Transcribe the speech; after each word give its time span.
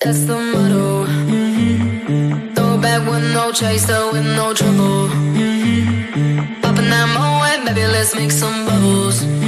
That's 0.00 0.24
the 0.26 0.36
motto. 0.52 1.06
Throw 2.54 2.78
back 2.78 3.08
with 3.08 3.22
no 3.32 3.52
chaser, 3.52 4.10
with 4.10 4.24
no 4.24 4.52
trouble. 4.52 5.08
Popping 6.60 6.90
that 6.90 7.06
moe, 7.14 7.64
baby, 7.64 7.86
let's 7.86 8.16
make 8.16 8.32
some 8.32 8.66
bubbles. 8.66 9.45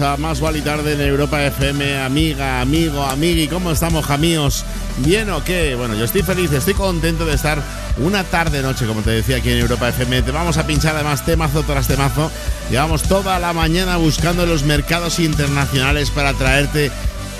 A 0.00 0.16
Más 0.16 0.40
Wally 0.40 0.62
Tarde 0.62 0.94
en 0.94 1.00
Europa 1.00 1.42
FM, 1.44 2.00
amiga, 2.00 2.60
amigo, 2.60 3.04
amigui, 3.04 3.46
¿cómo 3.48 3.70
estamos, 3.70 4.04
jamíos? 4.04 4.64
¿Bien 4.98 5.30
o 5.30 5.42
qué? 5.44 5.74
Bueno, 5.74 5.94
yo 5.94 6.04
estoy 6.04 6.22
feliz, 6.22 6.52
estoy 6.52 6.74
contento 6.74 7.24
de 7.24 7.34
estar 7.34 7.62
una 7.98 8.24
tarde 8.24 8.62
noche, 8.62 8.86
como 8.86 9.02
te 9.02 9.10
decía 9.10 9.36
aquí 9.36 9.50
en 9.50 9.58
Europa 9.58 9.88
FM. 9.88 10.22
Te 10.22 10.32
vamos 10.32 10.58
a 10.58 10.66
pinchar 10.66 10.94
además 10.94 11.24
temazo 11.24 11.62
tras 11.62 11.88
temazo. 11.88 12.30
Llevamos 12.70 13.02
toda 13.02 13.38
la 13.38 13.52
mañana 13.52 13.96
buscando 13.96 14.44
los 14.44 14.64
mercados 14.64 15.18
internacionales 15.18 16.10
para 16.10 16.34
traerte 16.34 16.90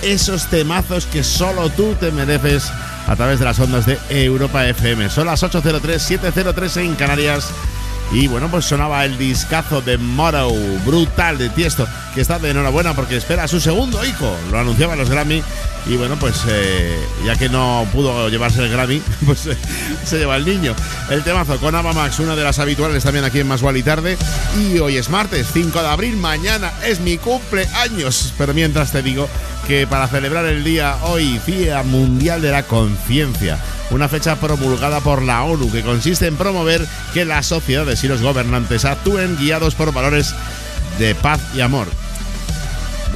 esos 0.03 0.47
temazos 0.47 1.07
que 1.07 1.25
solo 1.25 1.69
tú 1.71 1.95
te 1.99 2.11
mereces 2.11 2.71
a 3.07 3.17
través 3.17 3.39
de 3.39 3.45
las 3.45 3.59
ondas 3.59 3.87
de 3.87 3.99
Europa 4.09 4.67
FM. 4.67 5.11
Son 5.11 5.27
las 5.27 5.43
8.03, 5.43 6.21
7.03 6.33 6.81
en 6.83 6.95
Canarias. 6.95 7.49
Y 8.13 8.29
bueno, 8.29 8.49
pues 8.49 8.65
sonaba 8.65 9.05
el 9.05 9.19
discazo 9.19 9.81
de 9.81 9.99
Morrow, 9.99 10.55
brutal 10.85 11.39
de 11.39 11.49
Tiesto, 11.51 11.89
que 12.17 12.23
está 12.23 12.39
de 12.39 12.49
enhorabuena 12.49 12.97
porque 12.97 13.15
espera 13.15 13.47
su 13.47 13.61
segundo 13.61 14.03
hijo. 14.03 14.35
Lo 14.51 14.59
anunciaba 14.59 14.95
en 14.95 15.01
los 15.01 15.11
Grammy. 15.11 15.43
Y 15.87 15.97
bueno, 15.97 16.17
pues 16.19 16.45
eh, 16.49 16.99
ya 17.27 17.37
que 17.37 17.51
no 17.51 17.87
pudo 17.93 18.31
llevarse 18.31 18.63
el 18.63 18.71
Grammy, 18.71 19.03
pues 19.27 19.45
eh, 19.45 19.57
se 20.03 20.19
lleva 20.19 20.37
el 20.37 20.47
niño. 20.47 20.75
El 21.11 21.23
temazo 21.23 21.59
con 21.59 21.75
Ava 21.75 21.93
Max, 21.93 22.19
una 22.19 22.35
de 22.35 22.43
las 22.43 22.59
habituales 22.59 23.05
también 23.05 23.27
aquí 23.27 23.41
en 23.41 23.47
Más 23.47 23.61
y 23.63 23.83
Tarde. 23.83 24.17
Y 24.59 24.79
hoy 24.79 24.97
es 24.97 25.11
martes, 25.11 25.49
5 25.53 25.79
de 25.83 25.89
abril, 25.89 26.17
mañana 26.17 26.73
es 26.87 27.01
mi 27.01 27.19
cumpleaños. 27.19 28.33
Pero 28.39 28.55
mientras 28.55 28.93
te 28.93 29.03
digo 29.03 29.29
que 29.67 29.87
para 29.87 30.09
celebrar 30.09 30.47
el 30.47 30.65
día 30.65 30.97
hoy, 31.03 31.39
Día 31.47 31.83
Mundial 31.83 32.41
de 32.41 32.51
la 32.51 32.63
Conciencia, 32.63 33.59
una 33.91 34.09
fecha 34.09 34.37
promulgada 34.37 35.01
por 35.01 35.21
la 35.21 35.45
ONU 35.45 35.71
que 35.71 35.83
consiste 35.83 36.27
en 36.27 36.37
promover 36.37 36.87
que 37.13 37.27
las 37.27 37.45
sociedades 37.45 38.03
y 38.05 38.09
los 38.09 38.23
gobernantes 38.23 38.87
actúen 38.87 39.37
guiados 39.37 39.75
por 39.75 39.93
valores 39.93 40.35
de 40.99 41.15
paz 41.15 41.41
y 41.55 41.61
amor. 41.61 41.89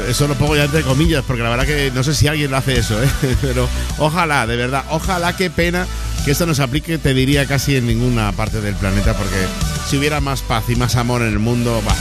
Eso 0.08 0.26
lo 0.28 0.34
pongo 0.34 0.56
ya 0.56 0.64
entre 0.64 0.82
comillas, 0.82 1.24
porque 1.26 1.42
la 1.42 1.50
verdad 1.50 1.66
que 1.66 1.90
no 1.94 2.02
sé 2.02 2.14
si 2.14 2.28
alguien 2.28 2.50
lo 2.50 2.56
hace 2.56 2.78
eso, 2.78 3.02
¿eh? 3.02 3.08
pero 3.40 3.68
ojalá, 3.98 4.46
de 4.46 4.56
verdad, 4.56 4.84
ojalá, 4.90 5.36
qué 5.36 5.50
pena 5.50 5.86
que 6.24 6.32
esto 6.32 6.46
no 6.46 6.54
se 6.54 6.62
aplique, 6.62 6.98
te 6.98 7.14
diría 7.14 7.46
casi 7.46 7.76
en 7.76 7.86
ninguna 7.86 8.32
parte 8.32 8.60
del 8.60 8.74
planeta, 8.74 9.14
porque 9.14 9.46
si 9.88 9.96
hubiera 9.96 10.20
más 10.20 10.42
paz 10.42 10.64
y 10.68 10.76
más 10.76 10.96
amor 10.96 11.22
en 11.22 11.28
el 11.28 11.38
mundo, 11.38 11.82
va, 11.86 11.94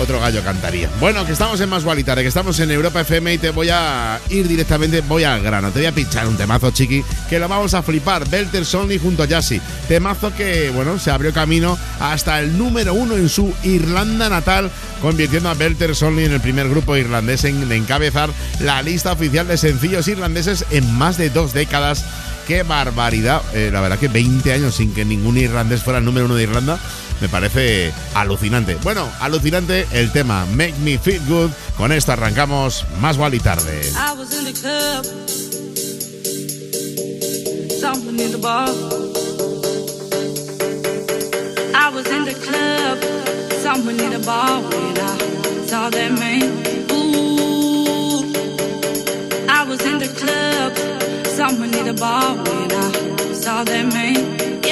otro 0.00 0.20
gallo 0.20 0.42
cantaría. 0.42 0.88
Bueno, 1.00 1.24
que 1.26 1.32
estamos 1.32 1.60
en 1.60 1.68
Más 1.68 1.84
que 1.84 2.26
estamos 2.26 2.58
en 2.60 2.70
Europa 2.70 3.00
FM 3.00 3.34
y 3.34 3.38
te 3.38 3.50
voy 3.50 3.68
a 3.70 4.20
ir 4.30 4.48
directamente, 4.48 5.00
voy 5.00 5.24
al 5.24 5.42
grano. 5.42 5.70
Te 5.70 5.80
voy 5.80 5.86
a 5.86 5.92
pinchar 5.92 6.26
un 6.26 6.36
temazo, 6.36 6.70
chiqui, 6.70 7.04
que 7.28 7.38
lo 7.38 7.48
vamos 7.48 7.74
a 7.74 7.82
flipar. 7.82 8.28
Belter 8.28 8.64
Sonny 8.64 8.98
junto 8.98 9.22
a 9.22 9.26
Jassy. 9.26 9.60
Temazo 9.88 10.34
que, 10.34 10.70
bueno, 10.70 10.98
se 10.98 11.10
abrió 11.10 11.32
camino 11.32 11.78
hasta 12.00 12.40
el 12.40 12.56
número 12.58 12.94
uno 12.94 13.16
en 13.16 13.28
su 13.28 13.52
Irlanda 13.62 14.28
natal, 14.28 14.70
convirtiendo 15.00 15.48
a 15.48 15.54
Belter 15.54 15.94
Sonny 15.94 16.24
en 16.24 16.32
el 16.32 16.40
primer 16.40 16.68
grupo 16.68 16.96
irlandés 16.96 17.44
en 17.44 17.70
encabezar 17.70 18.30
la 18.60 18.82
lista 18.82 19.12
oficial 19.12 19.48
de 19.48 19.56
sencillos 19.56 20.08
irlandeses 20.08 20.64
en 20.70 20.92
más 20.94 21.16
de 21.16 21.30
dos 21.30 21.52
décadas. 21.52 22.04
¡Qué 22.46 22.64
barbaridad! 22.64 23.40
Eh, 23.54 23.70
la 23.72 23.80
verdad 23.80 23.98
que 23.98 24.08
20 24.08 24.52
años 24.52 24.74
sin 24.74 24.92
que 24.92 25.04
ningún 25.04 25.38
irlandés 25.38 25.82
fuera 25.82 26.00
el 26.00 26.04
número 26.04 26.26
uno 26.26 26.34
de 26.34 26.42
Irlanda 26.42 26.78
me 27.22 27.28
parece 27.28 27.92
alucinante. 28.14 28.74
Bueno, 28.82 29.08
alucinante 29.20 29.86
el 29.92 30.10
tema 30.10 30.44
Make 30.46 30.74
Me 30.82 30.98
Feel 30.98 31.22
Good. 31.28 31.50
Con 31.76 31.92
esto 31.92 32.10
arrancamos 32.10 32.84
más 33.00 33.16
vale 33.16 33.36
y 33.36 33.38
tarde. 33.38 33.80
I 33.94 34.12
was 34.18 34.36
in 34.36 34.44
the 34.44 34.52
club, 34.52 35.04
something 37.80 38.18
in 38.18 38.32
the 38.32 38.38
bar. 38.38 38.68
I 41.74 41.94
was 41.94 42.06
in 42.08 42.24
the 42.24 42.34
club, 42.34 42.98
something 43.62 43.98
in 44.00 44.10
the 44.10 44.18
bar 44.26 44.60
when 44.60 44.98
I 44.98 45.16
saw 45.68 45.90
that 45.90 46.10
man. 46.18 46.42
Ooh, 46.90 48.32
I 49.48 49.64
was 49.64 49.80
in 49.86 49.98
the 50.00 50.08
club, 50.08 50.76
something 51.36 51.72
in 51.72 51.84
the 51.84 51.94
bar 51.94 52.34
when 52.34 52.72
I 52.72 53.32
saw 53.32 53.62
that 53.62 53.86
man. 53.92 54.16
Yeah. 54.64 54.71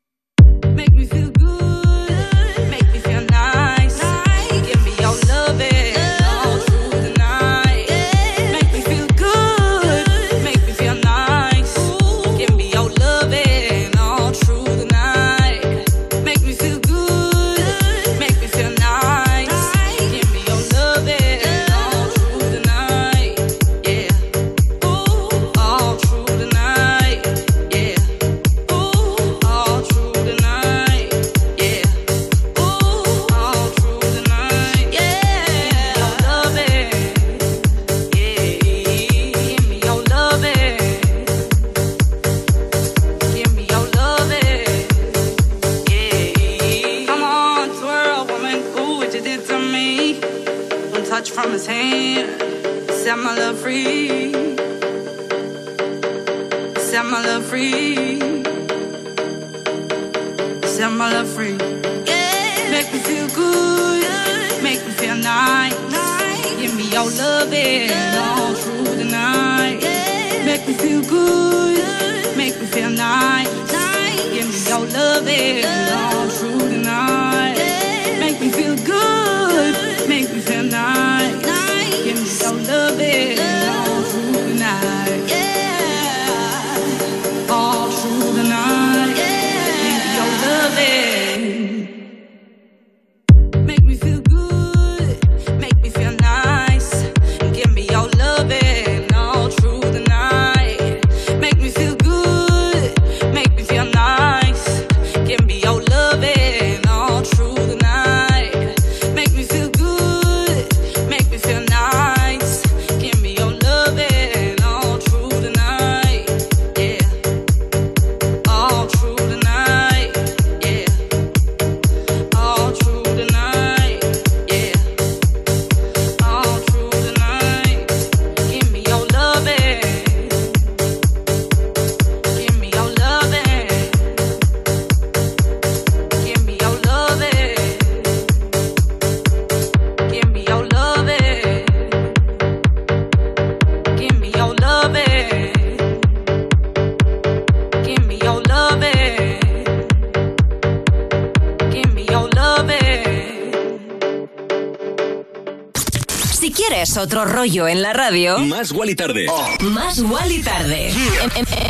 otro 156.97 157.25
rollo 157.25 157.67
en 157.67 157.81
la 157.81 157.93
radio. 157.93 158.39
Más 158.39 158.71
Wally 158.71 158.95
Tarde. 158.95 159.27
Oh. 159.29 159.63
Más 159.63 159.99
Wally 159.99 160.41
Tarde. 160.41 160.91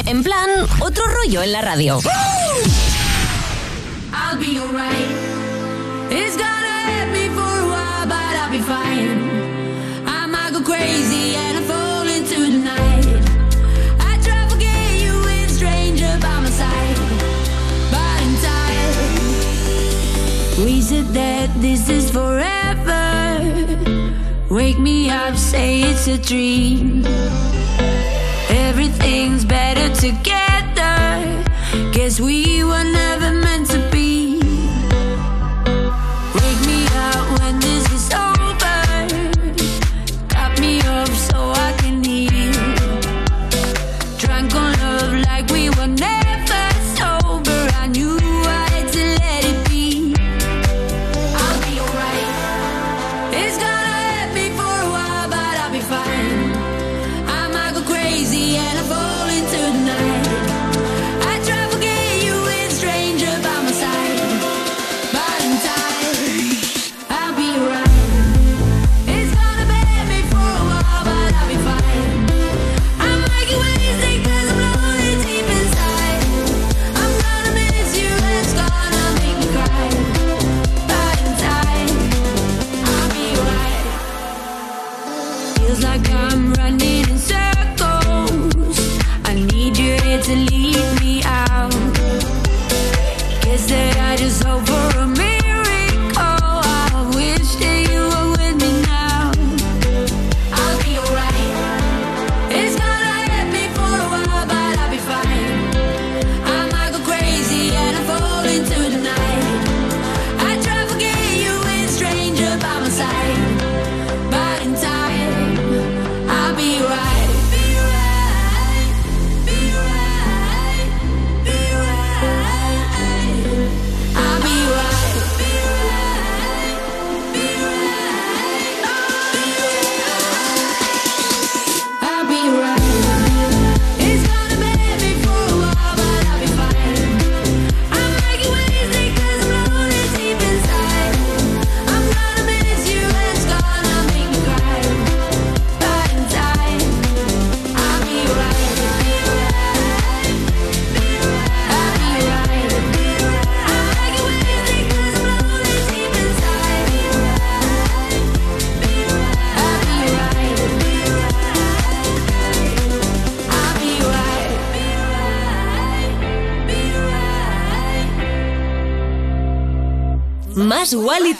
En, 0.05 0.23
plan, 0.23 0.49
otro 0.79 1.03
rollo 1.05 1.43
en 1.43 1.51
la 1.51 1.61
radio. 1.61 1.99
This 21.61 21.89
is 21.89 22.09
forever. 22.11 22.50
Wake 24.51 24.79
me 24.79 25.09
up, 25.09 25.37
say 25.37 25.79
it's 25.79 26.07
a 26.07 26.17
dream. 26.17 27.05
Everything's 28.49 29.45
better 29.45 29.87
together. 29.95 31.45
Guess 31.93 32.19
we 32.19 32.61
were 32.61 32.83
never 32.83 33.31
meant 33.31 33.69
to 33.69 33.90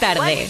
Tarde. 0.02 0.48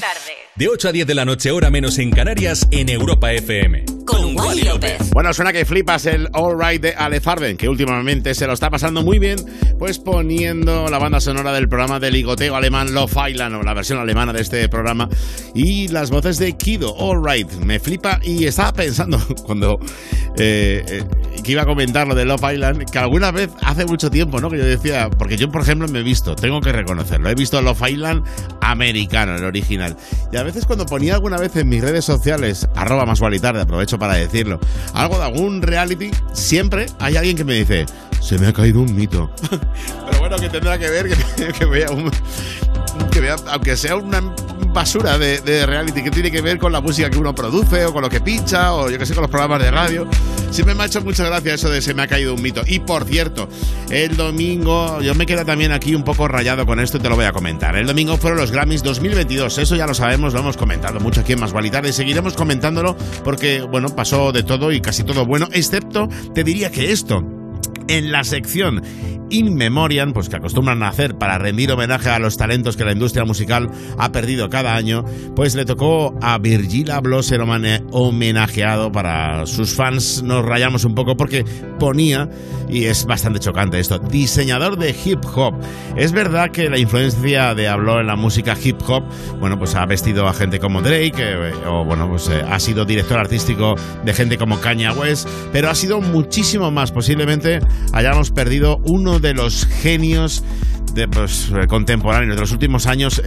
De 0.56 0.66
8 0.66 0.88
a 0.88 0.92
10 0.92 1.06
de 1.06 1.14
la 1.14 1.26
noche, 1.26 1.50
hora 1.50 1.68
menos 1.68 1.98
en 1.98 2.10
Canarias, 2.10 2.66
en 2.70 2.88
Europa 2.88 3.32
FM. 3.32 3.84
Con 4.06 4.34
Wally 4.34 4.62
López. 4.62 5.10
Bueno, 5.10 5.34
suena 5.34 5.52
que 5.52 5.66
flipas 5.66 6.06
el 6.06 6.30
All 6.32 6.58
Right 6.58 6.80
de 6.80 6.94
Ale 6.94 7.20
Farben, 7.20 7.58
que 7.58 7.68
últimamente 7.68 8.34
se 8.34 8.46
lo 8.46 8.54
está 8.54 8.70
pasando 8.70 9.02
muy 9.02 9.18
bien, 9.18 9.36
pues 9.78 9.98
poniendo 9.98 10.88
la 10.88 10.98
banda 10.98 11.20
sonora 11.20 11.52
del 11.52 11.68
programa 11.68 12.00
de 12.00 12.10
ligoteo 12.10 12.56
alemán 12.56 12.94
Love 12.94 13.14
Island, 13.28 13.56
o 13.56 13.62
la 13.62 13.74
versión 13.74 13.98
alemana 13.98 14.32
de 14.32 14.40
este 14.40 14.66
programa, 14.70 15.06
y 15.54 15.88
las 15.88 16.10
voces 16.10 16.38
de 16.38 16.56
Kido, 16.56 16.94
All 16.96 17.22
Right. 17.22 17.50
Me 17.52 17.78
flipa 17.78 18.20
y 18.22 18.46
estaba 18.46 18.72
pensando 18.72 19.18
cuando 19.44 19.78
eh, 20.38 20.82
eh, 20.88 21.04
que 21.42 21.52
iba 21.52 21.62
a 21.62 21.66
comentar 21.66 22.06
lo 22.06 22.14
de 22.14 22.24
Love 22.24 22.52
Island, 22.52 22.90
que 22.90 22.98
alguna 22.98 23.30
vez 23.30 23.50
hace 23.62 23.86
mucho 23.86 24.10
tiempo, 24.10 24.40
¿no? 24.40 24.50
Que 24.50 24.58
yo 24.58 24.64
decía, 24.64 25.10
porque 25.10 25.36
yo, 25.36 25.50
por 25.50 25.62
ejemplo, 25.62 25.88
me 25.88 26.00
he 26.00 26.02
visto, 26.02 26.36
tengo 26.36 26.60
que 26.60 26.72
reconocerlo, 26.72 27.28
he 27.28 27.34
visto 27.34 27.60
Love 27.60 27.82
Island 27.88 28.24
americano, 28.60 29.36
el 29.36 29.44
original. 29.44 29.96
Y 30.32 30.36
a 30.36 30.42
veces 30.42 30.66
cuando 30.66 30.86
ponía 30.86 31.14
alguna 31.14 31.38
vez 31.38 31.56
en 31.56 31.68
mis 31.68 31.82
redes 31.82 32.04
sociales, 32.04 32.68
arroba 32.74 33.06
más 33.06 33.20
tarde, 33.40 33.62
aprovecho 33.62 33.98
para 33.98 34.14
decirlo, 34.14 34.60
algo 34.94 35.18
de 35.18 35.24
algún 35.24 35.62
reality, 35.62 36.10
siempre 36.32 36.86
hay 36.98 37.16
alguien 37.16 37.36
que 37.36 37.44
me 37.44 37.54
dice, 37.54 37.86
se 38.20 38.38
me 38.38 38.46
ha 38.46 38.52
caído 38.52 38.80
un 38.80 38.94
mito. 38.94 39.30
Pero 39.50 40.20
bueno, 40.20 40.36
que 40.36 40.48
tendrá 40.48 40.78
que 40.78 40.88
ver 40.88 41.08
que, 41.58 41.64
vea 41.64 41.90
un, 41.90 42.10
que 43.10 43.20
vea, 43.20 43.36
aunque 43.48 43.76
sea 43.76 43.96
una 43.96 44.22
basura 44.72 45.18
de, 45.18 45.66
reality 45.66 46.02
que 46.02 46.10
tiene 46.10 46.30
que 46.30 46.40
ver 46.40 46.58
con 46.58 46.72
la 46.72 46.80
música 46.80 47.10
que 47.10 47.18
uno 47.18 47.34
produce 47.34 47.84
o 47.84 47.92
con 47.92 48.02
lo 48.02 48.08
que 48.08 48.20
pincha 48.20 48.74
o 48.74 48.90
yo 48.90 48.98
que 48.98 49.06
sé, 49.06 49.14
con 49.14 49.22
los 49.22 49.30
programas 49.30 49.62
de 49.62 49.70
radio. 49.70 50.06
Siempre 50.50 50.74
me 50.74 50.82
ha 50.82 50.86
hecho 50.86 51.00
mucha 51.00 51.24
gracia 51.24 51.54
eso 51.54 51.70
de 51.70 51.80
se 51.80 51.94
me 51.94 52.02
ha 52.02 52.06
caído 52.06 52.34
un 52.34 52.42
mito. 52.42 52.62
Y 52.66 52.80
por 52.80 53.04
cierto, 53.04 53.48
el 53.90 54.16
domingo, 54.16 55.00
yo 55.00 55.14
me 55.14 55.24
quedo 55.24 55.44
también 55.44 55.72
aquí 55.72 55.94
un 55.94 56.04
poco 56.04 56.28
rayado 56.28 56.66
con 56.66 56.80
esto 56.80 56.98
y 56.98 57.00
te 57.00 57.08
lo 57.08 57.16
voy 57.16 57.24
a 57.24 57.32
comentar. 57.32 57.76
El 57.76 57.86
domingo 57.86 58.16
fueron 58.16 58.38
los 58.38 58.50
Grammys 58.50 58.82
2022, 58.82 59.58
eso 59.58 59.76
ya 59.76 59.86
lo 59.86 59.94
sabemos, 59.94 60.34
lo 60.34 60.40
hemos 60.40 60.56
comentado 60.56 61.00
mucho 61.00 61.20
aquí 61.20 61.32
en 61.32 61.40
Más 61.40 61.52
Tarde 61.52 61.90
y 61.90 61.92
seguiremos 61.92 62.34
comentándolo 62.34 62.96
porque, 63.24 63.62
bueno, 63.62 63.88
pasó 63.94 64.32
de 64.32 64.42
todo 64.42 64.72
y 64.72 64.80
casi 64.80 65.04
todo 65.04 65.24
bueno, 65.24 65.48
excepto, 65.52 66.08
te 66.34 66.44
diría 66.44 66.70
que 66.70 66.92
esto, 66.92 67.24
en 67.88 68.12
la 68.12 68.24
sección 68.24 68.82
In 69.32 69.54
Memoriam, 69.54 70.12
pues 70.12 70.28
que 70.28 70.36
acostumbran 70.36 70.82
a 70.82 70.88
hacer 70.88 71.16
para 71.16 71.38
rendir 71.38 71.72
homenaje 71.72 72.10
a 72.10 72.18
los 72.18 72.36
talentos 72.36 72.76
que 72.76 72.84
la 72.84 72.92
industria 72.92 73.24
musical 73.24 73.70
ha 73.98 74.12
perdido 74.12 74.50
cada 74.50 74.74
año, 74.74 75.04
pues 75.34 75.54
le 75.54 75.64
tocó 75.64 76.14
a 76.20 76.36
Virgil 76.36 76.90
Abloh 76.90 77.22
ser 77.22 77.40
homenajeado 77.40 78.92
para 78.92 79.46
sus 79.46 79.74
fans. 79.74 80.22
Nos 80.22 80.44
rayamos 80.44 80.84
un 80.84 80.94
poco 80.94 81.16
porque 81.16 81.46
ponía, 81.78 82.28
y 82.68 82.84
es 82.84 83.06
bastante 83.06 83.40
chocante 83.40 83.80
esto, 83.80 83.98
diseñador 83.98 84.76
de 84.76 84.94
hip 85.02 85.24
hop. 85.34 85.54
Es 85.96 86.12
verdad 86.12 86.50
que 86.50 86.68
la 86.68 86.78
influencia 86.78 87.54
de 87.54 87.68
Abloh 87.68 88.00
en 88.00 88.08
la 88.08 88.16
música 88.16 88.54
hip 88.62 88.82
hop, 88.86 89.04
bueno, 89.40 89.58
pues 89.58 89.74
ha 89.76 89.86
vestido 89.86 90.28
a 90.28 90.34
gente 90.34 90.58
como 90.58 90.82
Drake, 90.82 91.14
eh, 91.16 91.52
o 91.66 91.86
bueno, 91.86 92.06
pues 92.06 92.28
eh, 92.28 92.42
ha 92.46 92.58
sido 92.60 92.84
director 92.84 93.18
artístico 93.18 93.76
de 94.04 94.12
gente 94.12 94.36
como 94.36 94.60
Kanye 94.60 94.90
West, 94.90 95.26
pero 95.52 95.70
ha 95.70 95.74
sido 95.74 96.02
muchísimo 96.02 96.70
más. 96.70 96.92
Posiblemente 96.92 97.60
hayamos 97.92 98.30
perdido 98.30 98.78
uno 98.84 99.18
de 99.18 99.34
los 99.34 99.66
genios 99.66 100.42
de, 100.94 101.08
pues, 101.08 101.50
contemporáneos 101.68 102.36
de 102.36 102.40
los 102.40 102.52
últimos 102.52 102.86
años. 102.86 103.22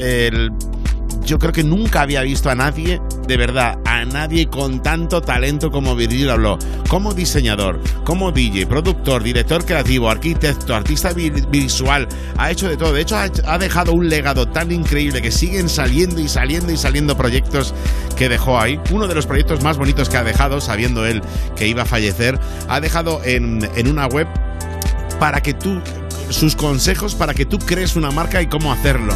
Yo 1.26 1.40
creo 1.40 1.52
que 1.52 1.64
nunca 1.64 2.02
había 2.02 2.22
visto 2.22 2.50
a 2.50 2.56
nadie, 2.56 3.02
de 3.28 3.38
verdad, 3.38 3.80
a 3.86 4.06
nadie 4.06 4.48
con 4.48 4.82
tanto 4.82 5.22
talento 5.22 5.72
como 5.72 5.96
Virgil 5.96 6.30
habló. 6.30 6.58
Como 6.88 7.14
diseñador, 7.14 7.82
como 8.04 8.32
DJ, 8.32 8.68
productor, 8.68 9.24
director 9.24 9.66
creativo, 9.66 10.10
arquitecto, 10.10 10.76
artista 10.76 11.14
visual, 11.14 12.08
ha 12.38 12.52
hecho 12.52 12.70
de 12.70 12.78
todo. 12.78 12.94
De 12.94 13.02
hecho, 13.02 13.18
ha, 13.18 13.58
dejado 13.58 13.94
un 13.94 14.08
legado 14.08 14.48
tan 14.48 14.72
increíble 14.72 15.22
que 15.22 15.32
siguen 15.32 15.68
saliendo 15.68 16.22
y 16.22 16.28
saliendo 16.28 16.72
y 16.72 16.78
saliendo 16.78 17.18
proyectos 17.18 17.74
que 18.16 18.30
dejó 18.30 18.60
ahí. 18.60 18.80
Uno 18.92 19.08
de 19.08 19.16
los 19.16 19.26
proyectos 19.26 19.64
más 19.64 19.78
bonitos 19.78 20.10
que 20.10 20.18
ha 20.18 20.24
dejado, 20.24 20.62
sabiendo 20.62 21.06
él 21.06 21.22
que 21.56 21.68
iba 21.68 21.84
a 21.84 21.86
fallecer, 21.86 22.40
ha 22.70 22.80
dejado 22.80 23.22
en, 23.24 23.68
en 23.76 23.88
una 23.88 24.06
web 24.06 24.28
para 25.20 25.42
que 25.42 25.54
tú, 25.54 25.82
sus 26.30 26.56
consejos 26.56 27.16
para 27.16 27.34
que 27.34 27.46
tú 27.46 27.58
crees 27.58 27.96
una 27.96 28.12
marca 28.12 28.42
y 28.42 28.48
cómo 28.48 28.72
hacerlo. 28.72 29.14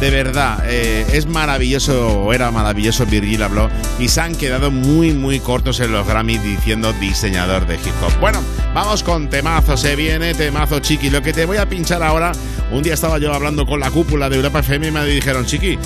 De 0.00 0.10
verdad, 0.10 0.62
eh, 0.64 1.04
es 1.12 1.26
maravilloso, 1.26 2.32
era 2.32 2.52
maravilloso 2.52 3.04
Virgil 3.04 3.42
habló 3.42 3.68
y 3.98 4.06
se 4.06 4.20
han 4.20 4.36
quedado 4.36 4.70
muy, 4.70 5.12
muy 5.12 5.40
cortos 5.40 5.80
en 5.80 5.90
los 5.90 6.06
Grammy 6.06 6.38
diciendo 6.38 6.92
diseñador 6.92 7.66
de 7.66 7.74
hip 7.74 7.94
hop. 8.02 8.12
Bueno, 8.20 8.40
vamos 8.72 9.02
con 9.02 9.28
temazo, 9.28 9.76
se 9.76 9.96
viene 9.96 10.34
temazo, 10.34 10.78
chiqui. 10.78 11.10
Lo 11.10 11.20
que 11.20 11.32
te 11.32 11.46
voy 11.46 11.56
a 11.56 11.68
pinchar 11.68 12.04
ahora, 12.04 12.30
un 12.70 12.84
día 12.84 12.94
estaba 12.94 13.18
yo 13.18 13.34
hablando 13.34 13.66
con 13.66 13.80
la 13.80 13.90
cúpula 13.90 14.30
de 14.30 14.36
Europa 14.36 14.60
FM 14.60 14.86
y 14.86 14.90
me 14.92 15.04
dijeron, 15.04 15.44
chiqui, 15.44 15.76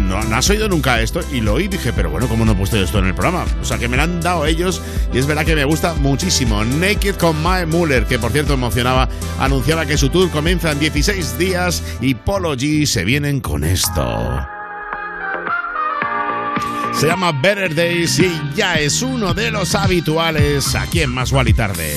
¿no, 0.00 0.16
has 0.16 0.48
oído 0.48 0.66
nunca 0.68 1.02
esto? 1.02 1.20
Y 1.30 1.42
lo 1.42 1.54
oí 1.54 1.68
dije, 1.68 1.92
pero 1.92 2.10
bueno, 2.10 2.28
¿cómo 2.28 2.46
no 2.46 2.52
he 2.52 2.54
puesto 2.54 2.82
esto 2.82 3.00
en 3.00 3.06
el 3.06 3.14
programa? 3.14 3.44
O 3.60 3.64
sea, 3.66 3.76
que 3.76 3.86
me 3.86 3.98
lo 3.98 4.04
han 4.04 4.22
dado 4.22 4.46
ellos 4.46 4.80
y 5.12 5.18
es 5.18 5.26
verdad 5.26 5.44
que 5.44 5.54
me 5.54 5.64
gusta 5.64 5.92
muchísimo. 5.94 6.64
Naked 6.64 7.16
con 7.16 7.42
Mae 7.42 7.66
Muller, 7.66 8.06
que 8.06 8.18
por 8.18 8.32
cierto 8.32 8.54
emocionaba, 8.54 9.10
anunciaba 9.38 9.84
que 9.84 9.98
su 9.98 10.08
tour 10.08 10.30
comienza 10.30 10.72
en 10.72 10.78
16 10.78 11.36
días 11.36 11.82
y 12.00 12.14
Polo 12.14 12.54
G 12.56 12.86
se 12.86 13.04
viene 13.04 13.25
con 13.40 13.64
esto. 13.64 14.46
Se 16.92 17.08
llama 17.08 17.32
Better 17.32 17.74
Days 17.74 18.20
y 18.20 18.30
ya 18.54 18.76
es 18.76 19.02
uno 19.02 19.34
de 19.34 19.50
los 19.50 19.74
habituales 19.74 20.76
aquí 20.76 21.00
en 21.00 21.10
Más 21.10 21.32
y 21.32 21.52
Tarde. 21.52 21.96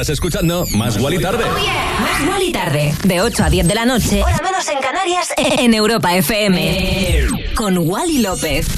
Estás 0.00 0.10
escuchando 0.10 0.64
Más 0.76 0.96
Guali 0.96 1.18
Tarde. 1.18 1.42
Oh, 1.44 2.00
Más 2.00 2.24
Guali 2.24 2.52
Tarde. 2.52 2.94
De 3.02 3.20
8 3.20 3.42
a 3.42 3.50
10 3.50 3.66
de 3.66 3.74
la 3.74 3.84
noche. 3.84 4.22
Hora 4.22 4.38
menos 4.44 4.68
en 4.68 4.78
Canarias. 4.78 5.34
En 5.58 5.74
Europa 5.74 6.14
FM. 6.14 7.26
Con 7.56 7.78
Wally 7.78 8.18
López. 8.18 8.68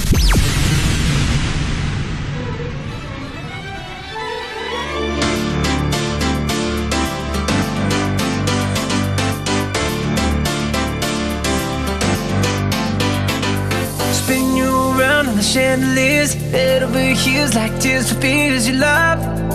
Spin 14.14 14.56
you 14.56 14.72
around 14.98 15.28
on 15.28 15.36
the 15.36 15.42
chandeliers, 15.42 16.32
head 16.32 16.82
over 16.82 16.98
heels 16.98 17.54
like 17.54 17.78
tears 17.78 18.10
for 18.10 18.18
fears 18.22 18.66
you 18.66 18.76
love. 18.76 19.49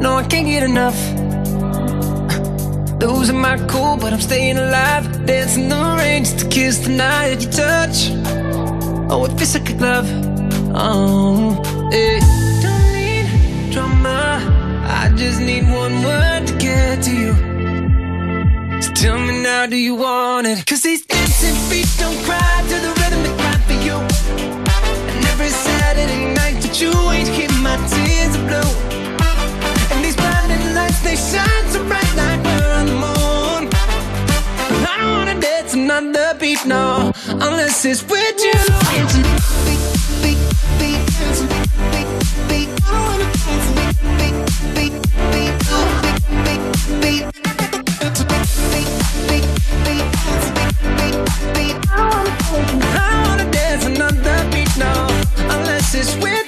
No, 0.00 0.14
I 0.14 0.22
can't 0.22 0.46
get 0.46 0.62
enough. 0.62 0.96
Losing 3.02 3.40
my 3.40 3.58
cool, 3.66 3.96
but 3.96 4.12
I'm 4.12 4.20
staying 4.20 4.56
alive. 4.56 5.26
Dancing 5.26 5.68
the 5.68 5.96
rain 5.98 6.22
just 6.22 6.38
to 6.38 6.48
kiss 6.48 6.78
the 6.78 6.90
night 6.90 7.42
you 7.42 7.50
touch. 7.50 8.10
Oh, 9.10 9.24
it 9.24 9.36
feels 9.36 9.54
like 9.54 9.70
a 9.70 9.74
glove. 9.74 10.08
Oh, 10.72 11.60
yeah. 11.90 12.20
Don't 12.62 12.92
need 12.94 13.72
drama. 13.72 14.38
I 14.86 15.10
just 15.16 15.40
need 15.40 15.64
one 15.64 16.02
word 16.04 16.46
to 16.46 16.54
get 16.58 17.02
to 17.02 17.10
you. 17.10 17.32
So 18.80 18.92
tell 18.92 19.18
me 19.18 19.42
now, 19.42 19.66
do 19.66 19.76
you 19.76 19.96
want 19.96 20.46
it? 20.46 20.64
Cause 20.64 20.82
these 20.82 21.04
dancing 21.06 21.56
feet 21.68 21.88
don't 21.98 22.16
cry 22.24 22.62
to 22.68 22.76
the 22.86 22.92
rhythm 23.00 23.22
they 23.24 23.34
cry 23.42 23.56
for 23.66 23.78
you. 23.86 23.96
And 25.10 25.24
every 25.26 25.50
Saturday 25.50 26.34
night 26.34 26.62
that 26.62 26.80
you 26.80 26.92
ain't 27.10 27.30
keep 27.34 27.50
my 27.60 27.76
tears 27.88 28.36
blue. 28.46 28.97
They 31.08 31.16
shine 31.16 31.66
so 31.72 31.80
bright 31.88 32.14
like 32.16 32.40
we're 32.44 32.72
on 32.80 32.86
the 32.86 32.98
moon. 33.04 33.62
I 34.90 34.96
don't 35.00 35.12
wanna 35.16 35.40
dance 35.40 35.72
another 35.72 36.34
beat, 36.38 36.62
no, 36.66 37.12
unless 37.46 37.84
it's 37.86 38.02
with 38.02 38.38
you. 38.46 38.60
Dancing 38.92 39.26
beat, 39.66 39.82
beat, 40.22 40.40
beat, 40.78 41.00
dancing 41.16 41.48
beat, 41.52 41.68
beat, 41.92 42.08
beat. 42.48 42.68
I 42.84 42.92
don't 42.92 43.04
wanna 43.08 43.28
dance 43.44 43.68
beat, 43.78 43.96
beat, 44.18 44.36
beat, 44.76 44.94
beat, 45.32 45.54
beat, 47.02 47.24
beat, 47.24 47.26
beat. 51.54 51.76
I 51.90 53.14
wanna 53.24 53.46
dance 53.50 53.84
another 53.92 54.38
beat 54.52 54.72
now, 54.76 55.08
unless 55.54 55.94
it's 55.94 56.14
with 56.16 56.47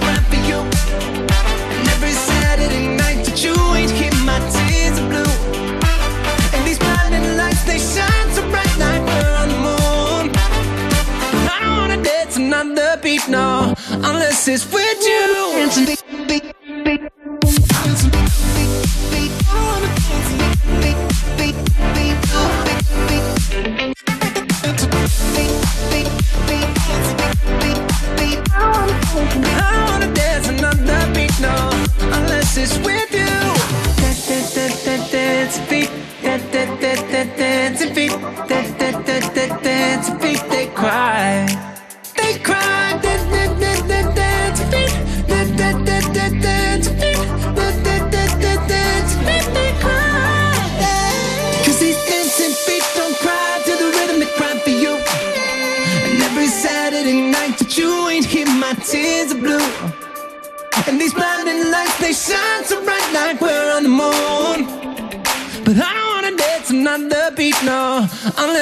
no, 13.27 13.73
unless 13.89 14.47
it's 14.47 14.65
with 14.71 15.01
you. 15.03 16.00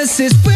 promises. 0.09 0.48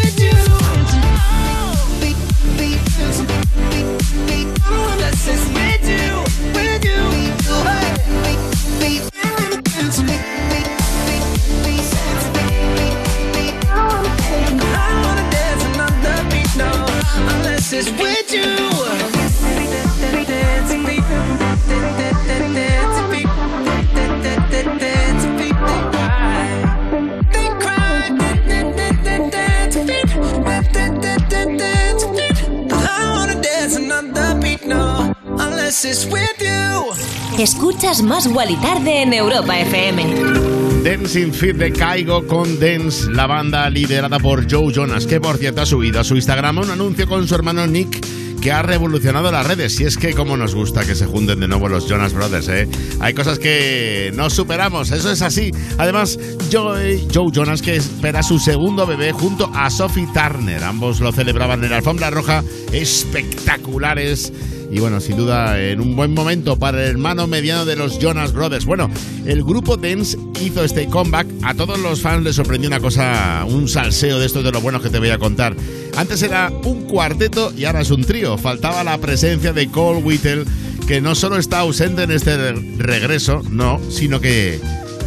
Guali 38.33 38.55
Tarde 38.55 39.03
en 39.03 39.13
Europa 39.13 39.59
FM. 39.59 40.83
Dancing 40.83 41.31
Fit 41.31 41.55
de 41.55 41.71
Caigo 41.71 42.25
con 42.25 42.59
Dance, 42.59 43.11
la 43.11 43.27
banda 43.27 43.69
liderada 43.69 44.17
por 44.17 44.51
Joe 44.51 44.73
Jonas, 44.73 45.05
que 45.05 45.21
por 45.21 45.37
cierto 45.37 45.61
ha 45.61 45.67
subido 45.67 45.99
a 45.99 46.03
su 46.03 46.15
Instagram 46.15 46.57
un 46.57 46.71
anuncio 46.71 47.07
con 47.07 47.27
su 47.27 47.35
hermano 47.35 47.67
Nick 47.67 48.03
que 48.43 48.51
ha 48.51 48.61
revolucionado 48.61 49.31
las 49.31 49.47
redes. 49.47 49.79
Y 49.79 49.85
es 49.85 49.97
que 49.97 50.13
como 50.13 50.35
nos 50.35 50.53
gusta 50.53 50.85
que 50.85 50.95
se 50.95 51.05
junten 51.05 51.39
de 51.39 51.47
nuevo 51.47 51.69
los 51.69 51.87
Jonas 51.87 52.13
Brothers, 52.13 52.49
¿eh? 52.49 52.67
Hay 52.99 53.13
cosas 53.13 53.39
que 53.39 54.11
no 54.15 54.29
superamos, 54.29 54.91
eso 54.91 55.11
es 55.11 55.21
así. 55.21 55.51
Además, 55.77 56.19
Joe, 56.51 57.07
Joe 57.13 57.31
Jonas 57.31 57.61
que 57.61 57.77
espera 57.77 58.21
su 58.21 58.39
segundo 58.39 58.85
bebé 58.85 59.13
junto 59.13 59.49
a 59.53 59.69
Sophie 59.69 60.09
Turner. 60.13 60.61
Ambos 60.61 60.99
lo 60.99 61.13
celebraban 61.13 61.63
en 61.63 61.69
la 61.69 61.77
alfombra 61.77 62.09
roja, 62.09 62.43
espectaculares. 62.73 64.33
Y 64.73 64.79
bueno, 64.79 64.99
sin 64.99 65.17
duda, 65.17 65.61
en 65.61 65.79
un 65.79 65.95
buen 65.95 66.15
momento 66.15 66.57
para 66.57 66.81
el 66.81 66.89
hermano 66.89 67.27
mediano 67.27 67.63
de 67.63 67.75
los 67.75 67.99
Jonas 67.99 68.33
Brothers. 68.33 68.65
Bueno, 68.65 68.89
el 69.23 69.43
grupo 69.43 69.77
Dance 69.77 70.17
hizo 70.41 70.63
este 70.63 70.87
comeback. 70.87 71.27
A 71.43 71.53
todos 71.53 71.77
los 71.77 72.01
fans 72.01 72.23
les 72.23 72.35
sorprendió 72.35 72.69
una 72.69 72.79
cosa, 72.79 73.45
un 73.47 73.69
salseo 73.69 74.17
de 74.17 74.25
estos 74.25 74.43
de 74.43 74.51
lo 74.51 74.61
buenos 74.61 74.81
que 74.81 74.89
te 74.89 74.97
voy 74.97 75.11
a 75.11 75.19
contar. 75.19 75.55
Antes 75.95 76.23
era 76.23 76.51
un 76.63 76.85
cuarteto 76.85 77.53
y 77.55 77.65
ahora 77.65 77.81
es 77.81 77.91
un 77.91 78.03
trío. 78.03 78.35
Faltaba 78.39 78.83
la 78.83 78.97
presencia 78.97 79.53
de 79.53 79.67
Cole 79.69 80.01
Whittle, 80.01 80.45
que 80.87 81.01
no 81.01 81.13
solo 81.13 81.37
está 81.37 81.59
ausente 81.59 82.01
en 82.01 82.11
este 82.11 82.53
regreso, 82.79 83.43
no, 83.51 83.79
sino 83.91 84.19
que 84.21 84.59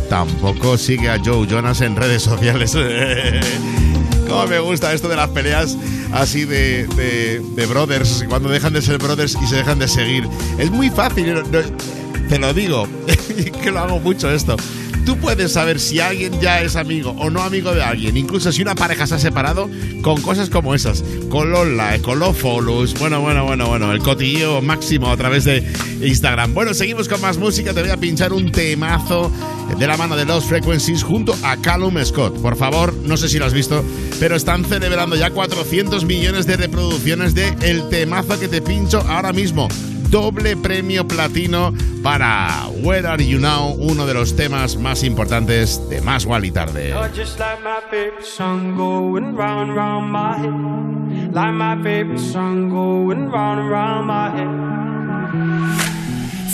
tampoco 0.08 0.78
sigue 0.78 1.10
a 1.10 1.18
Joe 1.18 1.44
Jonas 1.48 1.80
en 1.80 1.96
redes 1.96 2.22
sociales. 2.22 2.72
Cómo 4.28 4.46
me 4.46 4.60
gusta 4.60 4.92
esto 4.92 5.08
de 5.08 5.16
las 5.16 5.30
peleas 5.30 5.76
así 6.20 6.44
de, 6.44 6.86
de, 6.96 7.40
de, 7.40 7.66
brothers, 7.66 8.24
cuando 8.28 8.48
dejan 8.48 8.72
de 8.72 8.82
ser 8.82 8.98
brothers 8.98 9.36
y 9.42 9.46
se 9.46 9.56
dejan 9.56 9.78
de 9.78 9.88
seguir. 9.88 10.28
Es 10.58 10.70
muy 10.70 10.90
fácil, 10.90 11.34
te 12.28 12.38
lo 12.38 12.52
digo, 12.54 12.88
que 13.62 13.70
lo 13.70 13.80
hago 13.80 14.00
mucho 14.00 14.30
esto. 14.30 14.56
Tú 15.04 15.16
puedes 15.18 15.52
saber 15.52 15.78
si 15.78 16.00
alguien 16.00 16.40
ya 16.40 16.62
es 16.62 16.74
amigo 16.74 17.14
o 17.16 17.30
no 17.30 17.40
amigo 17.42 17.72
de 17.72 17.80
alguien, 17.80 18.16
incluso 18.16 18.50
si 18.50 18.60
una 18.60 18.74
pareja 18.74 19.06
se 19.06 19.14
ha 19.14 19.18
separado, 19.20 19.70
con 20.02 20.20
cosas 20.20 20.50
como 20.50 20.74
esas. 20.74 21.04
Con 21.30 21.52
los 21.52 22.36
follows. 22.36 22.98
Bueno, 22.98 23.20
bueno, 23.20 23.44
bueno, 23.44 23.68
bueno. 23.68 23.92
El 23.92 24.00
cotilleo 24.00 24.60
máximo 24.62 25.08
a 25.08 25.16
través 25.16 25.44
de 25.44 25.64
Instagram. 26.02 26.54
Bueno, 26.54 26.74
seguimos 26.74 27.08
con 27.08 27.20
más 27.20 27.38
música. 27.38 27.72
Te 27.72 27.82
voy 27.82 27.90
a 27.90 27.96
pinchar 27.96 28.32
un 28.32 28.50
temazo 28.50 29.30
de 29.78 29.86
la 29.86 29.96
mano 29.96 30.16
de 30.16 30.24
Lost 30.24 30.48
Frequencies 30.48 31.02
junto 31.02 31.34
a 31.42 31.56
Callum 31.56 31.96
Scott. 32.04 32.40
Por 32.40 32.56
favor, 32.56 32.94
no 32.94 33.16
sé 33.16 33.28
si 33.28 33.38
lo 33.38 33.46
has 33.46 33.52
visto, 33.52 33.84
pero 34.20 34.36
están 34.36 34.64
celebrando 34.64 35.16
ya 35.16 35.30
400 35.30 36.04
millones 36.04 36.46
de 36.46 36.56
reproducciones 36.56 37.34
de 37.34 37.54
el 37.62 37.88
temazo 37.88 38.38
que 38.38 38.48
te 38.48 38.62
pincho 38.62 39.00
ahora 39.08 39.32
mismo 39.32 39.68
doble 40.10 40.56
premio 40.56 41.06
platino 41.06 41.72
para 42.02 42.68
Where 42.82 43.06
Are 43.06 43.24
You 43.24 43.38
Now, 43.38 43.74
uno 43.78 44.06
de 44.06 44.14
los 44.14 44.36
temas 44.36 44.76
más 44.76 45.02
importantes 45.02 45.80
de 45.88 46.00
Más 46.00 46.26
y 46.42 46.50
Tarde. 46.50 46.94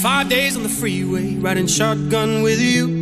Five 0.03 0.29
days 0.29 0.57
on 0.57 0.65
the 0.65 0.69
freeway, 0.69 1.37
riding 1.37 1.67
shotgun 1.67 2.43
with 2.43 2.59
you. 2.59 3.02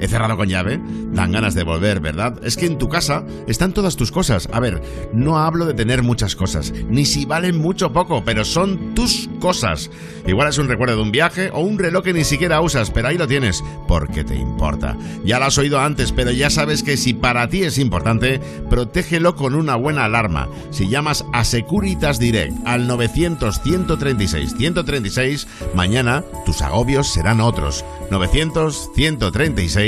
¿He 0.00 0.08
cerrado 0.08 0.36
con 0.36 0.48
llave? 0.48 0.80
Dan 1.12 1.32
ganas 1.32 1.54
de 1.54 1.64
volver, 1.64 2.00
¿verdad? 2.00 2.38
Es 2.42 2.56
que 2.56 2.66
en 2.66 2.78
tu 2.78 2.88
casa 2.88 3.24
están 3.46 3.72
todas 3.72 3.96
tus 3.96 4.12
cosas. 4.12 4.48
A 4.52 4.60
ver, 4.60 4.80
no 5.12 5.38
hablo 5.38 5.66
de 5.66 5.74
tener 5.74 6.02
muchas 6.02 6.36
cosas, 6.36 6.72
ni 6.88 7.04
si 7.04 7.24
valen 7.24 7.58
mucho 7.58 7.86
o 7.86 7.92
poco, 7.92 8.22
pero 8.24 8.44
son 8.44 8.94
tus 8.94 9.28
cosas. 9.40 9.90
Igual 10.26 10.48
es 10.48 10.58
un 10.58 10.68
recuerdo 10.68 10.96
de 10.96 11.02
un 11.02 11.10
viaje 11.10 11.50
o 11.52 11.60
un 11.60 11.78
reloj 11.78 12.04
que 12.04 12.12
ni 12.12 12.24
siquiera 12.24 12.60
usas, 12.60 12.90
pero 12.90 13.08
ahí 13.08 13.18
lo 13.18 13.26
tienes, 13.26 13.64
porque 13.86 14.24
te 14.24 14.36
importa. 14.36 14.96
Ya 15.24 15.38
lo 15.38 15.46
has 15.46 15.58
oído 15.58 15.80
antes, 15.80 16.12
pero 16.12 16.30
ya 16.30 16.50
sabes 16.50 16.82
que 16.82 16.96
si 16.96 17.14
para 17.14 17.48
ti 17.48 17.64
es 17.64 17.78
importante, 17.78 18.40
protégelo 18.70 19.34
con 19.34 19.54
una 19.54 19.74
buena 19.76 20.04
alarma. 20.04 20.48
Si 20.70 20.88
llamas 20.88 21.24
a 21.32 21.44
Securitas 21.44 22.18
Direct 22.18 22.54
al 22.66 22.86
900 22.86 23.60
136 23.62 24.54
136, 24.56 25.48
mañana 25.74 26.24
tus 26.44 26.62
agobios 26.62 27.08
serán 27.08 27.40
otros. 27.40 27.84
900 28.10 28.90
136 28.94 29.87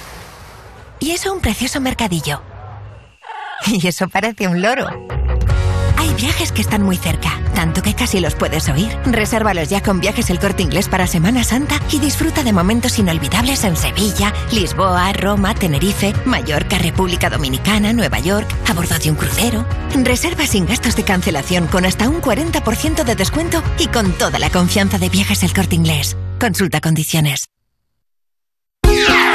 y 1.01 1.11
eso 1.11 1.33
un 1.33 1.41
precioso 1.41 1.81
mercadillo. 1.81 2.41
Y 3.67 3.85
eso 3.87 4.07
parece 4.07 4.47
un 4.47 4.61
loro. 4.61 4.87
Hay 5.97 6.13
viajes 6.15 6.51
que 6.51 6.61
están 6.61 6.81
muy 6.81 6.97
cerca, 6.97 7.39
tanto 7.53 7.83
que 7.83 7.93
casi 7.93 8.19
los 8.19 8.33
puedes 8.33 8.67
oír. 8.69 8.89
Resérvalos 9.05 9.69
ya 9.69 9.83
con 9.83 9.99
Viajes 9.99 10.31
El 10.31 10.39
Corte 10.39 10.63
Inglés 10.63 10.89
para 10.89 11.05
Semana 11.05 11.43
Santa 11.43 11.79
y 11.91 11.99
disfruta 11.99 12.43
de 12.43 12.53
momentos 12.53 12.97
inolvidables 12.97 13.63
en 13.63 13.75
Sevilla, 13.75 14.33
Lisboa, 14.51 15.13
Roma, 15.13 15.53
Tenerife, 15.53 16.13
Mallorca, 16.25 16.79
República 16.79 17.29
Dominicana, 17.29 17.93
Nueva 17.93 18.19
York, 18.19 18.47
a 18.67 18.73
bordo 18.73 18.97
de 18.97 19.11
un 19.11 19.17
crucero. 19.17 19.63
Reserva 19.93 20.47
sin 20.47 20.65
gastos 20.65 20.95
de 20.95 21.03
cancelación 21.03 21.67
con 21.67 21.85
hasta 21.85 22.09
un 22.09 22.19
40% 22.19 23.03
de 23.03 23.15
descuento 23.15 23.61
y 23.77 23.87
con 23.87 24.11
toda 24.13 24.39
la 24.39 24.49
confianza 24.49 24.97
de 24.97 25.09
Viajes 25.09 25.43
El 25.43 25.53
Corte 25.53 25.75
Inglés. 25.75 26.17
Consulta 26.39 26.81
condiciones. 26.81 27.50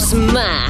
Te 0.00 0.16
damos 0.16 0.69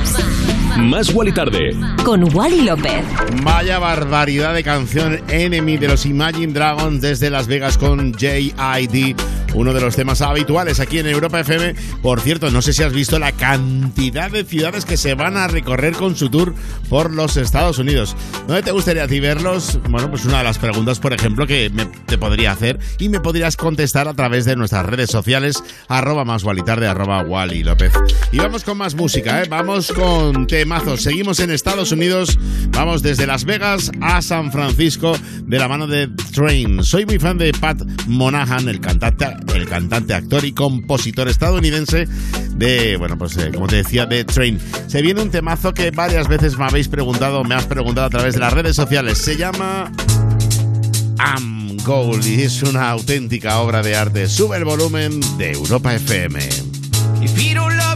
más. 0.91 1.11
Wally 1.15 1.33
Tarde. 1.33 1.75
Con 2.05 2.35
Wally 2.35 2.63
López. 2.63 3.05
Vaya 3.43 3.79
barbaridad 3.79 4.53
de 4.55 4.63
canción 4.65 5.21
Enemy 5.29 5.77
de 5.79 5.89
los 5.89 6.05
Imagine 6.05 6.53
Dragons 6.53 7.01
desde 7.01 7.31
Las 7.31 7.47
Vegas 7.47 7.79
con 7.79 8.13
JID, 8.15 9.17
uno 9.55 9.73
de 9.73 9.81
los 9.81 9.97
temas 9.97 10.21
habituales 10.21 10.81
aquí 10.81 10.99
en 10.99 11.07
Europa 11.07 11.41
FM. 11.41 11.75
Por 12.03 12.21
cierto, 12.21 12.51
no 12.51 12.61
sé 12.63 12.73
si 12.73 12.83
has 12.83 12.93
visto 12.93 13.19
la 13.19 13.33
cantidad 13.33 14.31
de 14.31 14.45
ciudades 14.45 14.85
que 14.85 14.97
se 14.97 15.15
van 15.15 15.37
a 15.37 15.49
recorrer 15.49 15.95
con 15.95 16.17
su 16.17 16.29
tour 16.29 16.55
por 16.89 17.13
los 17.13 17.37
Estados 17.37 17.79
Unidos. 17.79 18.17
¿Dónde 18.47 18.63
te 18.63 18.73
gustaría 18.73 19.05
a 19.05 19.09
ti 19.09 19.21
verlos? 19.21 19.79
Bueno, 19.89 20.11
pues 20.11 20.25
una 20.25 20.39
de 20.39 20.45
las 20.45 20.59
preguntas, 20.59 20.99
por 20.99 21.13
ejemplo, 21.13 21.47
que 21.47 21.71
me- 21.71 21.87
te 21.87 22.19
podría 22.19 22.53
hacer 22.53 22.79
y 22.99 23.09
me 23.09 23.21
podrías 23.21 23.57
contestar 23.57 24.09
a 24.09 24.15
través 24.15 24.45
de 24.45 24.57
nuestras 24.57 24.85
redes 24.87 25.11
sociales, 25.11 25.63
arroba 25.89 26.25
más 26.25 26.43
Wally 26.45 26.63
tarde, 26.63 26.87
arroba 26.87 27.23
Wally 27.23 27.63
López. 27.65 27.93
Y 28.33 28.39
vamos 28.39 28.65
con 28.65 28.77
más 28.79 28.95
música, 28.95 29.43
¿eh? 29.43 29.47
Vamos 29.49 29.93
con 29.93 30.47
Seguimos 30.81 31.41
en 31.41 31.51
Estados 31.51 31.93
Unidos, 31.93 32.39
vamos 32.71 33.03
desde 33.03 33.27
Las 33.27 33.45
Vegas 33.45 33.93
a 34.01 34.23
San 34.23 34.51
Francisco 34.51 35.17
de 35.43 35.59
la 35.59 35.69
mano 35.69 35.87
de 35.87 36.09
Train. 36.33 36.83
Soy 36.83 37.05
muy 37.07 37.19
fan 37.19 37.39
de 37.39 37.53
Pat 37.53 37.81
Monahan, 38.07 38.69
el 38.69 38.81
cantante, 38.81 39.27
el 39.55 39.69
cantante, 39.69 40.15
actor 40.15 40.45
y 40.45 40.53
compositor 40.53 41.29
estadounidense 41.29 42.09
de, 42.55 42.97
bueno, 42.97 43.19
pues 43.19 43.37
eh, 43.37 43.51
como 43.55 43.67
te 43.67 43.77
decía, 43.77 44.07
de 44.07 44.25
Train. 44.25 44.59
Se 44.87 45.03
viene 45.03 45.23
un 45.23 45.31
temazo 45.31 45.75
que 45.75 45.91
varias 45.91 46.29
veces 46.29 46.57
me 46.59 46.65
habéis 46.65 46.89
preguntado, 46.89 47.45
me 47.45 47.55
has 47.55 47.67
preguntado 47.67 48.07
a 48.07 48.11
través 48.11 48.35
de 48.35 48.41
las 48.41 48.53
redes 48.53 48.75
sociales. 48.75 49.19
Se 49.19 49.37
llama 49.37 49.93
Am 51.19 51.77
Gold 51.85 52.27
y 52.27 52.43
es 52.43 52.63
una 52.63 52.91
auténtica 52.91 53.61
obra 53.61 53.83
de 53.83 53.97
arte. 53.97 54.29
Sube 54.29 54.57
el 54.57 54.65
volumen 54.65 55.21
de 55.37 55.53
Europa 55.53 55.95
FM. 55.95 56.41
Don't 57.21 57.60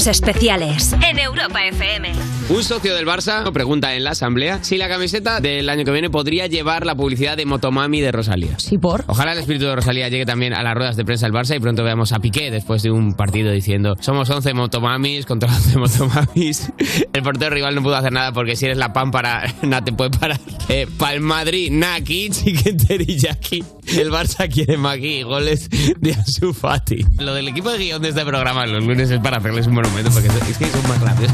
Cuerpos 0.00 0.18
especiales 0.18 0.96
en 1.06 1.18
Europa 1.18 1.62
FM. 1.62 2.12
Un 2.48 2.64
socio 2.64 2.94
del 2.94 3.06
Barça 3.06 3.52
pregunta 3.52 3.94
en 3.94 4.02
la 4.02 4.12
asamblea 4.12 4.64
si 4.64 4.78
la 4.78 4.88
camiseta 4.88 5.40
del 5.40 5.68
año 5.68 5.84
que 5.84 5.90
viene 5.90 6.08
podría 6.08 6.46
llevar 6.46 6.86
la 6.86 6.94
publicidad 6.94 7.36
de 7.36 7.44
Motomami 7.44 8.00
de 8.00 8.10
Rosalía. 8.10 8.58
Sí, 8.58 8.78
por. 8.78 9.04
Ojalá 9.08 9.34
el 9.34 9.40
espíritu 9.40 9.66
de 9.66 9.76
Rosalía 9.76 10.08
llegue 10.08 10.24
también 10.24 10.54
a 10.54 10.62
las 10.62 10.74
ruedas 10.74 10.96
de 10.96 11.04
prensa 11.04 11.26
del 11.26 11.34
Barça 11.34 11.54
y 11.54 11.60
pronto 11.60 11.84
veamos 11.84 12.12
a 12.12 12.18
Piqué 12.18 12.50
después 12.50 12.82
de 12.82 12.90
un 12.90 13.12
partido 13.12 13.52
diciendo 13.52 13.94
somos 14.00 14.30
11 14.30 14.54
Motomamis 14.54 15.26
contra 15.26 15.54
11 15.54 15.78
Motomamis. 15.78 16.72
El 17.12 17.22
portero 17.22 17.54
rival 17.54 17.74
no 17.74 17.82
pudo 17.82 17.96
hacer 17.96 18.12
nada 18.12 18.32
porque 18.32 18.56
si 18.56 18.64
eres 18.64 18.78
la 18.78 18.94
pámpara, 18.94 19.54
nada 19.62 19.84
te 19.84 19.92
puede 19.92 20.10
parar. 20.10 20.40
Eh, 20.70 20.86
para 20.96 21.12
el 21.12 21.20
Madrid, 21.20 21.70
Naki, 21.70 22.30
Chicken 22.30 22.76
Teriyaki. 22.78 23.64
El 23.96 24.10
Barça 24.10 24.48
quiere 24.48 24.76
y 24.98 25.22
goles 25.22 25.68
de 25.70 26.14
Ansu 26.14 26.52
Fati. 26.54 27.04
Lo 27.18 27.34
del 27.34 27.48
equipo 27.48 27.70
de 27.70 27.78
guion 27.78 28.02
de 28.02 28.10
este 28.10 28.24
programa 28.24 28.66
los 28.66 28.84
lunes 28.84 29.10
es 29.10 29.18
para 29.20 29.38
hacerles 29.38 29.66
un 29.66 29.74
monumento 29.74 30.10
porque 30.10 30.28
es 30.28 30.58
que 30.58 30.66
son 30.66 30.88
más 30.88 31.00
rápidos. 31.00 31.32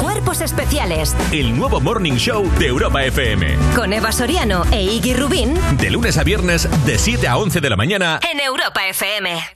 Cuerpos 0.00 0.40
especiales 0.40 1.14
El 1.32 1.56
nuevo 1.56 1.80
Morning 1.80 2.14
Show 2.14 2.48
de 2.58 2.66
Europa 2.66 3.04
FM. 3.04 3.56
con 3.74 3.92
Eva 3.92 4.12
Soriano 4.12 4.64
e 4.70 4.82
Iggy 4.82 5.14
Rubín 5.14 5.54
De 5.78 5.90
lunes 5.90 6.16
a 6.18 6.24
viernes, 6.24 6.68
de 6.86 6.98
7 6.98 7.26
a 7.28 7.36
11 7.38 7.60
de 7.60 7.70
la 7.70 7.76
mañana. 7.76 8.20
en 8.32 8.40
Europa 8.40 8.86
FM. 8.88 9.55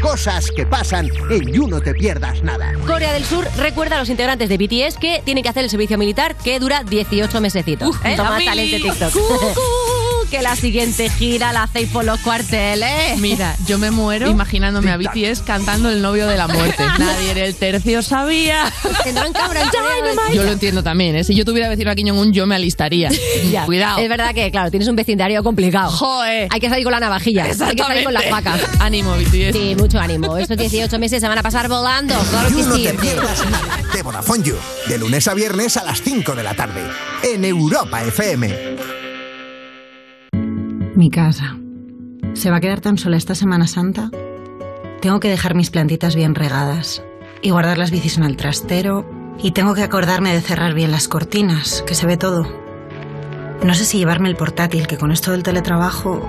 Cosas 0.00 0.50
que 0.50 0.64
pasan 0.66 1.10
en 1.30 1.52
You 1.52 1.66
No 1.66 1.80
Te 1.80 1.94
Pierdas 1.94 2.42
Nada. 2.42 2.72
Corea 2.86 3.12
del 3.12 3.24
Sur 3.24 3.46
recuerda 3.56 3.96
a 3.96 3.98
los 3.98 4.08
integrantes 4.08 4.48
de 4.48 4.56
BTS 4.56 4.98
que 4.98 5.22
tienen 5.24 5.42
que 5.42 5.48
hacer 5.48 5.64
el 5.64 5.70
servicio 5.70 5.98
militar 5.98 6.36
que 6.36 6.60
dura 6.60 6.84
18 6.84 7.40
mesecitos. 7.40 7.96
Uh, 7.96 8.06
¿eh? 8.06 8.14
Toma 8.16 8.38
talento 8.44 8.76
TikTok. 8.76 9.14
Que 10.26 10.42
la 10.42 10.56
siguiente 10.56 11.08
gira 11.10 11.52
la 11.52 11.64
hacéis 11.64 11.88
por 11.88 12.04
los 12.04 12.20
cuarteles. 12.20 13.18
Mira, 13.18 13.56
yo 13.66 13.78
me 13.78 13.90
muero 13.90 14.28
imaginándome 14.28 14.90
a 14.90 14.96
BTS 14.96 15.42
cantando 15.42 15.88
El 15.90 16.02
novio 16.02 16.26
de 16.26 16.36
la 16.36 16.48
muerte. 16.48 16.82
Nadie 16.98 17.32
en 17.32 17.38
el 17.38 17.54
tercio 17.54 18.02
sabía. 18.02 18.72
Tendrán 19.04 19.32
cabra 19.32 19.62
en 19.62 19.70
China. 19.70 20.22
Yo 20.34 20.42
lo 20.42 20.52
entiendo 20.52 20.82
también, 20.82 21.16
¿eh? 21.16 21.24
Si 21.24 21.34
yo 21.34 21.44
tuviera 21.44 21.68
vecino 21.68 21.90
aquí 21.90 22.02
en 22.02 22.12
un 22.12 22.32
yo 22.32 22.46
me 22.46 22.54
alistaría. 22.54 23.10
Ya. 23.50 23.64
Cuidado. 23.64 23.98
Es 23.98 24.08
verdad 24.08 24.34
que, 24.34 24.50
claro, 24.50 24.70
tienes 24.70 24.88
un 24.88 24.96
vecindario 24.96 25.42
complicado. 25.44 25.90
Joder. 25.90 26.48
Hay 26.50 26.58
que 26.58 26.68
salir 26.68 26.84
con 26.84 26.92
la 26.92 27.00
navajilla. 27.00 27.44
Hay 27.44 27.50
que 27.50 27.82
salir 27.82 28.04
con 28.04 28.12
las 28.12 28.28
vacas. 28.28 28.60
Ánimo, 28.80 29.12
BTS. 29.12 29.52
Sí, 29.52 29.76
mucho 29.78 30.00
ánimo. 30.00 30.36
Estos 30.36 30.56
18 30.56 30.98
meses 30.98 31.20
se 31.20 31.28
van 31.28 31.38
a 31.38 31.42
pasar 31.42 31.68
volando. 31.68 32.14
Claro 32.30 32.48
que 32.48 32.62
sí. 32.62 32.88
De 33.92 34.02
Vodafone 34.02 34.42
You. 34.42 34.56
De 34.88 34.98
lunes 34.98 35.28
a 35.28 35.34
viernes 35.34 35.76
a 35.76 35.84
las 35.84 36.02
5 36.02 36.34
de 36.34 36.42
la 36.42 36.54
tarde. 36.54 36.82
En 37.22 37.44
Europa 37.44 38.02
FM. 38.02 38.75
Mi 40.96 41.10
casa. 41.10 41.58
¿Se 42.32 42.50
va 42.50 42.56
a 42.56 42.60
quedar 42.60 42.80
tan 42.80 42.96
sola 42.96 43.18
esta 43.18 43.34
Semana 43.34 43.66
Santa? 43.66 44.10
Tengo 45.02 45.20
que 45.20 45.28
dejar 45.28 45.54
mis 45.54 45.70
plantitas 45.70 46.16
bien 46.16 46.34
regadas 46.34 47.04
y 47.42 47.50
guardar 47.50 47.76
las 47.76 47.90
bicis 47.90 48.16
en 48.16 48.24
el 48.24 48.38
trastero 48.38 49.04
y 49.38 49.50
tengo 49.50 49.74
que 49.74 49.82
acordarme 49.82 50.32
de 50.32 50.40
cerrar 50.40 50.72
bien 50.72 50.90
las 50.90 51.06
cortinas, 51.06 51.84
que 51.86 51.94
se 51.94 52.06
ve 52.06 52.16
todo. 52.16 52.46
No 53.62 53.74
sé 53.74 53.84
si 53.84 53.98
llevarme 53.98 54.30
el 54.30 54.36
portátil, 54.36 54.86
que 54.86 54.96
con 54.96 55.12
esto 55.12 55.32
del 55.32 55.42
teletrabajo... 55.42 56.26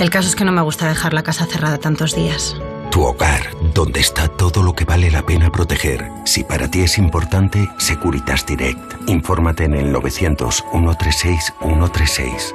El 0.00 0.10
caso 0.10 0.28
es 0.28 0.34
que 0.34 0.44
no 0.44 0.52
me 0.52 0.62
gusta 0.62 0.88
dejar 0.88 1.12
la 1.12 1.22
casa 1.22 1.46
cerrada 1.46 1.78
tantos 1.78 2.16
días. 2.16 2.56
Tu 2.90 3.00
hogar, 3.00 3.42
donde 3.74 4.00
está 4.00 4.26
todo 4.26 4.64
lo 4.64 4.72
que 4.72 4.86
vale 4.86 5.08
la 5.08 5.22
pena 5.22 5.50
proteger. 5.50 6.04
Si 6.24 6.42
para 6.42 6.68
ti 6.68 6.80
es 6.80 6.98
importante, 6.98 7.68
Securitas 7.78 8.44
Direct. 8.44 9.08
Infórmate 9.08 9.64
en 9.64 9.74
el 9.74 9.92
900 9.92 10.64
136 10.72 11.54
136. 11.60 12.54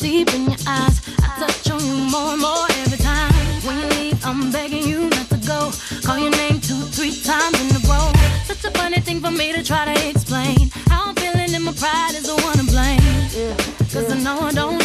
Deep 0.00 0.32
in 0.34 0.44
your 0.44 0.60
eyes. 0.66 1.00
I 1.22 1.28
touch 1.38 1.70
on 1.70 1.80
you 1.84 1.96
more 2.10 2.32
and 2.32 2.40
more 2.40 2.66
every 2.82 2.98
time. 2.98 3.32
When 3.66 3.78
you 3.80 3.88
leave, 3.96 4.24
I'm 4.24 4.50
begging 4.50 4.84
you 4.84 5.10
not 5.10 5.28
to 5.28 5.38
go. 5.46 5.70
Call 6.02 6.18
your 6.18 6.30
name 6.30 6.60
two, 6.60 6.80
three 6.96 7.14
times 7.20 7.60
in 7.60 7.76
a 7.76 7.80
row. 7.88 8.10
Such 8.44 8.64
a 8.64 8.70
funny 8.78 9.00
thing 9.00 9.20
for 9.20 9.30
me 9.30 9.52
to 9.52 9.62
try 9.62 9.84
to 9.92 10.08
explain. 10.08 10.70
How 10.88 11.08
I'm 11.08 11.14
feeling 11.16 11.54
and 11.54 11.64
my 11.64 11.72
pride 11.72 12.14
is 12.14 12.26
the 12.26 12.36
one 12.48 12.56
to 12.58 12.64
blame. 12.64 13.00
Cause 13.92 14.10
I 14.10 14.18
know 14.24 14.40
I 14.40 14.52
don't 14.52 14.79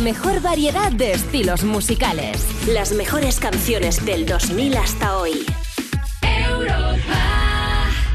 La 0.00 0.04
mejor 0.04 0.40
variedad 0.40 0.90
de 0.90 1.12
estilos 1.12 1.62
musicales. 1.62 2.42
Las 2.66 2.92
mejores 2.92 3.38
canciones 3.38 4.02
del 4.06 4.24
2000 4.24 4.78
hasta 4.78 5.18
hoy. 5.18 5.44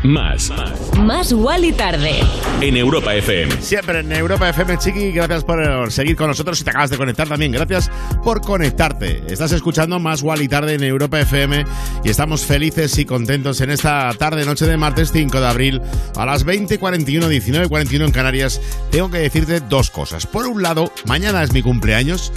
Más. 0.01 0.51
Más 0.97 1.31
Wally 1.31 1.73
tarde. 1.73 2.21
En 2.61 2.75
Europa 2.75 3.13
FM. 3.13 3.61
Siempre 3.61 3.99
en 3.99 4.11
Europa 4.11 4.49
FM, 4.49 4.79
Chiqui. 4.79 5.11
Gracias 5.11 5.43
por 5.43 5.91
seguir 5.91 6.15
con 6.15 6.27
nosotros. 6.27 6.57
Si 6.57 6.63
te 6.63 6.71
acabas 6.71 6.89
de 6.89 6.97
conectar 6.97 7.27
también, 7.27 7.51
gracias 7.51 7.91
por 8.25 8.41
conectarte. 8.41 9.21
Estás 9.27 9.51
escuchando 9.51 9.99
Más 9.99 10.23
Wally 10.23 10.47
tarde 10.47 10.73
en 10.73 10.83
Europa 10.83 11.19
FM 11.19 11.63
y 12.03 12.09
estamos 12.09 12.43
felices 12.43 12.97
y 12.97 13.05
contentos 13.05 13.61
en 13.61 13.69
esta 13.69 14.11
tarde, 14.17 14.45
noche 14.45 14.65
de 14.65 14.77
martes 14.77 15.11
5 15.13 15.39
de 15.39 15.47
abril 15.47 15.81
a 16.15 16.25
las 16.25 16.43
20.41, 16.43 17.05
19.41 17.05 18.03
en 18.03 18.11
Canarias. 18.11 18.59
Tengo 18.89 19.11
que 19.11 19.19
decirte 19.19 19.59
dos 19.59 19.91
cosas. 19.91 20.25
Por 20.25 20.47
un 20.47 20.63
lado, 20.63 20.91
mañana 21.05 21.43
es 21.43 21.53
mi 21.53 21.61
cumpleaños. 21.61 22.33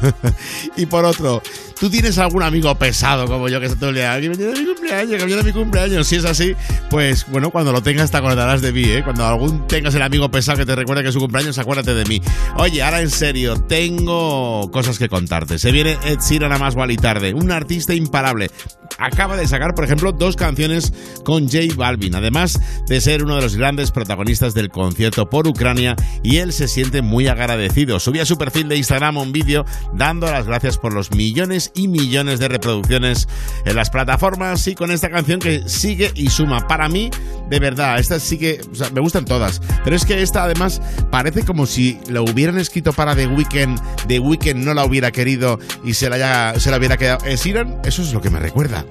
y 0.76 0.86
por 0.86 1.04
otro, 1.04 1.42
¿tú 1.78 1.88
tienes 1.88 2.18
algún 2.18 2.42
amigo 2.42 2.74
pesado 2.74 3.26
como 3.26 3.48
yo 3.48 3.60
que 3.60 3.66
está 3.66 3.78
todo 3.78 3.90
el 3.90 3.96
día? 3.96 4.10
Mañana 4.10 4.52
es 4.52 4.58
mi 4.58 4.66
cumpleaños, 4.66 5.16
que 5.16 5.22
mañana 5.22 5.40
es 5.40 5.46
mi 5.46 5.52
cumpleaños. 5.52 6.06
Si 6.08 6.16
es 6.16 6.24
así, 6.24 6.56
pues 6.88 7.26
bueno, 7.28 7.50
cuando 7.50 7.70
lo 7.70 7.82
tengas 7.82 8.10
te 8.10 8.16
acordarás 8.16 8.62
de 8.62 8.72
mí, 8.72 8.82
¿eh? 8.82 9.02
Cuando 9.04 9.24
algún 9.24 9.68
tengas 9.68 9.94
el 9.94 10.02
amigo 10.02 10.28
pesado 10.28 10.58
que 10.58 10.66
te 10.66 10.74
recuerde 10.74 11.02
que 11.02 11.10
es 11.10 11.14
su 11.14 11.20
cumpleaños, 11.20 11.56
acuérdate 11.58 11.94
de 11.94 12.04
mí. 12.06 12.20
Oye, 12.56 12.82
ahora 12.82 13.00
en 13.00 13.10
serio, 13.10 13.60
tengo 13.60 14.70
cosas 14.72 14.98
que 14.98 15.08
contarte. 15.20 15.58
Se 15.58 15.70
viene 15.70 15.98
Ed 16.02 16.18
Sheeran 16.18 16.50
a 16.50 16.58
más 16.58 16.74
y 16.88 16.96
tarde, 16.96 17.34
un 17.34 17.52
artista 17.52 17.92
imparable. 17.92 18.50
Acaba 18.98 19.36
de 19.36 19.46
sacar, 19.46 19.74
por 19.74 19.84
ejemplo, 19.84 20.12
dos 20.12 20.34
canciones 20.34 20.92
con 21.24 21.44
J 21.44 21.74
Balvin, 21.76 22.14
además 22.14 22.58
de 22.88 23.00
ser 23.00 23.22
uno 23.22 23.36
de 23.36 23.42
los 23.42 23.56
grandes 23.56 23.90
protagonistas 23.90 24.54
del 24.54 24.70
concierto 24.70 25.28
por 25.28 25.46
Ucrania 25.46 25.94
y 26.22 26.38
él 26.38 26.52
se 26.52 26.68
siente 26.68 27.02
muy 27.02 27.28
agradecido. 27.28 28.00
Subía 28.00 28.24
su 28.24 28.38
perfil 28.38 28.68
de 28.68 28.78
Instagram 28.78 29.18
un 29.18 29.32
vídeo 29.32 29.64
dando 29.94 30.26
las 30.26 30.46
gracias 30.46 30.78
por 30.78 30.94
los 30.94 31.10
millones 31.12 31.70
y 31.74 31.88
millones 31.88 32.40
de 32.40 32.48
reproducciones 32.48 33.28
en 33.66 33.76
las 33.76 33.90
plataformas 33.90 34.66
y 34.66 34.74
con 34.74 34.90
esta 34.90 35.10
canción 35.10 35.38
que 35.38 35.68
sigue 35.68 36.12
y 36.14 36.30
suma. 36.30 36.66
Para 36.66 36.88
mí, 36.88 37.10
de 37.50 37.58
verdad, 37.60 37.98
esta 37.98 38.18
sí 38.20 38.38
que 38.38 38.60
me 38.94 39.00
gustan 39.02 39.26
todas, 39.26 39.60
pero 39.84 39.96
es 39.96 40.04
que 40.04 40.22
esta 40.22 40.44
además 40.44 40.80
parece 41.10 41.44
como 41.44 41.66
si 41.66 41.98
lo 42.08 42.24
hubieran 42.24 42.58
escrito 42.58 42.92
para 42.92 43.14
The 43.14 43.26
Weeknd, 43.26 43.80
The 44.08 44.18
Weeknd 44.18 44.64
no 44.64 44.74
la 44.74 44.84
hubiera 44.84 45.09
querido 45.12 45.58
y 45.84 45.94
se 45.94 46.08
la, 46.08 46.16
haya, 46.16 46.60
se 46.60 46.70
la 46.70 46.78
hubiera 46.78 46.96
quedado. 46.96 47.24
¿Es 47.24 47.44
Iran? 47.46 47.80
Eso 47.84 48.02
es 48.02 48.12
lo 48.12 48.20
que 48.20 48.30
me 48.30 48.38
recuerda. 48.38 48.84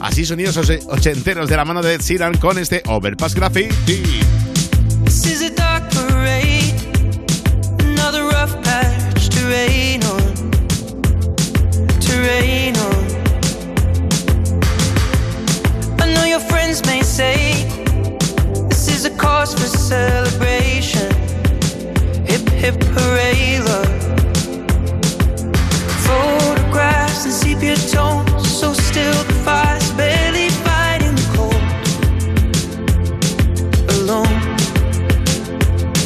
Así 0.00 0.26
sonidos 0.26 0.56
ochenteros 0.88 1.48
de 1.48 1.56
la 1.56 1.64
mano 1.64 1.82
de 1.82 1.94
Ed 1.94 2.02
Sheeran 2.02 2.36
con 2.36 2.58
este 2.58 2.82
Overpass 2.86 3.34
Graffiti. 3.34 4.02
May 16.86 17.02
say 17.02 17.52
this 18.68 18.88
is 18.88 19.04
a 19.04 19.10
cause 19.16 19.54
for 19.54 19.60
celebration. 19.60 21.08
Hip 22.26 22.48
hip 22.48 22.82
hooray, 22.82 23.60
love. 23.60 23.83
And 27.54 27.62
sepia 27.62 27.76
tones, 27.92 28.58
so 28.58 28.72
still 28.72 29.22
the 29.24 29.34
fire's 29.44 29.90
barely 29.92 30.48
fighting 30.48 31.14
the 31.14 31.26
cold. 31.36 31.62
Alone. 33.94 34.40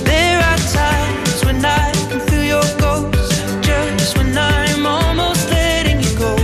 There 0.05 0.39
are 0.39 0.59
times 0.59 1.45
when 1.47 1.65
I 1.65 1.93
can 2.11 2.21
feel 2.29 2.45
your 2.45 2.69
ghost, 2.79 3.33
just 3.63 4.19
when 4.19 4.37
I'm 4.37 4.85
almost 4.85 5.49
letting 5.51 6.01
you 6.03 6.19
go. 6.19 6.37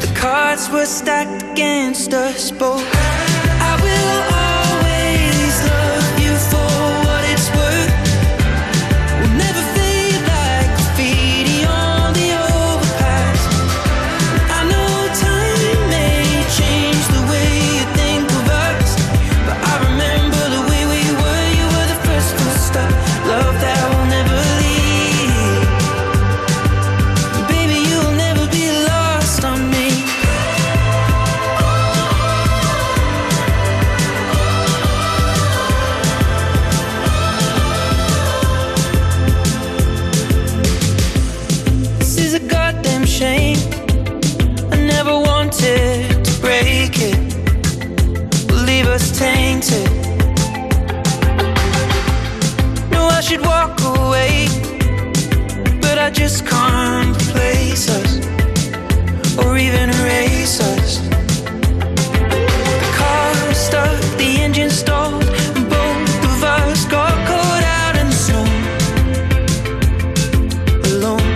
The 0.00 0.12
cards 0.16 0.68
were 0.70 0.86
stacked 0.86 1.42
against 1.52 2.12
us 2.12 2.50
both. 2.50 2.97
Just 56.28 56.44
can't 56.46 57.16
replace 57.22 57.88
us 57.88 58.12
or 59.38 59.56
even 59.56 59.88
erase 60.00 60.60
us. 60.60 60.98
The 62.82 62.90
car 63.00 63.54
stuck, 63.54 63.98
the 64.18 64.30
engine 64.44 64.68
stalled, 64.68 65.24
and 65.56 65.64
both 65.70 66.24
of 66.30 66.44
us 66.44 66.84
got 66.96 67.14
caught 67.30 67.64
out 67.78 67.94
in 68.00 68.06
the 68.12 68.18
snow. 68.26 68.46
Alone. 70.90 71.30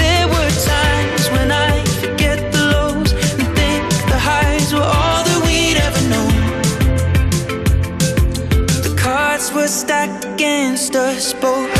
There 0.00 0.26
were 0.34 0.52
times 0.74 1.24
when 1.34 1.48
I 1.52 1.84
forget 2.02 2.38
the 2.54 2.62
lows 2.74 3.12
and 3.38 3.48
think 3.58 3.82
the 4.12 4.20
highs 4.30 4.72
were 4.72 4.90
all 4.98 5.20
that 5.28 5.40
we'd 5.46 5.78
ever 5.88 6.04
known. 6.14 6.36
The 8.86 8.94
cards 8.98 9.52
were 9.52 9.68
stacked 9.68 10.24
against 10.24 10.96
us 10.96 11.34
both. 11.34 11.79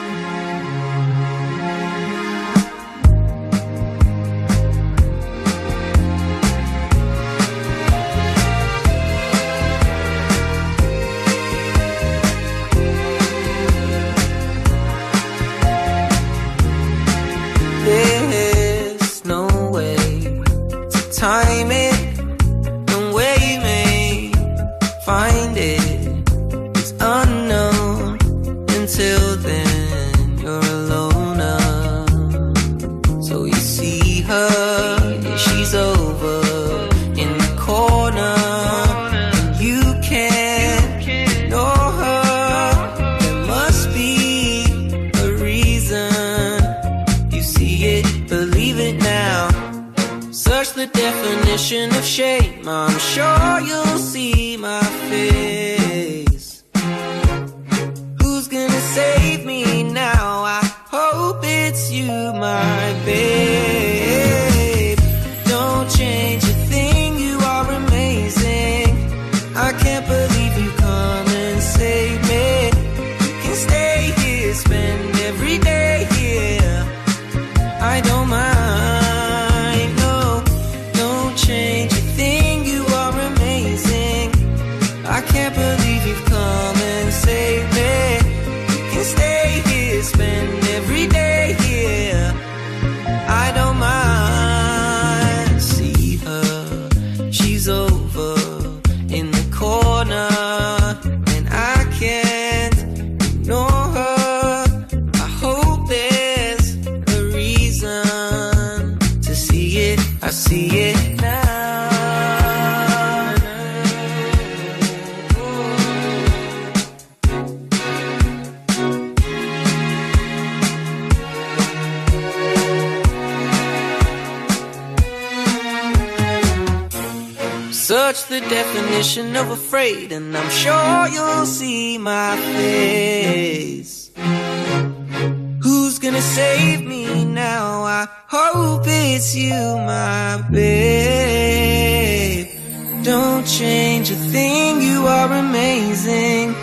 Don't 143.21 143.45
change 143.45 144.09
a 144.09 144.15
thing, 144.35 144.81
you 144.81 145.05
are 145.05 145.31
amazing. 145.45 146.55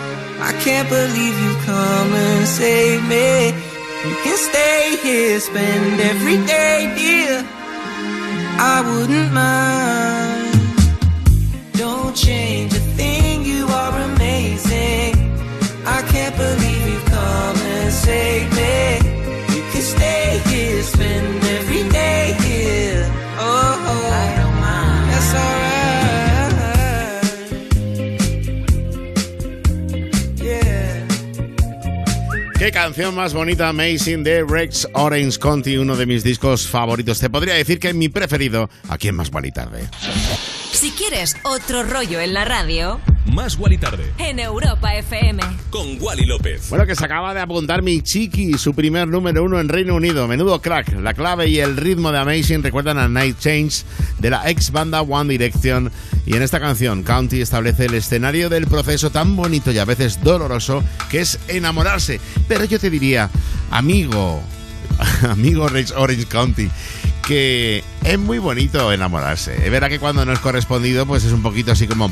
I 0.49 0.51
can't 0.65 0.89
believe 0.89 1.35
you 1.45 1.53
come 1.71 2.11
and 2.27 2.45
save 2.45 3.01
me. 3.13 3.47
You 4.07 4.15
can 4.23 4.37
stay 4.49 4.97
here, 5.01 5.39
spend 5.39 6.01
every 6.01 6.37
day, 6.55 6.77
dear. 6.99 7.35
I 8.75 8.77
wouldn't 8.89 9.31
mind. 9.31 10.59
Don't 11.81 12.13
change 12.13 12.48
Canción 32.71 33.15
más 33.15 33.33
bonita, 33.33 33.69
Amazing 33.69 34.23
de 34.23 34.43
Rex 34.43 34.87
Orange 34.93 35.39
County, 35.39 35.77
uno 35.77 35.95
de 35.95 36.05
mis 36.05 36.23
discos 36.23 36.67
favoritos. 36.67 37.19
Te 37.19 37.29
podría 37.29 37.55
decir 37.55 37.79
que 37.79 37.93
mi 37.93 38.09
preferido 38.09 38.69
aquí 38.89 39.07
en 39.07 39.15
Más 39.15 39.31
Vale 39.31 39.51
Tarde. 39.51 39.87
Si 40.71 40.91
quieres 40.91 41.35
otro 41.43 41.83
rollo 41.83 42.19
en 42.19 42.33
la 42.33 42.45
radio, 42.45 43.01
Más 43.39 43.57
Wally 43.57 43.77
tarde, 43.77 44.11
en 44.17 44.37
Europa 44.37 44.93
FM. 44.95 45.41
con 45.69 45.95
Wally 46.01 46.25
López. 46.25 46.69
Bueno, 46.69 46.85
que 46.85 46.93
se 46.93 47.05
acaba 47.05 47.33
de 47.33 47.39
apuntar 47.39 47.81
mi 47.81 48.01
chiqui, 48.01 48.57
su 48.57 48.73
primer 48.73 49.07
número 49.07 49.45
uno 49.45 49.61
en 49.61 49.69
Reino 49.69 49.95
Unido. 49.95 50.27
Menudo 50.27 50.61
crack. 50.61 50.91
La 50.99 51.13
clave 51.13 51.47
y 51.47 51.59
el 51.59 51.77
ritmo 51.77 52.11
de 52.11 52.19
Amazing 52.19 52.61
recuerdan 52.61 52.97
a 52.97 53.07
Night 53.07 53.39
Change 53.39 53.85
de 54.17 54.29
la 54.29 54.49
ex 54.49 54.71
banda 54.73 55.01
One 55.03 55.31
Direction. 55.31 55.89
Y 56.25 56.35
en 56.35 56.41
esta 56.41 56.59
canción, 56.59 57.03
County 57.03 57.39
establece 57.39 57.85
el 57.85 57.93
escenario 57.93 58.49
del 58.49 58.67
proceso 58.67 59.09
tan 59.09 59.37
bonito 59.37 59.71
y 59.71 59.77
a 59.77 59.85
veces 59.85 60.21
doloroso 60.21 60.83
que 61.09 61.21
es 61.21 61.39
enamorarse. 61.47 62.19
Pero 62.49 62.65
yo 62.65 62.77
te 62.77 62.89
diría, 62.89 63.29
amigo, 63.71 64.43
amigo 65.29 65.69
Rex 65.69 65.91
Orange 65.91 66.25
County, 66.25 66.69
que 67.29 67.83
es 68.03 68.17
muy 68.17 68.39
bonito 68.39 68.91
enamorarse. 68.91 69.63
Es 69.63 69.71
verdad 69.71 69.87
que 69.87 69.99
cuando 69.99 70.25
no 70.25 70.33
es 70.33 70.39
correspondido, 70.39 71.05
pues 71.05 71.23
es 71.25 71.31
un 71.31 71.43
poquito 71.43 71.71
así 71.71 71.85
como. 71.85 72.11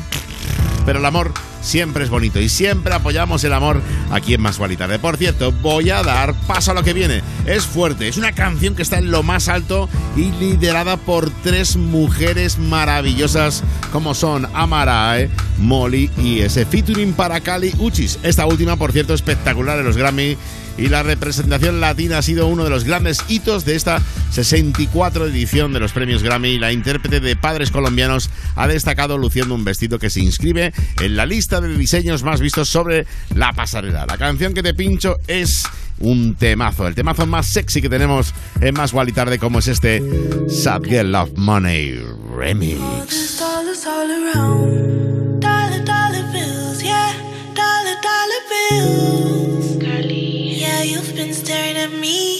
Pero 0.86 1.00
el 1.00 1.04
amor 1.04 1.32
siempre 1.60 2.04
es 2.04 2.10
bonito 2.10 2.38
y 2.38 2.48
siempre 2.48 2.94
apoyamos 2.94 3.42
el 3.42 3.52
amor 3.52 3.82
aquí 4.12 4.34
en 4.34 4.40
Más 4.40 4.58
Gualita. 4.58 4.86
De 4.86 5.00
por 5.00 5.16
cierto, 5.16 5.50
voy 5.50 5.90
a 5.90 6.04
dar 6.04 6.34
paso 6.46 6.70
a 6.70 6.74
lo 6.74 6.84
que 6.84 6.92
viene. 6.92 7.22
Es 7.46 7.66
fuerte, 7.66 8.06
es 8.06 8.16
una 8.16 8.30
canción 8.30 8.76
que 8.76 8.82
está 8.82 8.98
en 8.98 9.10
lo 9.10 9.24
más 9.24 9.48
alto 9.48 9.88
y 10.16 10.30
liderada 10.30 10.96
por 10.96 11.30
tres 11.42 11.76
mujeres 11.76 12.56
maravillosas 12.56 13.64
como 13.92 14.14
son 14.14 14.46
Amara, 14.54 15.16
Molly 15.58 16.12
y 16.16 16.42
ese 16.42 16.64
featuring 16.64 17.12
para 17.12 17.40
Cali 17.40 17.74
Uchis. 17.78 18.20
Esta 18.22 18.46
última, 18.46 18.76
por 18.76 18.92
cierto, 18.92 19.14
espectacular 19.14 19.80
en 19.80 19.84
los 19.84 19.96
Grammy 19.96 20.36
y 20.78 20.88
la 20.88 21.02
representación 21.02 21.80
latina 21.80 22.18
ha 22.18 22.22
sido 22.22 22.46
uno 22.46 22.64
de 22.64 22.70
los 22.70 22.84
grandes 22.84 23.18
hitos 23.28 23.64
de 23.64 23.74
esta 23.74 24.00
64 24.30 25.26
edición 25.26 25.72
de 25.72 25.80
los 25.80 25.92
premios 25.92 26.22
Grammy. 26.22 26.58
La 26.58 26.72
intérprete 26.72 27.20
de 27.20 27.36
Padres 27.36 27.70
Colombianos 27.70 28.30
ha 28.54 28.68
destacado 28.68 29.18
luciendo 29.18 29.54
un 29.54 29.64
vestido 29.64 29.98
que 29.98 30.08
se 30.08 30.20
inscribe 30.20 30.72
en 31.00 31.16
la 31.16 31.26
lista 31.26 31.60
de 31.60 31.76
diseños 31.76 32.22
más 32.22 32.40
vistos 32.40 32.68
sobre 32.68 33.06
la 33.34 33.52
pasarela. 33.52 34.06
La 34.06 34.16
canción 34.16 34.54
que 34.54 34.62
te 34.62 34.72
pincho 34.72 35.16
es 35.26 35.64
un 36.00 36.36
temazo, 36.36 36.86
el 36.86 36.94
temazo 36.94 37.26
más 37.26 37.46
sexy 37.46 37.82
que 37.82 37.88
tenemos 37.88 38.32
en 38.60 38.74
Más 38.74 38.92
y 39.06 39.12
Tarde 39.12 39.38
como 39.38 39.58
es 39.58 39.68
este 39.68 40.00
Sad 40.48 40.84
Girl 40.84 41.10
Love 41.10 41.32
Money 41.36 42.00
Remix. 42.36 43.42
All 48.70 49.07
me. 52.08 52.37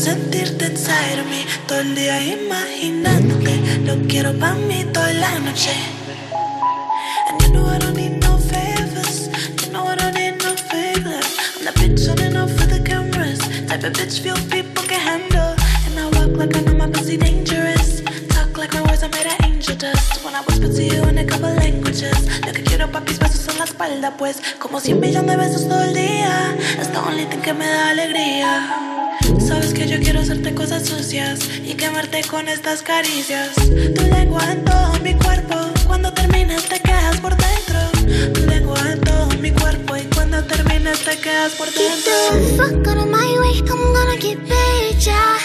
Sentirte 0.00 0.66
inside 0.66 1.18
of 1.20 1.26
me. 1.26 1.44
Todo 1.66 1.80
el 1.80 1.94
día 1.94 2.22
imaginándote. 2.22 3.60
Lo 3.84 3.96
quiero 4.08 4.32
pa' 4.38 4.54
mí 4.54 4.84
toda 4.92 5.12
la 5.12 5.38
noche. 5.38 5.74
And 7.28 7.42
you 7.42 7.48
know 7.52 7.66
I 7.66 7.78
don't 7.78 7.94
need 7.94 8.18
no 8.22 8.38
favors. 8.38 9.28
You 9.62 9.72
know 9.72 9.86
I 9.86 9.96
don't 9.96 10.14
need 10.14 10.38
no 10.42 10.54
favors. 10.56 11.28
I'm 11.56 11.64
the 11.66 11.72
bitch 11.78 12.08
on 12.10 12.18
and 12.20 12.38
off 12.38 12.50
for 12.52 12.66
the 12.66 12.80
cameras. 12.80 13.40
Type 13.68 13.84
of 13.84 13.92
bitch 13.92 14.20
few 14.22 14.34
people 14.48 14.84
can 14.84 15.00
handle. 15.00 15.54
And 15.86 15.98
I 15.98 16.06
walk 16.16 16.34
like 16.38 16.56
I 16.56 16.60
know 16.60 16.74
my 16.74 16.88
pussy 16.88 17.18
dangerous. 17.18 18.00
Talk 18.30 18.56
like 18.56 18.72
my 18.72 18.82
words 18.88 19.02
are 19.02 19.10
made 19.10 19.26
of 19.26 19.44
angel 19.44 19.76
dust. 19.76 20.24
When 20.24 20.34
I 20.34 20.40
whisper 20.46 20.68
to 20.68 20.82
you 20.82 21.02
in 21.10 21.18
a 21.18 21.24
couple 21.26 21.52
languages. 21.54 22.18
Lo 22.46 22.52
que 22.54 22.62
quiero 22.62 22.90
papis 22.90 23.18
besos 23.18 23.46
en 23.48 23.58
la 23.58 23.64
espalda, 23.64 24.16
pues. 24.16 24.40
Como 24.58 24.80
cien 24.80 24.98
millones 24.98 25.36
de 25.36 25.36
besos 25.36 25.68
todo 25.68 25.82
el 25.84 25.92
día. 25.92 26.56
Es 26.80 26.90
the 26.90 26.98
only 26.98 27.26
thing 27.26 27.42
que 27.42 27.52
me 27.52 27.66
da 27.66 27.90
alegría. 27.90 28.89
Sabes 29.38 29.72
que 29.74 29.86
yo 29.86 29.98
quiero 30.00 30.20
hacerte 30.20 30.54
cosas 30.54 30.86
sucias 30.86 31.40
y 31.64 31.74
quemarte 31.74 32.22
con 32.24 32.48
estas 32.48 32.82
caricias. 32.82 33.54
Tu 33.54 34.02
lengua 34.10 34.42
en 34.52 34.64
todo 34.64 34.92
mi 35.02 35.14
cuerpo. 35.14 35.54
Cuando 35.86 36.12
termines 36.12 36.64
te 36.68 36.80
quedas 36.80 37.18
por 37.20 37.34
dentro. 37.36 38.32
Tu 38.34 38.46
lengua 38.46 38.78
en 38.92 39.00
todo 39.00 39.26
mi 39.40 39.50
cuerpo 39.50 39.96
y 39.96 40.02
cuando 40.14 40.42
termines 40.44 41.00
te 41.04 41.16
quedas 41.18 41.52
por 41.52 41.66
Get 41.68 41.74
the 42.04 42.36
dentro. 42.36 42.56
fuck 42.64 42.88
out 42.88 42.98
of 42.98 43.08
my 43.08 43.38
way. 43.40 43.58
I'm 43.68 43.92
gonna 43.92 44.16
get 44.20 44.38
paid, 44.48 44.96
yeah. 45.04 45.38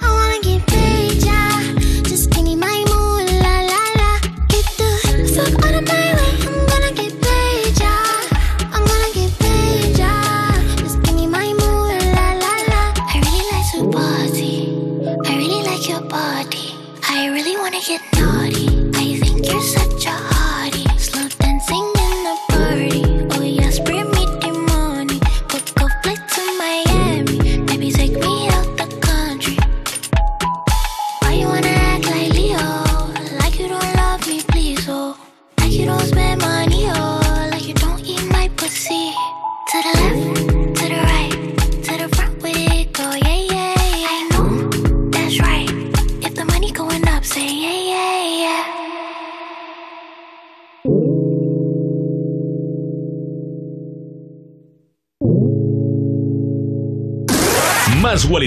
I 0.00 0.08
wanna 0.08 0.40
get 0.42 0.66
paid, 0.66 1.22
yeah. 1.22 2.02
Just 2.08 2.30
give 2.30 2.44
me 2.44 2.56
my 2.56 2.84
moolah, 2.88 3.62
la 3.70 3.82
la. 4.00 4.18
Get 4.48 4.66
the 4.78 5.28
fuck 5.34 5.64
out 5.66 5.74
of 5.74 5.81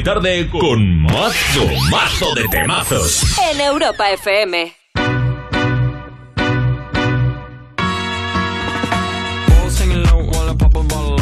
Tarde 0.06 0.48
con 0.52 1.02
mazo, 1.02 1.66
mazo 1.90 2.36
de 2.36 2.48
temazos. 2.48 3.24
En 3.52 3.60
Europa 3.60 4.12
FM. 4.12 4.72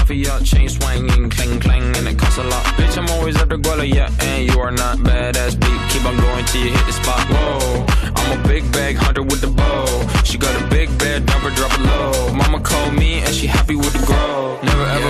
Of 0.01 0.11
your 0.11 0.37
chain 0.41 0.67
swinging, 0.67 1.29
clang 1.29 1.61
clang, 1.61 1.95
and 1.95 2.09
it 2.09 2.19
costs 2.19 2.37
a 2.37 2.43
lot. 2.43 2.65
Bitch, 2.75 2.97
I'm 2.97 3.07
always 3.11 3.37
at 3.37 3.47
the 3.47 3.55
guala, 3.55 3.87
yeah, 3.87 4.11
and 4.19 4.51
you 4.51 4.59
are 4.59 4.71
not 4.71 4.97
badass 4.97 5.57
beat. 5.57 5.81
Keep 5.89 6.05
on 6.05 6.17
going 6.17 6.43
till 6.47 6.65
you 6.65 6.71
hit 6.71 6.85
the 6.85 6.91
spot. 6.91 7.25
Whoa, 7.29 7.85
I'm 8.17 8.37
a 8.37 8.47
big 8.49 8.69
bag 8.73 8.97
hunter 8.97 9.23
with 9.23 9.39
the 9.39 9.47
bow. 9.47 9.85
She 10.25 10.37
got 10.37 10.61
a 10.61 10.67
big 10.67 10.89
bed, 10.97 11.25
number 11.27 11.51
drop 11.51 11.71
it 11.71 11.85
low. 11.85 12.33
Mama 12.33 12.59
called 12.59 12.95
me 12.95 13.21
and 13.21 13.33
she 13.33 13.47
happy 13.47 13.77
with 13.77 13.93
the 13.93 14.05
grow. 14.05 14.59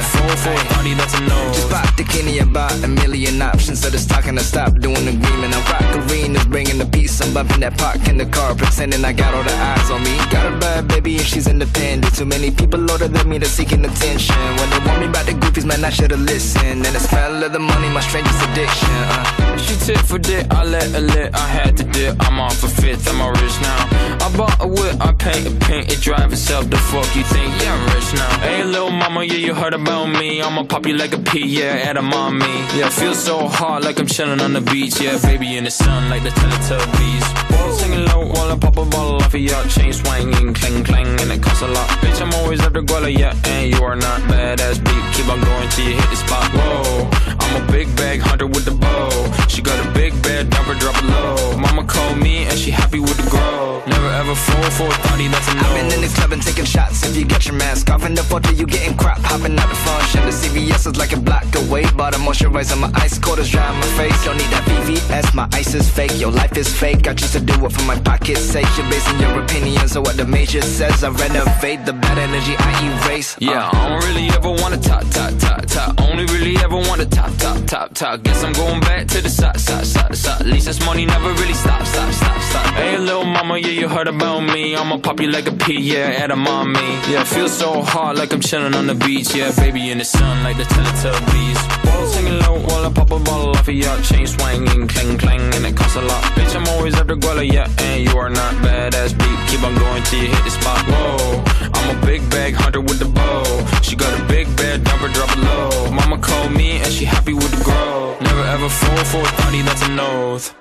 Fall 0.03 0.35
for 0.43 0.51
a 0.51 0.65
party 0.73 0.93
that's 0.93 1.13
a 1.17 1.21
no. 1.21 1.39
Just 1.53 1.69
pop 1.69 1.95
the 1.95 2.03
Kenny 2.03 2.39
about 2.39 2.73
a 2.83 2.87
million 2.87 3.41
options. 3.41 3.81
So 3.81 3.89
just 3.89 4.09
talking 4.09 4.35
to 4.35 4.43
stop 4.43 4.77
doing 4.79 5.07
agreement. 5.07 5.55
I'm 5.55 5.63
rock 5.71 6.09
arenas, 6.09 6.45
bringing 6.45 6.77
the 6.77 6.85
peace. 6.85 7.21
I'm 7.21 7.33
bumping 7.33 7.61
that 7.61 7.77
park 7.77 8.07
in 8.07 8.17
the 8.17 8.25
car, 8.25 8.55
pretending 8.55 9.03
I 9.05 9.13
got 9.13 9.33
all 9.33 9.43
the 9.43 9.53
eyes 9.53 9.89
on 9.89 10.03
me. 10.03 10.15
Got 10.29 10.51
a 10.51 10.57
bad 10.57 10.87
baby 10.87 11.17
and 11.17 11.25
she's 11.25 11.47
independent. 11.47 12.15
Too 12.15 12.25
many 12.25 12.51
people 12.51 12.79
older 12.91 13.07
than 13.07 13.29
me 13.29 13.37
that's 13.37 13.51
seeking 13.51 13.83
attention. 13.85 14.35
When 14.59 14.69
they 14.69 14.79
want 14.85 14.99
me 14.99 15.07
about 15.07 15.25
the 15.25 15.33
goofies, 15.33 15.65
man, 15.65 15.83
I 15.83 15.89
should've 15.89 16.19
listened. 16.19 16.85
And 16.85 16.95
the 16.95 16.99
smell 16.99 17.43
of 17.43 17.51
the 17.53 17.59
money, 17.59 17.89
my 17.89 18.01
strangest 18.01 18.41
addiction. 18.49 18.89
Uh. 18.89 19.57
She 19.63 19.75
tit 19.85 19.99
for 19.99 20.19
dick, 20.19 20.45
I 20.51 20.65
let 20.65 20.89
her 20.91 20.99
lit, 20.99 21.33
I 21.33 21.47
had 21.47 21.77
to 21.77 21.83
dip. 21.83 22.17
I'm 22.27 22.39
on 22.39 22.51
for 22.51 22.67
fifth, 22.67 23.07
I'm 23.07 23.21
a 23.21 23.31
rich 23.31 23.57
now. 23.61 23.87
I 24.25 24.27
bought 24.35 24.57
a 24.59 24.67
whip, 24.67 24.95
I 24.99 25.13
paint 25.13 25.47
a 25.47 25.51
paint, 25.65 25.91
it 25.91 26.01
drive 26.01 26.33
itself. 26.33 26.69
The 26.69 26.77
fuck 26.77 27.07
you 27.15 27.23
think? 27.23 27.49
Yeah, 27.61 27.73
I'm 27.73 27.95
rich 27.95 28.13
now. 28.13 28.39
Hey, 28.39 28.63
little 28.63 28.91
mama, 28.91 29.23
yeah, 29.23 29.35
you 29.35 29.53
heard 29.53 29.73
about 29.73 29.92
me. 30.01 30.41
I'ma 30.41 30.63
pop 30.63 30.85
you 30.85 30.95
like 30.95 31.13
a 31.13 31.19
pea, 31.19 31.45
yeah, 31.45 31.89
at 31.89 31.97
a 31.97 32.01
mommy. 32.01 32.55
Yeah, 32.77 32.89
feel 32.89 33.13
so 33.13 33.47
hot 33.47 33.83
like 33.83 33.99
I'm 33.99 34.07
chilling 34.07 34.41
on 34.41 34.53
the 34.53 34.61
beach. 34.61 34.99
Yeah, 34.99 35.17
baby 35.21 35.55
in 35.57 35.63
the 35.65 35.71
sun 35.71 36.09
like 36.09 36.23
the 36.23 36.29
Teletubbies. 36.29 37.25
Balls 37.51 37.79
singing 37.79 38.05
while 38.25 38.51
I 38.51 38.57
pop 38.57 38.77
a 38.77 38.85
bottle 38.85 39.17
off 39.17 39.33
of 39.33 39.39
your 39.39 39.63
chain 39.65 39.93
swinging, 39.93 40.53
clang 40.53 40.83
clang, 40.83 41.07
and 41.21 41.31
it 41.31 41.41
costs 41.41 41.61
a 41.61 41.67
lot. 41.67 41.87
Bitch, 42.01 42.21
I'm 42.21 42.33
always 42.33 42.59
the 42.59 42.81
guala, 42.81 43.11
yeah, 43.15 43.35
and 43.45 43.73
you 43.73 43.83
are 43.83 43.95
not 43.95 44.21
badass 44.21 44.83
beat. 44.83 45.03
Keep 45.13 45.29
on 45.29 45.41
going 45.41 45.69
till 45.69 45.85
you 45.87 45.95
hit 45.95 46.09
the 46.09 46.15
spot. 46.15 46.49
Whoa, 46.53 47.09
I'm 47.39 47.63
a 47.63 47.71
big 47.71 47.87
bag 47.95 48.19
hunter 48.19 48.47
with 48.47 48.65
the 48.65 48.71
bow. 48.71 49.09
She 49.47 49.61
got 49.61 49.77
a 49.85 49.89
big 49.91 50.13
bed, 50.23 50.49
never 50.49 50.73
drop 50.75 50.95
it 50.97 51.05
low. 51.05 51.57
Mama 51.57 51.83
called 51.85 52.17
me 52.17 52.45
and 52.45 52.57
she 52.57 52.71
happy 52.71 52.99
with 52.99 53.17
the 53.17 53.29
grow. 53.29 53.83
Never 53.85 54.09
ever 54.09 54.35
fall 54.35 54.69
for 54.71 54.87
a 54.87 54.97
thotty 55.05 55.27
that's 55.27 55.47
a 55.49 55.55
no. 55.55 55.61
I've 55.61 55.75
been 55.75 55.91
in 55.93 56.01
the 56.01 56.11
club 56.15 56.31
and 56.31 56.41
taking 56.41 56.65
shots. 56.65 57.05
If 57.05 57.15
you 57.15 57.25
get 57.25 57.45
your 57.45 57.55
mask 57.55 57.89
off 57.89 58.05
in 58.05 58.15
the 58.15 58.23
photo, 58.23 58.49
you 58.51 58.65
getting 58.65 58.97
crap. 58.97 59.19
Hopping 59.19 59.57
out 59.59 59.69
the 59.69 59.75
function. 59.75 60.25
The 60.25 60.31
CVS 60.31 60.87
is 60.87 60.97
like 60.97 61.13
a 61.13 61.19
block 61.19 61.45
away. 61.55 61.83
Bought 61.91 62.15
a 62.15 62.17
moisturizer, 62.17 62.79
my 62.79 62.91
ice 62.95 63.19
cold 63.19 63.39
is 63.39 63.49
dry 63.49 63.67
on 63.67 63.75
my 63.75 63.87
face. 63.97 64.17
Don't 64.25 64.37
need 64.37 64.49
that 64.49 64.63
VVS, 64.65 65.33
my 65.35 65.47
ice 65.53 65.73
is 65.73 65.89
fake. 65.89 66.17
Your 66.19 66.31
life 66.31 66.57
is 66.57 66.67
fake. 66.73 67.07
I 67.07 67.13
choose 67.13 67.33
to 67.33 67.39
do 67.39 67.53
it 67.65 67.71
for 67.71 67.83
my 67.83 67.99
pocket's 68.13 68.41
sake. 68.41 68.67
You're 68.77 68.89
basing 68.89 69.19
your 69.19 69.41
opinions 69.41 69.95
on 69.97 70.03
what 70.03 70.17
the 70.17 70.25
major 70.25 70.61
says. 70.61 71.03
I 71.03 71.09
renovate 71.09 71.85
the 71.85 71.93
bad 71.93 72.17
energy 72.17 72.55
I 72.57 72.71
erase. 72.89 73.35
Uh. 73.35 73.51
Yeah, 73.51 73.69
I 73.71 73.89
don't 73.89 74.03
really 74.07 74.27
ever 74.37 74.51
wanna 74.61 74.77
top, 74.77 75.03
top, 75.09 75.31
top, 75.39 75.65
top. 75.65 76.01
Only 76.01 76.25
really 76.25 76.55
ever 76.65 76.75
wanna 76.75 77.05
top, 77.05 77.31
top, 77.37 77.65
top, 77.65 77.93
top. 77.93 78.23
Guess 78.23 78.43
I'm 78.43 78.53
going 78.53 78.81
back 78.81 79.07
to 79.07 79.21
the 79.21 79.29
side, 79.29 79.59
side, 79.59 79.85
side, 79.85 80.15
side. 80.15 80.41
At 80.41 80.47
least 80.47 80.67
this 80.67 80.79
money 80.85 81.05
never 81.05 81.31
really 81.41 81.53
stop, 81.53 81.85
stop, 81.85 82.11
stop, 82.13 82.41
stop. 82.41 82.65
Hey, 82.75 82.97
little 82.97 83.25
mama, 83.25 83.57
yeah, 83.57 83.75
you 83.81 83.87
heard 83.89 84.07
about 84.07 84.41
me. 84.41 84.75
I'ma 84.75 84.97
pop 84.97 85.19
you 85.19 85.29
like 85.29 85.47
a 85.47 85.55
pea, 85.63 85.79
yeah, 85.79 86.23
at 86.23 86.29
a 86.31 86.35
mommy. 86.35 86.89
Yeah, 87.11 87.23
feel 87.23 87.49
so 87.49 87.81
hot 87.81 88.15
like 88.15 88.31
I'm 88.33 88.41
chilling 88.41 88.75
on 88.75 88.85
the 88.87 88.95
beach. 88.95 89.35
Yeah, 89.35 89.51
baby 89.55 89.91
in 89.91 89.97
the 89.97 90.05
sun 90.05 90.43
like 90.43 90.57
the 90.57 90.63
Teletubbies. 90.63 91.59
Balls 91.85 92.13
singing 92.13 92.39
low 92.39 92.59
while 92.67 92.85
I 92.85 92.91
pop 92.93 93.11
a 93.11 93.19
bottle 93.19 93.49
off 93.49 93.67
of 93.67 93.73
your 93.73 93.97
chain 94.01 94.27
swinging, 94.27 94.87
clang 94.87 95.17
clang, 95.17 95.41
and 95.55 95.65
it 95.65 95.75
costs 95.75 95.95
a 95.95 96.01
lot. 96.01 96.23
Bitch, 96.35 96.55
I'm 96.55 96.67
always 96.75 96.95
at 96.95 97.07
the 97.07 97.15
guala, 97.15 97.45
yeah, 97.49 97.67
and 97.79 98.02
you 98.03 98.17
are 98.17 98.29
not 98.29 98.53
badass 98.65 99.11
beat. 99.17 99.39
Keep 99.49 99.63
on 99.63 99.75
going 99.75 100.03
till 100.03 100.21
you 100.23 100.29
hit 100.29 100.43
the 100.43 100.51
spot. 100.51 100.81
Whoa, 100.91 101.43
I'm 101.75 101.97
a 101.97 102.05
big 102.05 102.21
bag 102.29 102.53
hunter 102.53 102.81
with 102.81 102.99
the 102.99 103.05
bow. 103.05 103.43
She 103.81 103.95
got 103.95 104.11
a 104.19 104.23
big 104.25 104.47
bed, 104.55 104.83
never 104.83 105.07
drop 105.09 105.29
it 105.35 105.39
low. 105.39 105.91
Mama 105.91 106.17
called 106.19 106.51
me 106.51 106.81
and 106.83 106.91
she 106.91 107.05
happy 107.05 107.33
with 107.33 107.51
the 107.57 107.63
grow. 107.63 108.17
Never 108.21 108.43
ever 108.55 108.69
fall 108.69 109.03
for 109.11 109.21
a 109.21 109.31
thotty 109.39 109.61
that's 109.61 109.83
an 109.87 109.99
oath. 109.99 110.53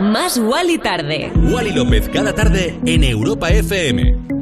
Más 0.00 0.38
Wally 0.38 0.78
tarde. 0.78 1.30
Wally 1.52 1.72
López 1.72 2.08
cada 2.12 2.32
tarde 2.34 2.80
en 2.86 3.04
Europa 3.04 3.48
FM. 3.50 4.33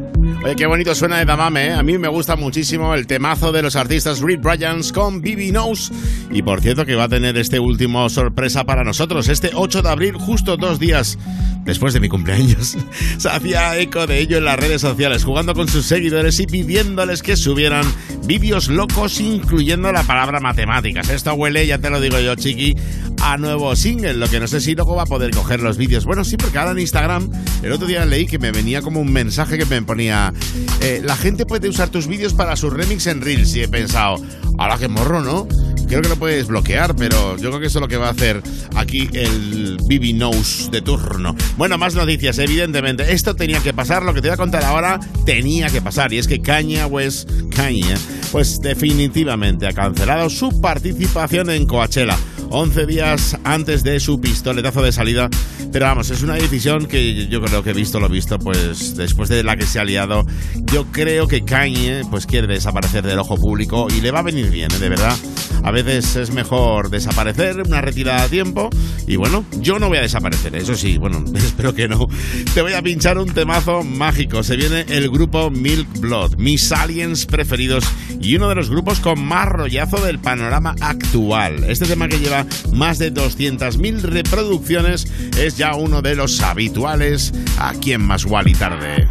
Oye, 0.45 0.57
qué 0.57 0.67
bonito 0.67 0.93
suena 0.97 1.19
de 1.19 1.25
Damame, 1.25 1.67
¿eh? 1.67 1.73
A 1.73 1.85
mí 1.85 1.99
me 1.99 2.09
gusta 2.09 2.35
muchísimo 2.35 2.95
el 2.95 3.07
temazo 3.07 3.53
de 3.53 3.63
los 3.63 3.77
artistas 3.77 4.21
Reed 4.21 4.41
Bryans 4.41 4.91
con 4.91 5.21
Bibi 5.21 5.51
Knows. 5.51 5.93
Y 6.33 6.43
por 6.43 6.61
cierto 6.61 6.85
que 6.85 6.97
va 6.97 7.05
a 7.05 7.09
tener 7.09 7.37
este 7.37 7.61
último 7.61 8.09
sorpresa 8.09 8.65
para 8.65 8.83
nosotros, 8.83 9.29
este 9.29 9.53
8 9.55 9.83
de 9.83 9.89
abril, 9.89 10.15
justo 10.17 10.57
dos 10.57 10.81
días 10.81 11.17
después 11.65 11.95
de 11.95 12.01
mi 12.01 12.09
cumpleaños. 12.09 12.77
Se 13.19 13.29
hacía 13.29 13.79
eco 13.79 14.07
de 14.09 14.19
ello 14.19 14.39
en 14.39 14.45
las 14.45 14.59
redes 14.59 14.81
sociales, 14.81 15.25
jugando 15.25 15.55
con 15.55 15.69
sus 15.69 15.87
seguidores 15.87 16.41
y 16.41 16.47
pidiéndoles 16.47 17.23
que 17.23 17.37
subieran 17.37 17.85
vídeos 18.25 18.69
locos 18.69 19.21
incluyendo 19.21 19.93
la 19.93 20.03
palabra 20.03 20.41
matemáticas. 20.41 21.09
Esto 21.09 21.35
huele, 21.35 21.67
ya 21.67 21.79
te 21.79 21.91
lo 21.91 22.01
digo 22.01 22.19
yo, 22.19 22.35
chiqui, 22.35 22.75
a 23.23 23.37
nuevo 23.37 23.75
single, 23.77 24.15
lo 24.15 24.29
que 24.29 24.41
no 24.41 24.49
sé 24.49 24.61
si 24.61 24.75
luego 24.75 24.97
va 24.97 25.05
a 25.05 25.07
poder 25.07 25.31
coger 25.31 25.61
los 25.61 25.77
vídeos. 25.77 26.05
Bueno, 26.05 26.25
sí, 26.25 26.37
porque 26.37 26.59
ahora 26.59 26.73
en 26.73 26.81
Instagram, 26.81 27.31
el 27.63 27.73
otro 27.73 27.87
día 27.87 28.05
leí 28.05 28.27
que 28.27 28.39
me 28.39 28.51
venía 28.51 28.83
como 28.83 29.01
un 29.01 29.13
mensaje 29.13 29.59
que 29.59 29.65
me 29.67 29.81
ponía, 29.83 30.32
eh, 30.81 31.01
la 31.05 31.17
gente 31.17 31.47
puede 31.47 31.69
usar 31.69 31.89
tus 31.89 32.07
vídeos 32.07 32.35
para 32.35 32.57
su 32.57 32.71
remix 32.71 33.07
en 33.07 33.21
Reels 33.21 33.55
y 33.55 33.63
he 33.63 33.69
pensado, 33.69 34.17
ahora 34.59 34.79
que 34.79 34.89
morro, 34.89 35.21
¿no? 35.21 35.47
Creo 35.89 36.01
que 36.01 36.09
lo 36.09 36.17
puedes 36.17 36.47
bloquear, 36.47 36.97
pero 36.97 37.37
yo 37.37 37.51
creo 37.51 37.61
que 37.61 37.67
eso 37.67 37.79
es 37.79 37.83
lo 37.83 37.89
que 37.89 37.99
va 37.99 38.09
a 38.09 38.13
hacer 38.13 38.43
aquí 38.75 39.11
el 39.13 39.79
Bibi 39.87 40.15
Nose 40.15 40.71
de 40.71 40.81
turno. 40.81 41.37
Bueno, 41.59 41.77
más 41.77 41.95
noticias, 41.95 42.39
evidentemente. 42.39 43.13
Esto 43.13 43.37
tenía 43.37 43.61
que 43.61 43.75
pasar, 43.75 44.03
lo 44.03 44.15
que 44.15 44.23
te 44.23 44.29
voy 44.29 44.35
a 44.35 44.39
contar 44.39 44.65
ahora 44.65 44.99
tenía 45.27 45.69
que 45.69 45.83
pasar. 45.83 46.13
Y 46.15 46.19
es 46.19 46.27
que 46.27 46.41
Kanye 46.41 46.83
West, 46.87 47.31
Kanye, 47.55 47.95
pues 48.31 48.61
definitivamente 48.63 49.67
ha 49.67 49.73
cancelado 49.73 50.31
su 50.31 50.63
participación 50.63 51.51
en 51.51 51.67
Coachella. 51.67 52.17
11 52.53 52.87
días 52.87 53.39
antes 53.45 53.83
de 53.83 53.99
su 53.99 54.21
pistoletazo 54.21 54.83
de 54.83 54.93
salida. 54.93 55.29
Pero 55.73 55.87
vamos, 55.87 56.11
es 56.11 56.23
una 56.23 56.35
decisión 56.35 56.87
que 56.87 57.27
yo 57.29 57.41
creo 57.41 57.63
que 57.63 57.71
he 57.71 57.75
visto 57.75 57.99
lo 57.99 58.09
visto, 58.09 58.39
pues 58.39 58.95
después 58.95 59.31
de 59.31 59.43
la 59.43 59.57
que 59.57 59.67
se 59.67 59.81
ha 59.81 59.85
liado, 59.85 60.27
yo 60.71 60.85
creo 60.93 61.27
que 61.27 61.45
Kanye 61.45 62.03
pues 62.11 62.27
quiere 62.27 62.47
desaparecer 62.47 63.05
del 63.05 63.19
ojo 63.19 63.37
público 63.37 63.89
y 63.91 64.03
le 64.03 64.11
va 64.11 64.21
a 64.21 64.23
venir 64.23 64.51
bien, 64.51 64.71
¿eh? 64.71 64.79
de 64.79 64.89
verdad. 64.91 65.17
A 65.65 65.71
veces 65.71 66.17
es 66.17 66.33
mejor 66.33 66.91
desaparecer, 66.91 67.63
una 67.63 67.81
retirada 67.81 68.25
a 68.25 68.29
tiempo. 68.29 68.69
Y 69.07 69.17
bueno, 69.17 69.45
yo 69.61 69.79
no 69.79 69.89
voy 69.89 69.99
a 69.99 70.03
desaparecer, 70.03 70.55
eso 70.57 70.75
sí, 70.75 70.99
bueno, 70.99 71.25
espero 71.35 71.75
que 71.75 71.89
no. 71.89 72.07
Te 72.53 72.63
voy 72.63 72.73
a 72.73 72.83
pinchar 72.83 73.17
un 73.17 73.33
temazo 73.33 73.83
mágico. 73.83 74.43
Se 74.43 74.57
viene 74.57 74.85
el 74.89 75.09
grupo 75.09 75.51
Milk 75.51 76.01
Blood, 76.01 76.37
mis 76.37 76.71
aliens 76.73 77.27
preferidos 77.27 77.85
y 78.21 78.37
uno 78.37 78.49
de 78.49 78.57
los 78.57 78.71
grupos 78.71 79.01
con 79.01 79.25
más 79.25 79.49
rollazo 79.49 80.05
del 80.05 80.19
panorama 80.19 80.75
actual. 80.81 81.65
Este 81.69 81.87
tema 81.87 82.09
que 82.09 82.19
lleva 82.19 82.42
más 82.73 82.99
de 82.99 83.13
200.000 83.13 84.01
reproducciones 84.01 85.07
es 85.39 85.57
ya 85.57 85.75
uno 85.75 86.03
de 86.03 86.15
los 86.15 86.41
habituales 86.41 87.33
aquí 87.59 87.93
en 87.93 88.03
Más 88.03 88.27
y 88.47 88.55
Tarde. 88.55 89.09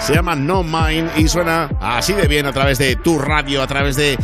Se 0.00 0.14
llama 0.14 0.34
No 0.36 0.62
Mind 0.62 1.10
y 1.16 1.28
suena 1.28 1.70
así 1.80 2.12
de 2.12 2.28
bien 2.28 2.46
a 2.46 2.52
través 2.52 2.78
de 2.78 2.96
tu 2.96 3.18
radio, 3.18 3.62
a 3.62 3.66
través 3.66 3.96
de 3.96 4.16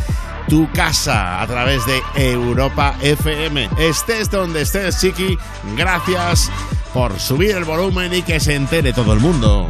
tu 0.47 0.71
casa, 0.71 1.41
a 1.41 1.47
través 1.47 1.85
de 1.85 2.01
Europa 2.15 2.95
FM. 3.01 3.69
Estés 3.77 4.29
donde 4.29 4.61
estés, 4.61 4.99
chiqui, 4.99 5.37
gracias 5.75 6.49
por 6.93 7.19
subir 7.19 7.51
el 7.51 7.65
volumen 7.65 8.13
y 8.13 8.21
que 8.21 8.39
se 8.39 8.55
entere 8.55 8.93
todo 8.93 9.13
el 9.13 9.19
mundo. 9.19 9.69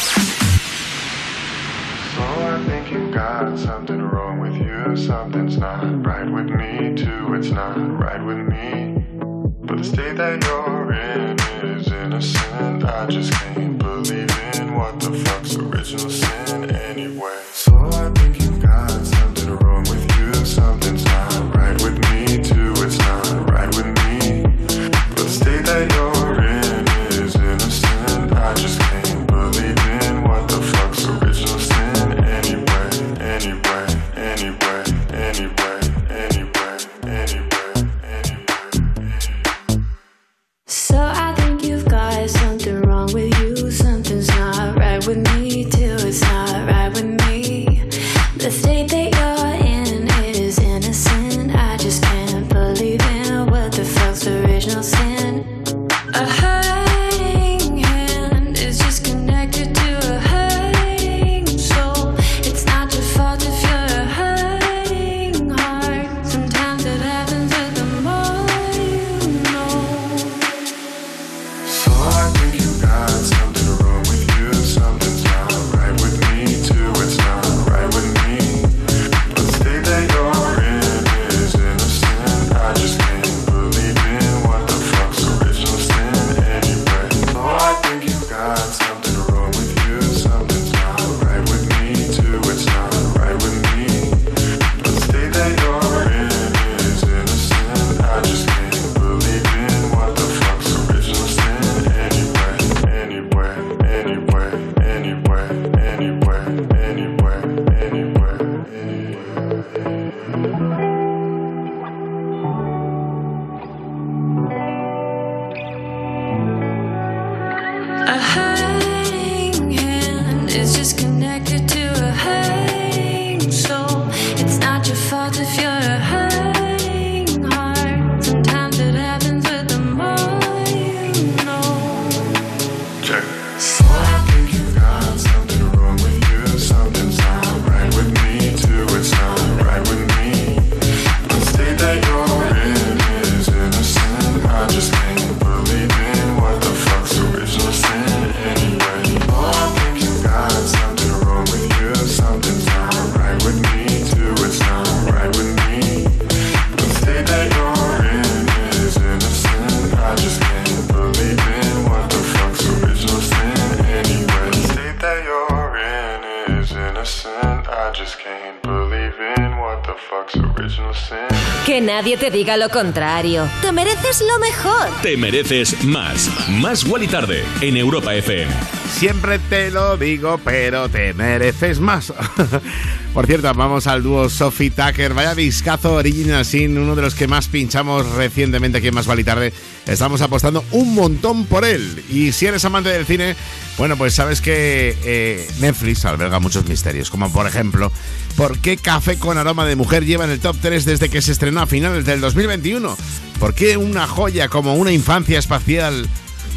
Que 171.65 171.81
nadie 171.81 172.17
te 172.17 172.31
diga 172.31 172.57
lo 172.57 172.69
contrario. 172.69 173.47
Te 173.61 173.71
mereces 173.71 174.21
lo 174.21 174.39
mejor. 174.39 174.89
Te 175.01 175.17
mereces 175.17 175.83
más. 175.83 176.29
Más 176.49 176.85
y 176.85 177.07
Tarde 177.07 177.43
en 177.61 177.77
Europa 177.77 178.13
FM. 178.13 178.51
Siempre 178.91 179.39
te 179.39 179.71
lo 179.71 179.97
digo, 179.97 180.39
pero 180.43 180.89
te 180.89 181.13
mereces 181.13 181.79
más. 181.79 182.13
Por 183.13 183.27
cierto, 183.27 183.53
vamos 183.53 183.87
al 183.87 184.03
dúo 184.03 184.29
Sophie 184.29 184.69
Tucker. 184.71 185.13
Vaya 185.13 185.35
discazo 185.35 185.95
Original 185.95 186.45
Sin, 186.45 186.77
uno 186.77 186.95
de 186.95 187.01
los 187.01 187.13
que 187.13 187.27
más 187.27 187.49
pinchamos 187.49 188.07
recientemente 188.11 188.77
aquí 188.77 188.87
en 188.87 188.95
Más 188.95 189.05
Vale 189.05 189.25
Tarde. 189.25 189.51
Estamos 189.85 190.21
apostando 190.21 190.63
un 190.71 190.95
montón 190.95 191.45
por 191.45 191.65
él. 191.65 192.05
Y 192.09 192.31
si 192.31 192.45
eres 192.45 192.63
amante 192.63 192.87
del 192.87 193.05
cine, 193.05 193.35
bueno, 193.77 193.97
pues 193.97 194.13
sabes 194.13 194.39
que 194.39 194.95
eh, 195.03 195.45
Netflix 195.59 196.05
alberga 196.05 196.39
muchos 196.39 196.65
misterios. 196.67 197.09
Como 197.09 197.29
por 197.33 197.47
ejemplo, 197.47 197.91
¿por 198.37 198.57
qué 198.59 198.77
Café 198.77 199.17
con 199.19 199.37
Aroma 199.37 199.65
de 199.65 199.75
Mujer 199.75 200.05
lleva 200.05 200.23
en 200.23 200.31
el 200.31 200.39
top 200.39 200.55
3 200.61 200.85
desde 200.85 201.09
que 201.09 201.21
se 201.21 201.33
estrenó 201.33 201.59
a 201.59 201.67
finales 201.67 202.05
del 202.05 202.21
2021? 202.21 202.95
¿Por 203.41 203.53
qué 203.53 203.75
una 203.75 204.07
joya 204.07 204.47
como 204.47 204.75
una 204.75 204.93
infancia 204.93 205.37
espacial 205.37 206.07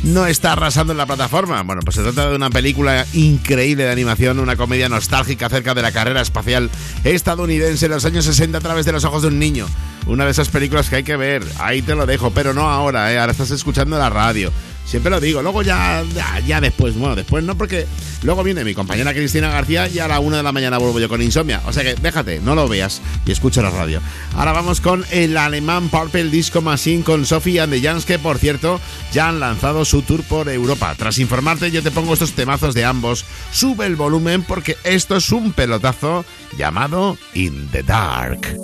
no 0.04 0.26
está 0.26 0.52
arrasando 0.52 0.92
en 0.92 0.98
la 0.98 1.06
plataforma? 1.06 1.62
Bueno, 1.62 1.82
pues 1.82 1.96
se 1.96 2.02
trata 2.02 2.28
de 2.28 2.36
una 2.36 2.50
película 2.50 3.06
increíble 3.14 3.84
de 3.84 3.90
animación, 3.90 4.38
una 4.38 4.56
comedia 4.56 4.88
nostálgica 4.88 5.46
acerca 5.46 5.74
de 5.74 5.82
la 5.82 5.92
carrera 5.92 6.20
espacial 6.20 6.70
estadounidense 7.04 7.86
en 7.86 7.92
los 7.92 8.04
años 8.04 8.24
60 8.24 8.58
a 8.58 8.60
través 8.60 8.84
de 8.84 8.92
los 8.92 9.04
ojos 9.04 9.22
de 9.22 9.28
un 9.28 9.38
niño. 9.38 9.66
Una 10.06 10.24
de 10.26 10.30
esas 10.30 10.48
películas 10.48 10.90
que 10.90 10.96
hay 10.96 11.04
que 11.04 11.16
ver, 11.16 11.42
ahí 11.58 11.80
te 11.80 11.94
lo 11.94 12.06
dejo, 12.06 12.30
pero 12.30 12.52
no 12.52 12.70
ahora, 12.70 13.12
¿eh? 13.12 13.18
ahora 13.18 13.32
estás 13.32 13.50
escuchando 13.50 13.98
la 13.98 14.10
radio. 14.10 14.52
Siempre 14.84 15.10
lo 15.10 15.18
digo, 15.18 15.42
luego 15.42 15.62
ya, 15.62 16.04
ya, 16.46 16.60
después, 16.60 16.96
bueno, 16.96 17.16
después 17.16 17.42
no, 17.42 17.56
porque 17.56 17.86
luego 18.22 18.44
viene 18.44 18.64
mi 18.64 18.74
compañera 18.74 19.14
Cristina 19.14 19.48
García 19.48 19.88
y 19.88 19.98
a 19.98 20.06
la 20.06 20.20
una 20.20 20.36
de 20.36 20.42
la 20.42 20.52
mañana 20.52 20.78
vuelvo 20.78 21.00
yo 21.00 21.08
con 21.08 21.22
insomnia. 21.22 21.62
O 21.66 21.72
sea 21.72 21.82
que 21.82 21.94
déjate, 21.94 22.40
no 22.40 22.54
lo 22.54 22.68
veas 22.68 23.00
y 23.24 23.32
escucha 23.32 23.62
la 23.62 23.70
radio. 23.70 24.00
Ahora 24.34 24.52
vamos 24.52 24.80
con 24.80 25.04
el 25.10 25.36
alemán 25.36 25.88
Purple 25.88 26.24
Disco 26.24 26.60
Machine 26.60 27.02
con 27.02 27.24
Sophie 27.24 27.60
and 27.60 27.72
the 27.72 27.80
Jans, 27.80 28.04
que 28.04 28.18
por 28.18 28.38
cierto 28.38 28.80
ya 29.12 29.28
han 29.28 29.40
lanzado 29.40 29.84
su 29.84 30.02
tour 30.02 30.22
por 30.22 30.48
Europa. 30.48 30.94
Tras 30.96 31.18
informarte, 31.18 31.70
yo 31.70 31.82
te 31.82 31.90
pongo 31.90 32.12
estos 32.12 32.32
temazos 32.32 32.74
de 32.74 32.84
ambos. 32.84 33.24
Sube 33.52 33.86
el 33.86 33.96
volumen 33.96 34.42
porque 34.42 34.76
esto 34.84 35.16
es 35.16 35.32
un 35.32 35.52
pelotazo 35.52 36.24
llamado 36.58 37.16
In 37.32 37.68
the 37.72 37.82
Dark. 37.82 38.54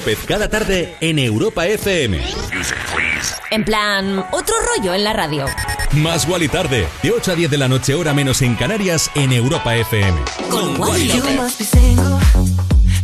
López 0.00 0.18
cada 0.26 0.48
tarde 0.48 0.96
en 1.02 1.18
Europa 1.18 1.66
FM. 1.66 2.18
En 3.50 3.64
plan, 3.66 4.24
otro 4.32 4.54
rollo 4.74 4.94
en 4.94 5.04
la 5.04 5.12
radio. 5.12 5.44
Más 5.92 6.26
Wally 6.26 6.48
tarde, 6.48 6.88
de 7.02 7.10
8 7.10 7.32
a 7.32 7.34
10 7.34 7.50
de 7.50 7.58
la 7.58 7.68
noche, 7.68 7.92
hora 7.94 8.14
menos 8.14 8.40
en 8.40 8.54
Canarias, 8.54 9.10
en 9.14 9.30
Europa 9.30 9.76
FM. 9.76 10.18
Con 10.48 10.80
Wally 10.80 11.06
You 11.08 11.16
López. 11.16 11.36
must 11.36 11.58
be 11.58 11.64
single, 11.66 12.18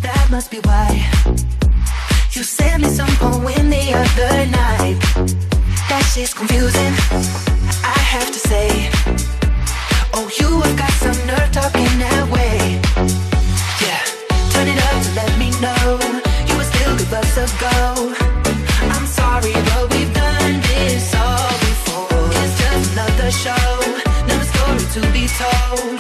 that 0.01 0.31
must 0.31 0.51
be 0.51 0.59
why. 0.61 1.05
You 2.35 2.43
sent 2.43 2.79
me 2.83 2.89
some 2.89 3.15
poem 3.19 3.69
the 3.69 3.93
other 3.93 4.47
night. 4.47 4.97
That 5.91 6.03
shit's 6.15 6.33
confusing, 6.33 6.95
I 7.85 7.99
have 7.99 8.31
to 8.33 8.39
say. 8.49 8.89
Oh, 10.15 10.31
you 10.41 10.63
have 10.63 10.77
got 10.79 10.93
some 10.93 11.27
nerve 11.27 11.53
talking 11.53 11.99
that 11.99 12.27
way. 12.31 12.81
Yeah, 13.83 14.03
turn 14.51 14.69
it 14.69 14.79
up 14.83 15.03
to 15.03 15.15
let 15.15 15.39
me 15.39 15.51
know 15.61 16.26
us 17.13 17.53
go. 17.61 18.15
I'm 18.95 19.07
sorry, 19.07 19.53
but 19.53 19.85
we've 19.93 20.13
done 20.13 20.61
this 20.61 21.15
all 21.15 21.53
before. 21.67 22.09
It's 22.43 22.59
just 22.59 22.93
another 22.93 23.31
show, 23.31 23.69
another 24.25 24.49
story 24.55 24.85
to 24.97 25.01
be 25.13 25.27
told. 25.41 25.97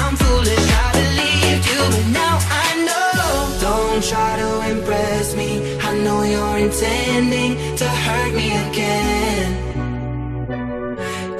I'm 0.00 0.14
foolish, 0.16 0.68
I 0.84 0.88
believed 1.00 1.64
you 1.70 1.80
but 1.94 2.06
now 2.12 2.36
I 2.64 2.68
know. 2.88 3.60
Don't 3.60 4.04
try 4.04 4.36
to 4.42 4.50
impress 4.74 5.34
me. 5.34 5.78
I 5.80 5.98
know 6.04 6.22
you're 6.22 6.58
intending 6.58 7.52
to 7.76 7.86
hurt 7.88 8.34
me 8.34 8.48
again. 8.68 9.48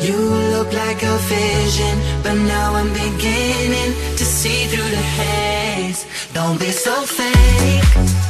You 0.00 0.18
look 0.54 0.72
like 0.72 1.02
a 1.02 1.16
vision, 1.36 1.94
but 2.22 2.34
now 2.34 2.74
I'm 2.74 2.92
beginning 2.92 3.90
to 4.16 4.24
see 4.24 4.64
through 4.70 4.90
the 4.98 5.06
haze. 5.18 6.06
Don't 6.32 6.58
be 6.58 6.70
so 6.70 6.94
fake. 7.02 8.27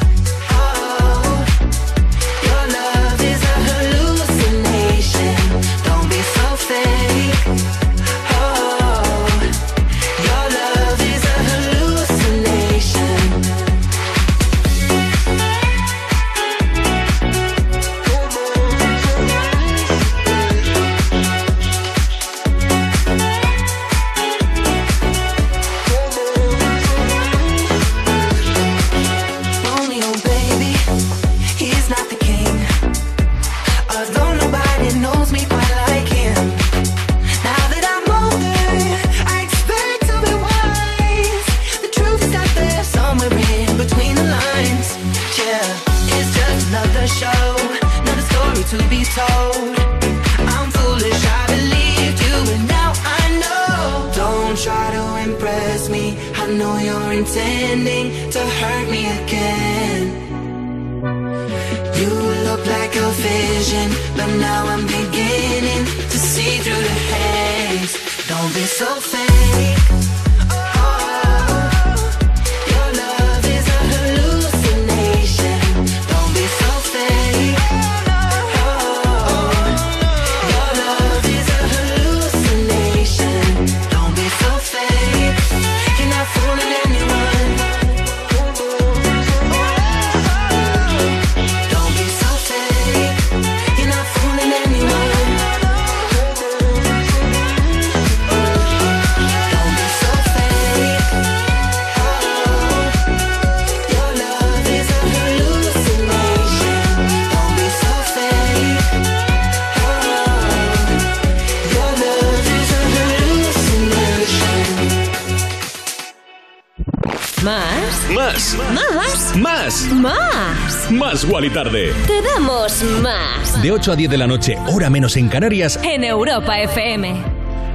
Más. 121.18 121.24
Wally 121.24 121.50
Tarde. 121.50 121.92
Te 122.06 122.22
damos 122.22 122.82
más. 123.02 123.60
De 123.60 123.72
8 123.72 123.92
a 123.92 123.96
10 123.96 124.10
de 124.10 124.16
la 124.18 124.26
noche, 124.28 124.56
hora 124.68 124.88
menos 124.88 125.16
en 125.16 125.28
Canarias. 125.28 125.78
En 125.82 126.04
Europa 126.04 126.60
FM. 126.60 127.24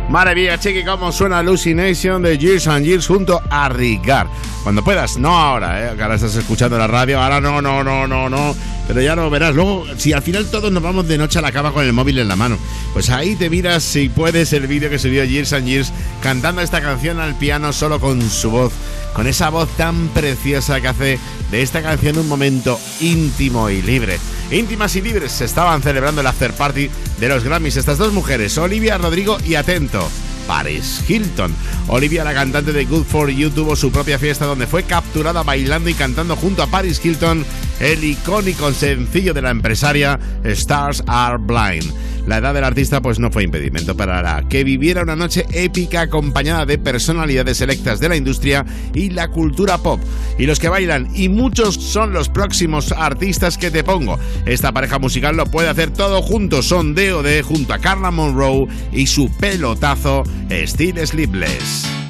Madre 0.09 0.35
mía, 0.35 0.57
cheque, 0.57 0.85
cómo 0.85 1.11
suena 1.11 1.37
Hallucination 1.37 2.21
de 2.21 2.37
Years 2.37 2.67
and 2.67 2.85
Years 2.85 3.07
junto 3.07 3.41
a 3.49 3.67
Rigar. 3.67 4.27
Cuando 4.63 4.81
puedas, 4.81 5.17
no 5.17 5.37
ahora, 5.37 5.91
¿eh? 5.91 5.95
que 5.95 6.03
ahora 6.03 6.15
estás 6.15 6.35
escuchando 6.35 6.77
la 6.77 6.87
radio, 6.87 7.19
ahora 7.19 7.41
no, 7.41 7.61
no, 7.61 7.83
no, 7.83 8.07
no, 8.07 8.29
no. 8.29 8.55
Pero 8.88 9.01
ya 9.01 9.15
lo 9.15 9.30
verás. 9.30 9.55
Luego, 9.55 9.85
si 9.97 10.14
al 10.14 10.22
final 10.22 10.45
todos 10.47 10.72
nos 10.72 10.84
vamos 10.84 11.07
de 11.07 11.18
noche 11.18 11.39
a 11.39 11.41
la 11.41 11.51
cama 11.51 11.72
con 11.72 11.85
el 11.85 11.93
móvil 11.93 12.19
en 12.19 12.27
la 12.27 12.35
mano, 12.35 12.57
pues 12.93 13.10
ahí 13.10 13.35
te 13.35 13.49
miras, 13.49 13.84
si 13.84 14.10
puedes, 14.10 14.51
el 14.53 14.68
vídeo 14.68 14.89
que 14.89 14.99
subió 14.99 15.23
Years 15.23 15.53
and 15.53 15.68
Years 15.68 15.93
cantando 16.22 16.61
esta 16.61 16.81
canción 16.81 17.19
al 17.19 17.35
piano 17.35 17.72
solo 17.73 17.99
con 17.99 18.22
su 18.30 18.51
voz. 18.51 18.73
Con 19.14 19.27
esa 19.27 19.49
voz 19.49 19.69
tan 19.77 20.07
preciosa 20.10 20.81
que 20.81 20.88
hace 20.88 21.19
de 21.51 21.61
esta 21.61 21.84
canción 21.84 22.18
un 22.18 22.27
momento 22.27 22.80
íntimo 22.99 23.69
y 23.69 23.81
libre. 23.81 24.19
Íntimas 24.51 24.95
y 24.95 25.01
libres 25.01 25.31
se 25.31 25.45
estaban 25.45 25.81
celebrando 25.81 26.22
el 26.22 26.27
after 26.27 26.51
party 26.51 26.89
de 27.19 27.30
los 27.30 27.43
Grammys. 27.43 27.77
Estas 27.77 27.99
dos 27.99 28.11
mujeres, 28.11 28.57
Olivia 28.57 28.97
Rodrigo 28.97 29.38
y 29.45 29.55
Atento. 29.55 30.10
Paris 30.47 31.03
Hilton. 31.07 31.53
Olivia, 31.87 32.23
la 32.23 32.33
cantante 32.33 32.71
de 32.71 32.85
Good 32.85 33.05
For 33.05 33.29
You, 33.29 33.49
tuvo 33.49 33.75
su 33.75 33.91
propia 33.91 34.19
fiesta 34.19 34.45
donde 34.45 34.67
fue 34.67 34.83
capturada 34.83 35.43
bailando 35.43 35.89
y 35.89 35.93
cantando 35.93 36.35
junto 36.35 36.63
a 36.63 36.67
Paris 36.67 37.03
Hilton 37.03 37.45
el 37.79 38.03
icónico 38.03 38.71
sencillo 38.71 39.33
de 39.33 39.41
la 39.41 39.49
empresaria 39.49 40.19
Stars 40.43 41.03
Are 41.07 41.37
Blind. 41.37 41.93
La 42.27 42.37
edad 42.37 42.53
del 42.53 42.63
artista 42.63 43.01
pues 43.01 43.19
no 43.19 43.31
fue 43.31 43.43
impedimento 43.43 43.97
para 43.97 44.21
la 44.21 44.47
que 44.47 44.63
viviera 44.63 45.03
una 45.03 45.15
noche 45.15 45.45
épica 45.51 46.01
acompañada 46.01 46.65
de 46.65 46.77
personalidades 46.77 47.57
selectas 47.57 47.99
de 47.99 48.07
la 48.07 48.15
industria 48.15 48.65
y 48.93 49.09
la 49.09 49.27
cultura 49.27 49.77
pop. 49.77 49.99
Y 50.37 50.45
los 50.45 50.57
que 50.57 50.69
bailan, 50.69 51.09
y 51.13 51.27
muchos 51.27 51.75
son 51.75 52.13
los 52.13 52.29
próximos 52.29 52.93
artistas 52.93 53.57
que 53.57 53.71
te 53.71 53.83
pongo. 53.83 54.17
Esta 54.45 54.71
pareja 54.71 54.99
musical 54.99 55.35
lo 55.35 55.47
puede 55.47 55.67
hacer 55.67 55.91
todo 55.91 56.21
junto, 56.21 56.63
son 56.63 56.95
D.O.D. 56.95 57.41
junto 57.43 57.73
a 57.73 57.79
Carla 57.79 58.09
Monroe 58.09 58.67
y 58.93 59.07
su 59.07 59.29
pelotazo 59.29 60.23
Still 60.65 61.05
Sleepless. 61.05 62.02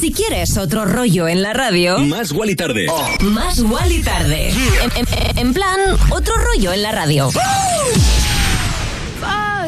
Si 0.00 0.12
quieres 0.12 0.56
otro 0.56 0.86
rollo 0.86 1.28
en 1.28 1.42
la 1.42 1.52
radio, 1.52 1.98
más 1.98 2.32
y 2.32 2.56
tarde. 2.56 2.86
Oh. 2.88 3.06
Más 3.22 3.58
y 3.90 4.02
tarde. 4.02 4.50
En, 4.82 4.90
en, 4.96 5.38
en, 5.38 5.52
plan, 5.52 5.78
otro 6.10 6.34
rollo 6.36 6.72
en 6.72 6.82
la 6.82 6.92
radio. 6.92 7.30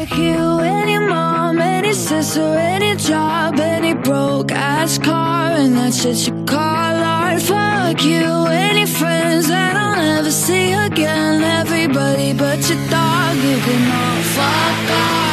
Fuck 0.03 0.17
you, 0.17 0.59
any 0.59 0.97
mom, 0.97 1.61
any 1.61 1.93
sister, 1.93 2.57
any 2.57 2.95
job, 2.95 3.59
any 3.59 3.93
broke 3.93 4.51
ass 4.51 4.97
car, 4.97 5.51
and 5.55 5.77
that's 5.77 6.01
shit 6.01 6.27
you 6.27 6.33
call 6.45 6.57
art. 6.59 7.39
Fuck 7.41 8.03
you, 8.03 8.47
any 8.47 8.87
friends 8.87 9.47
that 9.49 9.75
I'll 9.75 9.95
never 9.95 10.31
see 10.31 10.73
again, 10.73 11.43
everybody 11.43 12.33
but 12.33 12.57
your 12.67 12.79
dog, 12.89 13.35
you 13.37 13.57
can 13.59 13.91
all 13.91 14.21
fuck 14.33 14.91
off. 14.91 15.32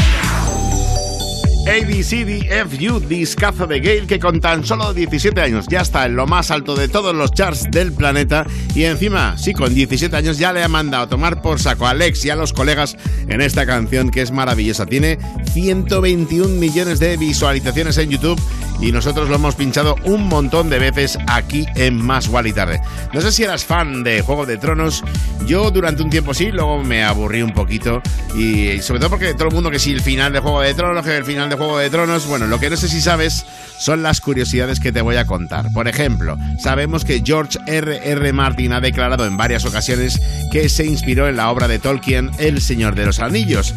ABCDFU, 1.67 2.99
discazo 3.01 3.67
de 3.67 3.79
Gale 3.79 4.07
que 4.07 4.19
con 4.19 4.41
tan 4.41 4.65
solo 4.65 4.93
17 4.93 5.39
años 5.39 5.67
ya 5.69 5.81
está 5.81 6.07
en 6.07 6.15
lo 6.15 6.25
más 6.25 6.49
alto 6.49 6.75
de 6.75 6.87
todos 6.87 7.13
los 7.13 7.31
charts 7.31 7.69
del 7.69 7.93
planeta 7.93 8.47
y 8.73 8.85
encima, 8.85 9.37
sí, 9.37 9.53
con 9.53 9.73
17 9.73 10.15
años 10.15 10.39
ya 10.39 10.53
le 10.53 10.63
ha 10.63 10.67
mandado 10.67 11.03
a 11.03 11.09
tomar 11.09 11.41
por 11.43 11.59
saco 11.59 11.85
a 11.85 11.91
Alex 11.91 12.25
y 12.25 12.31
a 12.31 12.35
los 12.35 12.51
colegas 12.51 12.97
en 13.27 13.41
esta 13.41 13.67
canción 13.67 14.09
que 14.09 14.21
es 14.21 14.31
maravillosa. 14.31 14.87
Tiene 14.87 15.19
121 15.53 16.47
millones 16.55 16.99
de 16.99 17.15
visualizaciones 17.17 17.97
en 17.99 18.09
YouTube 18.09 18.41
y 18.81 18.91
nosotros 18.91 19.29
lo 19.29 19.35
hemos 19.35 19.55
pinchado 19.55 19.95
un 20.03 20.27
montón 20.27 20.69
de 20.69 20.79
veces 20.79 21.17
aquí 21.27 21.67
en 21.75 21.95
Más 21.95 22.29
y 22.43 22.53
Tarde. 22.53 22.81
No 23.13 23.21
sé 23.21 23.31
si 23.31 23.43
eras 23.43 23.63
fan 23.63 24.03
de 24.03 24.21
Juego 24.21 24.47
de 24.47 24.57
Tronos, 24.57 25.03
yo 25.45 25.69
durante 25.69 26.01
un 26.01 26.09
tiempo 26.09 26.33
sí, 26.33 26.51
luego 26.51 26.83
me 26.83 27.03
aburrí 27.03 27.43
un 27.43 27.53
poquito 27.53 28.01
y 28.35 28.79
sobre 28.81 28.99
todo 28.99 29.11
porque 29.11 29.35
todo 29.35 29.49
el 29.49 29.53
mundo 29.53 29.69
que 29.69 29.77
si 29.77 29.91
el 29.91 30.01
final 30.01 30.33
de 30.33 30.39
Juego 30.39 30.61
de 30.61 30.73
Tronos, 30.73 31.05
que 31.05 31.15
el 31.15 31.25
final 31.25 31.50
de 31.51 31.57
Juego 31.57 31.79
de 31.79 31.89
Tronos, 31.89 32.27
bueno, 32.27 32.47
lo 32.47 32.61
que 32.61 32.69
no 32.69 32.77
sé 32.77 32.87
si 32.87 33.01
sabes 33.01 33.45
son 33.77 34.03
las 34.03 34.21
curiosidades 34.21 34.79
que 34.79 34.93
te 34.93 35.01
voy 35.01 35.17
a 35.17 35.25
contar. 35.25 35.71
Por 35.73 35.89
ejemplo, 35.89 36.37
sabemos 36.57 37.03
que 37.03 37.21
George 37.25 37.59
R. 37.67 38.09
R. 38.09 38.31
Martin 38.31 38.71
ha 38.71 38.79
declarado 38.79 39.25
en 39.25 39.35
varias 39.35 39.65
ocasiones 39.65 40.21
que 40.49 40.69
se 40.69 40.85
inspiró 40.85 41.27
en 41.27 41.35
la 41.35 41.51
obra 41.51 41.67
de 41.67 41.77
Tolkien 41.77 42.31
El 42.37 42.61
Señor 42.61 42.95
de 42.95 43.05
los 43.05 43.19
Anillos. 43.19 43.75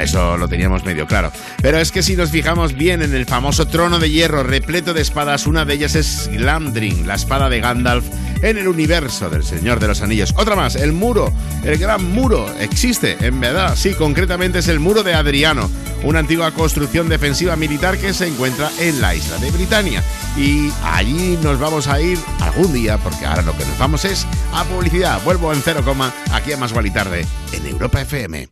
Eso 0.00 0.36
lo 0.36 0.48
teníamos 0.48 0.84
medio 0.84 1.06
claro. 1.06 1.30
Pero 1.62 1.78
es 1.78 1.92
que 1.92 2.02
si 2.02 2.16
nos 2.16 2.30
fijamos 2.30 2.74
bien 2.74 3.00
en 3.00 3.14
el 3.14 3.26
famoso 3.26 3.68
trono 3.68 3.98
de 3.98 4.10
hierro 4.10 4.42
repleto 4.42 4.92
de 4.92 5.02
espadas, 5.02 5.46
una 5.46 5.64
de 5.64 5.74
ellas 5.74 5.94
es 5.94 6.28
Glamdring, 6.32 7.06
la 7.06 7.14
espada 7.14 7.48
de 7.48 7.60
Gandalf 7.60 8.04
en 8.44 8.58
el 8.58 8.68
universo 8.68 9.30
del 9.30 9.42
Señor 9.42 9.80
de 9.80 9.88
los 9.88 10.02
Anillos. 10.02 10.34
Otra 10.36 10.54
más, 10.54 10.76
el 10.76 10.92
muro, 10.92 11.32
el 11.64 11.78
gran 11.78 12.12
muro, 12.12 12.46
existe, 12.60 13.16
en 13.20 13.40
verdad, 13.40 13.74
sí, 13.74 13.94
concretamente 13.94 14.58
es 14.58 14.68
el 14.68 14.80
muro 14.80 15.02
de 15.02 15.14
Adriano, 15.14 15.70
una 16.02 16.18
antigua 16.18 16.50
construcción 16.50 17.08
defensiva 17.08 17.56
militar 17.56 17.96
que 17.96 18.12
se 18.12 18.26
encuentra 18.26 18.70
en 18.78 19.00
la 19.00 19.14
isla 19.14 19.38
de 19.38 19.50
Britania. 19.50 20.02
Y 20.36 20.70
allí 20.84 21.38
nos 21.42 21.58
vamos 21.58 21.88
a 21.88 22.00
ir 22.00 22.18
algún 22.40 22.72
día, 22.72 22.98
porque 22.98 23.24
ahora 23.24 23.42
lo 23.42 23.56
que 23.56 23.64
nos 23.64 23.78
vamos 23.78 24.04
es 24.04 24.26
a 24.52 24.64
publicidad. 24.64 25.20
Vuelvo 25.24 25.52
en 25.52 25.62
cero 25.62 25.80
coma, 25.82 26.12
aquí 26.32 26.52
a 26.52 26.58
Más 26.58 26.74
y 26.84 26.90
Tarde, 26.90 27.24
en 27.52 27.66
Europa 27.66 28.02
FM. 28.02 28.48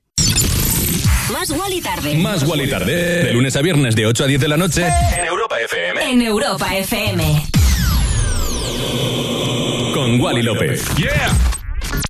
Más 1.33 1.51
Wally 1.51 1.81
tarde. 1.81 2.15
Más 2.17 2.43
Wally 2.45 2.69
Tarde. 2.69 3.25
De 3.25 3.33
lunes 3.33 3.55
a 3.57 3.63
viernes 3.63 3.95
de 3.95 4.07
8 4.07 4.25
a 4.25 4.27
10 4.27 4.41
de 4.41 4.49
la 4.49 4.57
noche 4.57 4.87
en 4.87 5.25
Europa 5.27 5.61
FM. 5.61 6.11
En 6.11 6.23
Europa 6.23 6.75
FM. 6.77 7.43
Con 10.03 10.21
Wally 10.21 10.43
López. 10.43 10.83
Yeah. 10.97 11.52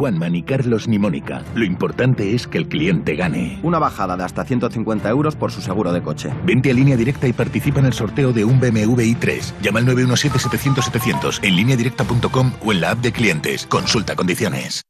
Juanma, 0.00 0.30
ni 0.30 0.42
Carlos, 0.42 0.88
ni 0.88 0.98
Mónica. 0.98 1.42
Lo 1.54 1.62
importante 1.62 2.34
es 2.34 2.46
que 2.46 2.56
el 2.56 2.68
cliente 2.68 3.16
gane. 3.16 3.60
Una 3.62 3.78
bajada 3.78 4.16
de 4.16 4.24
hasta 4.24 4.46
150 4.46 5.06
euros 5.10 5.36
por 5.36 5.52
su 5.52 5.60
seguro 5.60 5.92
de 5.92 6.00
coche. 6.00 6.30
Vente 6.42 6.70
a 6.70 6.72
línea 6.72 6.96
directa 6.96 7.28
y 7.28 7.34
participa 7.34 7.80
en 7.80 7.84
el 7.84 7.92
sorteo 7.92 8.32
de 8.32 8.46
un 8.46 8.58
BMW 8.58 9.02
i3. 9.02 9.52
Llama 9.60 9.80
al 9.80 9.88
917-700-700 9.88 11.40
en 11.42 11.54
lineadirecta.com 11.54 12.52
o 12.64 12.72
en 12.72 12.80
la 12.80 12.92
app 12.92 13.00
de 13.00 13.12
clientes. 13.12 13.66
Consulta 13.66 14.16
condiciones. 14.16 14.84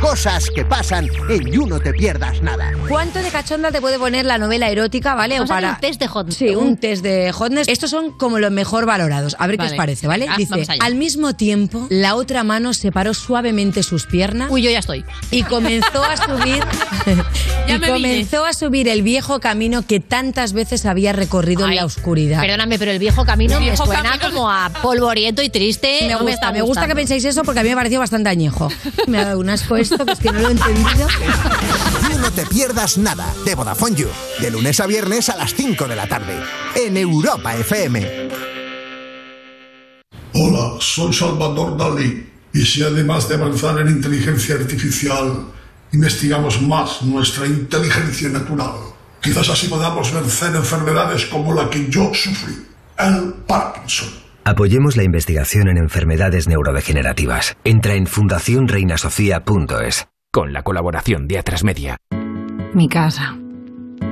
Cosas 0.00 0.48
que 0.50 0.64
pasan 0.64 1.08
en 1.28 1.52
You 1.52 1.66
No 1.66 1.78
Te 1.78 1.92
Pierdas 1.92 2.40
Nada. 2.40 2.72
¿Cuánto 2.88 3.18
de 3.22 3.28
cachonda 3.30 3.70
te 3.70 3.80
puede 3.82 3.98
poner 3.98 4.24
la 4.24 4.38
novela 4.38 4.70
erótica, 4.70 5.14
vale? 5.14 5.34
Vamos 5.34 5.50
o 5.50 5.52
a 5.52 5.56
hacer 5.58 5.66
para 5.68 5.74
un 5.76 5.80
test 5.80 6.00
de 6.00 6.08
hotness. 6.08 6.36
Sí, 6.36 6.48
un 6.48 6.76
test 6.78 7.02
de 7.02 7.32
hotness. 7.32 7.68
Estos 7.68 7.90
son 7.90 8.12
como 8.12 8.38
los 8.38 8.50
mejor 8.50 8.86
valorados. 8.86 9.36
A 9.38 9.46
ver 9.46 9.56
qué 9.56 9.64
Vale. 9.64 9.72
os 9.72 9.76
parece, 9.76 10.06
¿vale? 10.06 10.26
Ah, 10.28 10.36
Dice, 10.38 10.54
al 10.80 10.94
mismo 10.94 11.34
tiempo, 11.34 11.86
la 11.90 12.14
otra 12.14 12.44
mano 12.44 12.72
separó 12.72 13.12
suavemente 13.12 13.82
sus 13.82 14.06
piernas. 14.06 14.48
Uy, 14.50 14.62
yo 14.62 14.70
ya 14.70 14.78
estoy. 14.78 15.04
Y 15.30 15.42
comenzó 15.42 16.02
a 16.02 16.16
subir 16.16 16.64
y 17.68 17.72
me 17.78 17.86
comenzó 17.88 18.46
a 18.46 18.54
subir 18.54 18.88
el 18.88 19.02
viejo 19.02 19.38
camino 19.38 19.86
que 19.86 20.00
tantas 20.00 20.54
veces 20.54 20.86
había 20.86 21.12
recorrido 21.12 21.64
en 21.66 21.70
Ay, 21.72 21.76
la 21.76 21.84
oscuridad. 21.84 22.40
Perdóname, 22.40 22.78
pero 22.78 22.90
el 22.90 22.98
viejo 22.98 23.26
camino 23.26 23.58
El 23.58 23.64
viejo 23.64 23.84
me 23.86 23.94
suena 23.94 24.18
camino- 24.18 24.30
como 24.30 24.50
a 24.50 24.70
polvoriento 24.82 25.42
y 25.42 25.50
triste. 25.50 25.98
Me 26.02 26.08
no 26.12 26.18
gusta, 26.20 26.32
está 26.32 26.52
me 26.52 26.62
gusta 26.62 26.86
que 26.86 26.94
penséis 26.94 27.24
eso 27.26 27.42
porque 27.44 27.60
a 27.60 27.62
mí 27.62 27.68
me 27.68 27.76
pareció 27.76 27.98
bastante 28.00 28.30
añejo. 28.30 28.68
Me 29.06 29.18
ha 29.18 29.24
dado 29.26 29.40
un 29.40 29.50
asco 29.50 29.76
esto, 29.90 30.06
que 30.06 30.12
es 30.12 30.18
que 30.18 30.32
no 30.32 30.40
lo 30.40 30.48
he 30.48 30.52
entendido. 30.52 31.08
You 32.10 32.18
No 32.18 32.30
Te 32.32 32.46
Pierdas 32.46 32.98
Nada 32.98 33.32
de 33.44 33.54
Vodafone 33.54 33.96
You. 33.96 34.08
De 34.40 34.50
lunes 34.50 34.80
a 34.80 34.86
viernes 34.86 35.28
a 35.28 35.36
las 35.36 35.54
5 35.54 35.86
de 35.88 35.96
la 35.96 36.06
tarde. 36.06 36.38
En 36.74 36.96
Europa 36.96 37.54
FM. 37.56 38.28
Hola, 40.32 40.76
soy 40.80 41.12
Salvador 41.12 41.76
Dalí. 41.76 42.28
Y 42.52 42.62
si 42.62 42.82
además 42.82 43.28
de 43.28 43.36
avanzar 43.36 43.78
en 43.80 43.88
inteligencia 43.88 44.56
artificial, 44.56 45.46
investigamos 45.92 46.60
más 46.62 47.02
nuestra 47.02 47.46
inteligencia 47.46 48.28
natural, 48.28 48.72
quizás 49.20 49.48
así 49.48 49.68
podamos 49.68 50.12
vencer 50.12 50.56
enfermedades 50.56 51.26
como 51.26 51.54
la 51.54 51.70
que 51.70 51.88
yo 51.88 52.10
sufrí, 52.12 52.66
el 52.98 53.34
Parkinson. 53.46 54.08
Apoyemos 54.44 54.96
la 54.96 55.02
investigación 55.02 55.68
en 55.68 55.76
enfermedades 55.76 56.48
neurodegenerativas. 56.48 57.56
Entra 57.62 57.94
en 57.94 58.06
fundacionreinasofía.es. 58.06 60.08
Con 60.32 60.54
la 60.54 60.62
colaboración 60.62 61.28
de 61.28 61.38
Atrasmedia. 61.38 61.98
Mi 62.72 62.88
casa. 62.88 63.36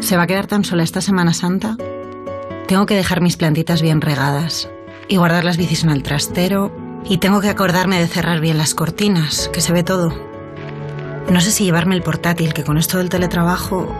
¿Se 0.01 0.17
va 0.17 0.25
a 0.25 0.27
quedar 0.27 0.47
tan 0.47 0.65
sola 0.65 0.83
esta 0.83 1.01
Semana 1.01 1.33
Santa? 1.33 1.77
Tengo 2.67 2.85
que 2.85 2.95
dejar 2.95 3.23
mis 3.23 3.39
plantitas 3.39 3.81
bien 3.81 4.03
regadas 4.03 4.69
y 5.09 5.17
guardar 5.17 5.45
las 5.45 5.57
bicis 5.57 5.85
en 5.85 5.91
el 5.91 6.03
trastero 6.03 6.77
y 7.09 7.19
tengo 7.19 7.41
que 7.41 7.49
acordarme 7.49 7.99
de 7.99 8.07
cerrar 8.07 8.41
bien 8.41 8.59
las 8.59 8.75
cortinas, 8.75 9.49
que 9.49 9.63
se 9.63 9.73
ve 9.73 9.83
todo. 9.83 10.13
No 11.31 11.41
sé 11.41 11.51
si 11.51 11.65
llevarme 11.65 11.95
el 11.95 12.03
portátil, 12.03 12.53
que 12.53 12.65
con 12.65 12.77
esto 12.77 12.99
del 12.99 13.09
teletrabajo... 13.09 13.95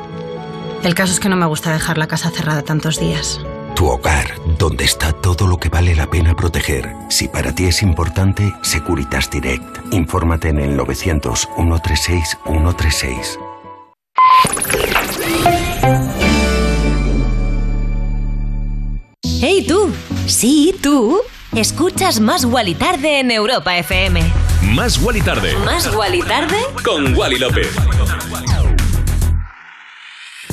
El 0.83 0.95
caso 0.95 1.13
es 1.13 1.21
que 1.21 1.29
no 1.29 1.37
me 1.37 1.47
gusta 1.47 1.73
dejar 1.73 1.99
la 1.99 2.07
casa 2.07 2.31
cerrada 2.31 2.63
tantos 2.63 3.01
días. 3.01 3.41
Tu 3.79 3.87
hogar, 3.87 4.35
donde 4.59 4.83
está 4.83 5.13
todo 5.13 5.47
lo 5.47 5.57
que 5.57 5.69
vale 5.69 5.95
la 5.95 6.11
pena 6.11 6.35
proteger. 6.35 6.97
Si 7.11 7.29
para 7.29 7.55
ti 7.55 7.67
es 7.67 7.81
importante, 7.81 8.53
Securitas 8.61 9.31
Direct. 9.31 9.63
Infórmate 9.93 10.49
en 10.49 10.59
el 10.59 10.77
900 10.77 11.49
136 11.57 12.39
136. 12.45 13.39
¡Hey 19.41 19.65
tú! 19.69 19.93
Sí, 20.27 20.75
tú. 20.83 21.21
Escuchas 21.55 22.19
Más 22.19 22.45
Guali 22.45 22.75
Tarde 22.75 23.21
en 23.21 23.31
Europa 23.31 23.79
FM. 23.79 24.23
Más 24.75 25.01
Guali 25.01 25.21
Tarde. 25.23 25.57
¿Más 25.65 25.89
Guali 25.95 26.23
Tarde? 26.23 26.57
Con 26.85 27.17
Wally 27.17 27.39
López. 27.39 27.69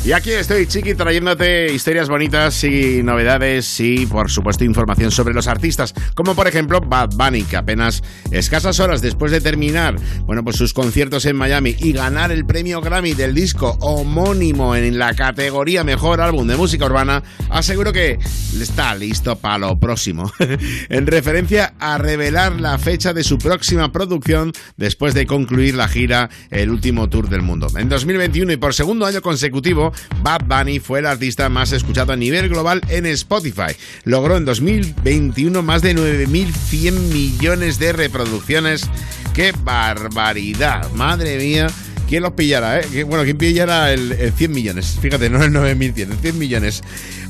Y 0.05 0.11
aquí 0.11 0.29
estoy, 0.29 0.67
Chiqui, 0.67 0.93
trayéndote 0.93 1.73
historias 1.73 2.09
bonitas 2.09 2.63
y 2.63 3.01
novedades 3.01 3.79
y, 3.79 4.05
por 4.05 4.29
supuesto, 4.29 4.63
información 4.63 5.09
sobre 5.09 5.33
los 5.33 5.47
artistas, 5.47 5.95
como 6.13 6.35
por 6.35 6.47
ejemplo 6.47 6.79
Bad 6.79 7.15
Bunny, 7.15 7.41
que 7.41 7.57
apenas 7.57 8.03
escasas 8.29 8.79
horas 8.79 9.01
después 9.01 9.31
de 9.31 9.41
terminar, 9.41 9.95
bueno, 10.25 10.43
pues 10.43 10.57
sus 10.57 10.73
conciertos 10.73 11.25
en 11.25 11.35
Miami 11.35 11.75
y 11.79 11.91
ganar 11.91 12.31
el 12.31 12.45
premio 12.45 12.81
Grammy 12.81 13.15
del 13.15 13.33
disco 13.33 13.79
homónimo 13.81 14.75
en 14.75 14.99
la 14.99 15.15
categoría 15.15 15.83
Mejor 15.83 16.21
Álbum 16.21 16.45
de 16.45 16.55
Música 16.55 16.85
Urbana, 16.85 17.23
aseguro 17.49 17.91
que 17.91 18.19
está 18.61 18.93
listo 18.93 19.35
para 19.39 19.57
lo 19.57 19.79
próximo. 19.79 20.31
en 20.89 21.07
referencia 21.07 21.73
a 21.79 21.97
revelar 21.97 22.61
la 22.61 22.77
fecha 22.77 23.11
de 23.11 23.23
su 23.23 23.39
próxima 23.39 23.91
producción 23.91 24.51
después 24.77 25.15
de 25.15 25.25
concluir 25.25 25.73
la 25.73 25.87
gira 25.87 26.29
El 26.51 26.69
último 26.69 27.09
tour 27.09 27.27
del 27.27 27.41
mundo. 27.41 27.69
En 27.75 27.89
2021 27.89 28.53
y 28.53 28.57
por 28.57 28.75
segundo 28.75 29.07
año 29.07 29.23
consecutivo, 29.23 29.94
Bad 30.21 30.41
Bunny 30.45 30.79
fue 30.79 30.99
el 30.99 31.05
artista 31.05 31.49
más 31.49 31.71
escuchado 31.71 32.13
a 32.13 32.15
nivel 32.15 32.49
global 32.49 32.81
en 32.89 33.05
Spotify. 33.05 33.75
Logró 34.03 34.37
en 34.37 34.45
2021 34.45 35.61
más 35.61 35.81
de 35.81 35.95
9.100 35.95 36.91
millones 37.11 37.79
de 37.79 37.93
reproducciones. 37.93 38.89
¡Qué 39.33 39.53
barbaridad! 39.63 40.89
Madre 40.93 41.37
mía. 41.37 41.67
¿Quién 42.07 42.21
los 42.21 42.33
pillará, 42.33 42.79
eh? 42.79 42.85
¿Quién- 42.91 43.07
Bueno, 43.09 43.23
¿quién 43.23 43.35
pillará 43.37 43.91
el, 43.91 44.11
el 44.11 44.31
100 44.31 44.51
millones? 44.51 44.97
Fíjate, 45.01 45.27
no 45.29 45.43
el 45.43 45.51
9.100, 45.51 46.11
el 46.11 46.17
100 46.19 46.37
millones. 46.37 46.83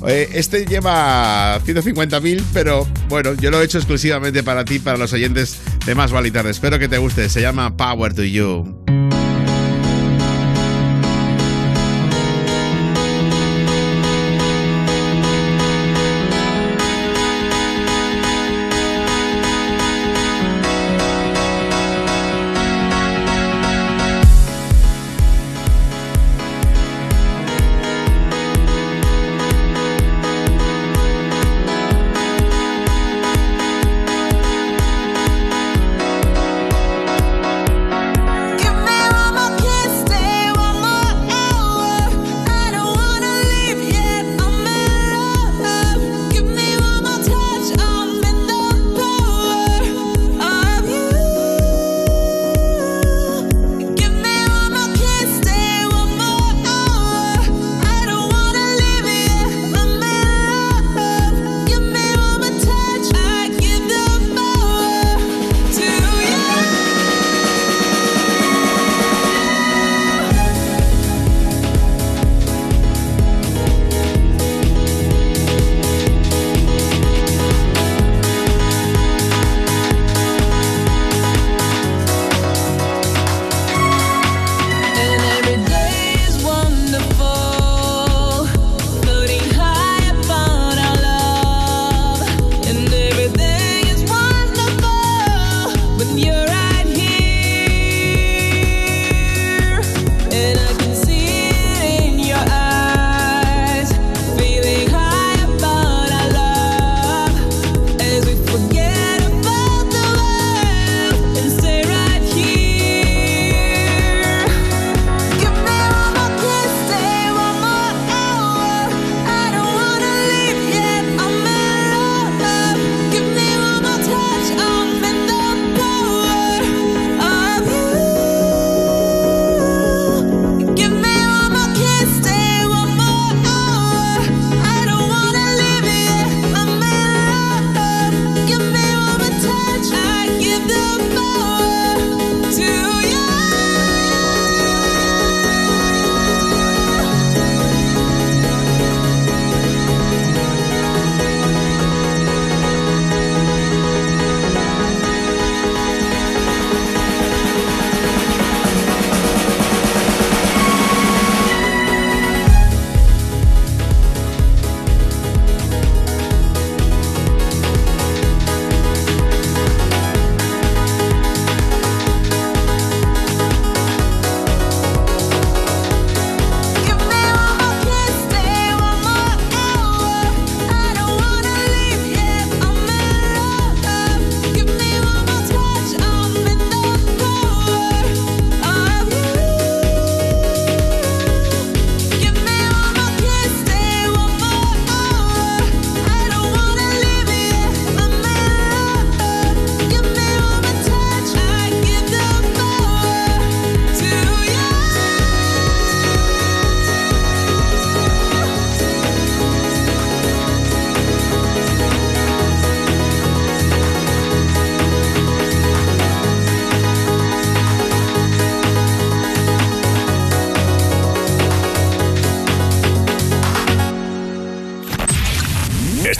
Eh, 0.06 0.30
este 0.34 0.66
lleva 0.66 1.60
150.000, 1.66 2.44
pero 2.54 2.86
bueno, 3.08 3.34
yo 3.36 3.52
lo 3.52 3.62
he 3.62 3.66
hecho 3.66 3.78
exclusivamente 3.78 4.44
para 4.44 4.66
ti, 4.66 4.80
para 4.80 4.98
los 4.98 5.14
oyentes 5.14 5.58
de 5.86 5.96
Más 5.96 6.12
Vale. 6.12 6.30
Espero 6.50 6.78
que 6.78 6.90
te 6.90 6.98
guste. 6.98 7.30
Se 7.30 7.40
llama 7.40 7.78
Power 7.78 8.14
to 8.14 8.24
You. 8.24 9.05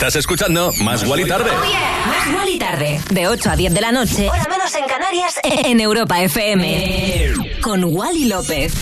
Estás 0.06 0.20
escuchando 0.20 0.72
Más 0.84 1.04
Guali 1.04 1.24
Tarde. 1.26 1.50
Más 1.50 2.28
igual 2.28 2.48
y 2.48 2.58
tarde. 2.60 3.00
De 3.10 3.26
8 3.26 3.50
a 3.50 3.56
10 3.56 3.74
de 3.74 3.80
la 3.80 3.90
noche. 3.90 4.30
Hora 4.30 4.46
menos 4.48 4.72
en 4.76 4.84
Canarias. 4.84 5.40
En 5.42 5.80
Europa 5.80 6.22
FM. 6.22 7.32
Con 7.60 7.82
Wally 7.82 8.26
López. 8.26 8.72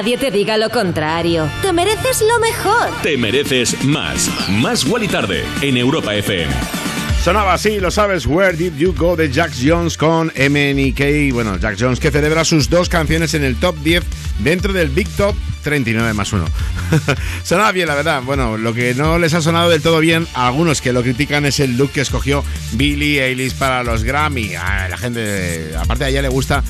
Nadie 0.00 0.16
te 0.16 0.30
diga 0.30 0.56
lo 0.56 0.70
contrario. 0.70 1.46
Te 1.60 1.74
mereces 1.74 2.22
lo 2.22 2.40
mejor. 2.40 2.88
Te 3.02 3.18
mereces 3.18 3.84
más. 3.84 4.30
Más 4.48 4.82
Guali 4.82 5.08
Tarde 5.08 5.44
en 5.60 5.76
Europa 5.76 6.14
FM. 6.14 6.50
Sonaba 7.22 7.52
así, 7.52 7.80
lo 7.80 7.90
sabes, 7.90 8.24
Where 8.24 8.56
Did 8.56 8.76
You 8.78 8.94
Go 8.96 9.14
de 9.14 9.30
Jax 9.30 9.58
Jones 9.62 9.98
con 9.98 10.28
MNK. 10.28 11.34
Bueno, 11.34 11.58
Jax 11.60 11.76
Jones 11.78 12.00
que 12.00 12.10
celebra 12.10 12.46
sus 12.46 12.70
dos 12.70 12.88
canciones 12.88 13.34
en 13.34 13.44
el 13.44 13.56
top 13.56 13.76
10 13.82 14.02
dentro 14.38 14.72
del 14.72 14.88
Big 14.88 15.06
Top 15.18 15.36
39 15.64 16.14
más 16.14 16.32
1. 16.32 16.46
Sonaba 17.42 17.70
bien, 17.72 17.86
la 17.86 17.94
verdad. 17.94 18.22
Bueno, 18.22 18.56
lo 18.56 18.72
que 18.72 18.94
no 18.94 19.18
les 19.18 19.34
ha 19.34 19.42
sonado 19.42 19.68
del 19.68 19.82
todo 19.82 20.00
bien 20.00 20.26
a 20.32 20.46
algunos 20.46 20.80
que 20.80 20.94
lo 20.94 21.02
critican 21.02 21.44
es 21.44 21.60
el 21.60 21.76
look 21.76 21.92
que 21.92 22.00
escogió 22.00 22.42
Billie 22.72 23.22
Eilish 23.22 23.52
para 23.52 23.84
los 23.84 24.02
Grammy. 24.02 24.54
A 24.54 24.88
la 24.88 24.96
gente, 24.96 25.74
aparte 25.78 26.04
a 26.04 26.08
ella 26.08 26.22
le 26.22 26.30
gusta 26.30 26.64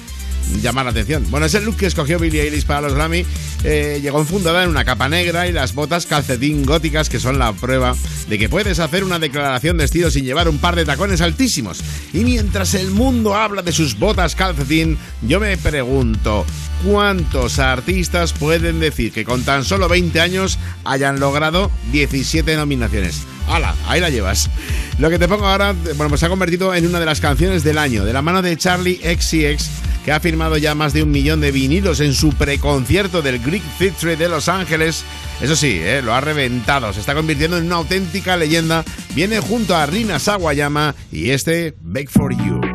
llamar 0.60 0.84
la 0.84 0.90
atención. 0.90 1.26
Bueno, 1.30 1.46
es 1.46 1.54
el 1.54 1.64
look 1.64 1.76
que 1.76 1.86
escogió 1.86 2.18
Billie 2.18 2.42
Eilish 2.42 2.66
para 2.66 2.82
los 2.82 2.94
Grammy. 2.94 3.24
Eh, 3.62 4.01
llegó 4.03 4.20
enfundada 4.20 4.62
en 4.65 4.70
una 4.70 4.85
capa 4.85 5.09
negra 5.09 5.47
y 5.47 5.53
las 5.53 5.74
botas 5.74 6.07
calcetín 6.07 6.65
góticas 6.65 7.11
que 7.11 7.20
son 7.20 7.39
la 7.39 7.53
prueba 7.53 7.95
de 8.28 8.39
que 8.39 8.49
puedes 8.49 8.78
hacer 8.78 9.05
una 9.05 9.19
declaración 9.19 9.77
de 9.77 9.85
estilo 9.85 10.11
sin 10.11 10.24
llevar 10.24 10.49
un 10.49 10.59
par 10.59 10.77
de 10.77 10.85
tacones 10.85 11.20
altísimos. 11.20 11.82
Y 12.12 12.24
mientras 12.24 12.74
el 12.74 12.91
mundo 12.91 13.35
habla 13.35 13.62
de 13.62 13.73
sus 13.73 13.99
botas 13.99 14.35
calcetín, 14.35 14.99
yo 15.23 15.41
me 15.41 15.57
pregunto, 15.59 16.47
¿cuántos 16.87 17.59
artistas 17.59 18.32
pueden 18.32 18.81
decir 18.81 19.12
que 19.12 19.24
con 19.24 19.43
tan 19.43 19.65
solo 19.65 19.89
20 19.89 20.20
años 20.20 20.59
hayan 20.85 21.20
logrado 21.20 21.70
17 21.93 22.57
nominaciones? 22.57 23.27
¡Hala! 23.49 23.74
Ahí 23.89 24.01
la 24.01 24.11
llevas. 24.11 24.49
Lo 24.99 25.11
que 25.11 25.19
te 25.19 25.27
pongo 25.27 25.47
ahora, 25.47 25.74
bueno, 25.97 26.09
pues 26.09 26.20
se 26.20 26.27
ha 26.27 26.28
convertido 26.28 26.74
en 26.74 26.87
una 26.87 27.01
de 27.01 27.07
las 27.07 27.20
canciones 27.20 27.65
del 27.65 27.78
año, 27.78 28.05
de 28.05 28.12
la 28.12 28.23
mano 28.23 28.43
de 28.43 28.57
Charlie 28.57 29.01
XCX, 29.03 29.69
que 30.05 30.12
ha 30.12 30.20
firmado 30.20 30.57
ya 30.57 30.74
más 30.74 30.93
de 30.93 31.03
un 31.03 31.11
millón 31.11 31.41
de 31.41 31.53
vinilos 31.53 32.01
en 32.01 32.15
su 32.15 32.32
preconcierto 32.32 33.23
del 33.23 33.41
Greek 33.51 33.64
Theatre 33.78 34.16
de 34.16 34.28
Los 34.28 34.48
Ángeles. 34.48 35.05
Eso 35.40 35.56
sí, 35.56 35.81
eh, 35.81 36.02
lo 36.02 36.14
ha 36.14 36.20
reventado, 36.20 36.93
se 36.93 37.01
está 37.01 37.14
convirtiendo 37.14 37.59
en 37.59 37.66
una 37.66 37.77
auténtica 37.77 38.36
leyenda. 38.36 38.85
Viene 39.14 39.40
junto 39.40 39.74
a 39.77 39.86
Rina 39.86 40.18
Sawayama 40.18 40.94
y 41.10 41.31
este 41.31 41.74
Beg 41.81 42.09
for. 42.09 42.31
You 42.31 42.69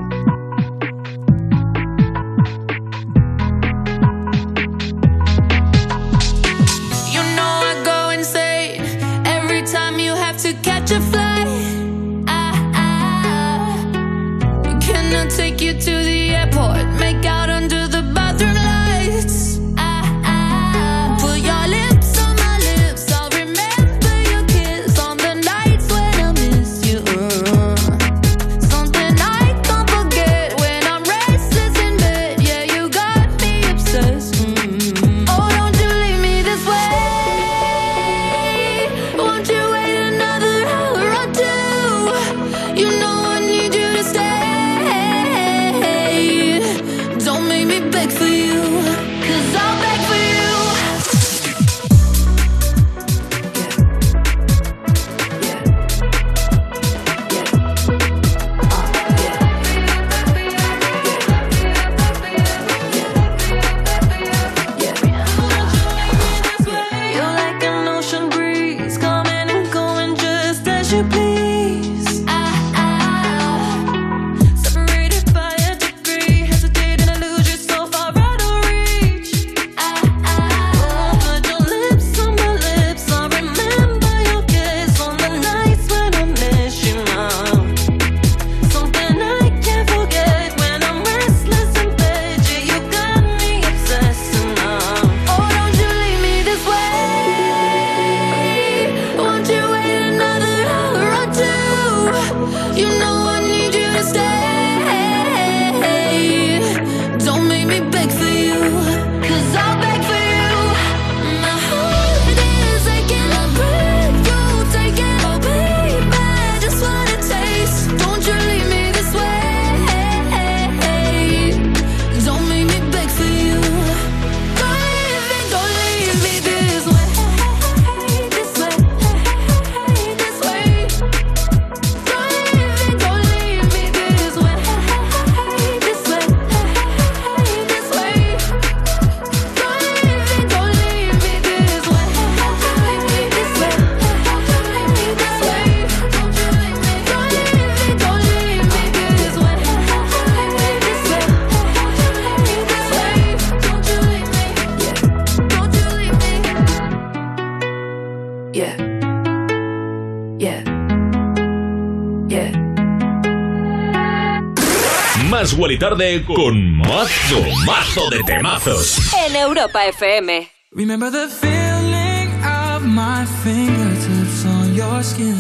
Más 165.30 165.54
Wally 165.54 165.78
Tarde 165.80 166.24
con 166.24 166.78
mazo, 166.78 167.42
mazo 167.66 168.10
de 168.10 168.24
temazos. 168.24 169.00
En 169.28 169.36
Europa 169.36 169.86
FM. 169.88 170.50
Remember 170.72 171.10
the 171.10 171.28
feeling 171.28 172.30
of 172.44 172.84
my 172.84 173.26
fingertips 173.44 174.46
on 174.46 174.76
your 174.76 175.04
skin. 175.04 175.36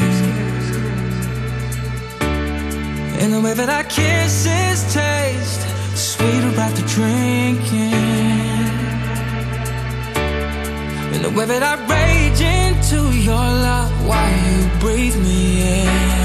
And 3.20 3.34
the 3.34 3.41
way 3.41 3.53
that 3.53 3.70
our 3.70 3.84
kisses 3.84 4.94
taste 4.94 5.62
sweeter 5.95 6.60
after 6.60 6.82
drinking. 6.88 7.94
And 11.14 11.24
the 11.24 11.30
way 11.30 11.45
that 11.45 11.64
I 11.64 11.76
rage 11.88 12.41
into 12.41 13.12
your 13.18 13.36
love 13.36 13.91
while 14.07 14.32
you 14.32 14.68
breathe 14.80 15.16
me 15.22 15.62
in. 15.62 16.24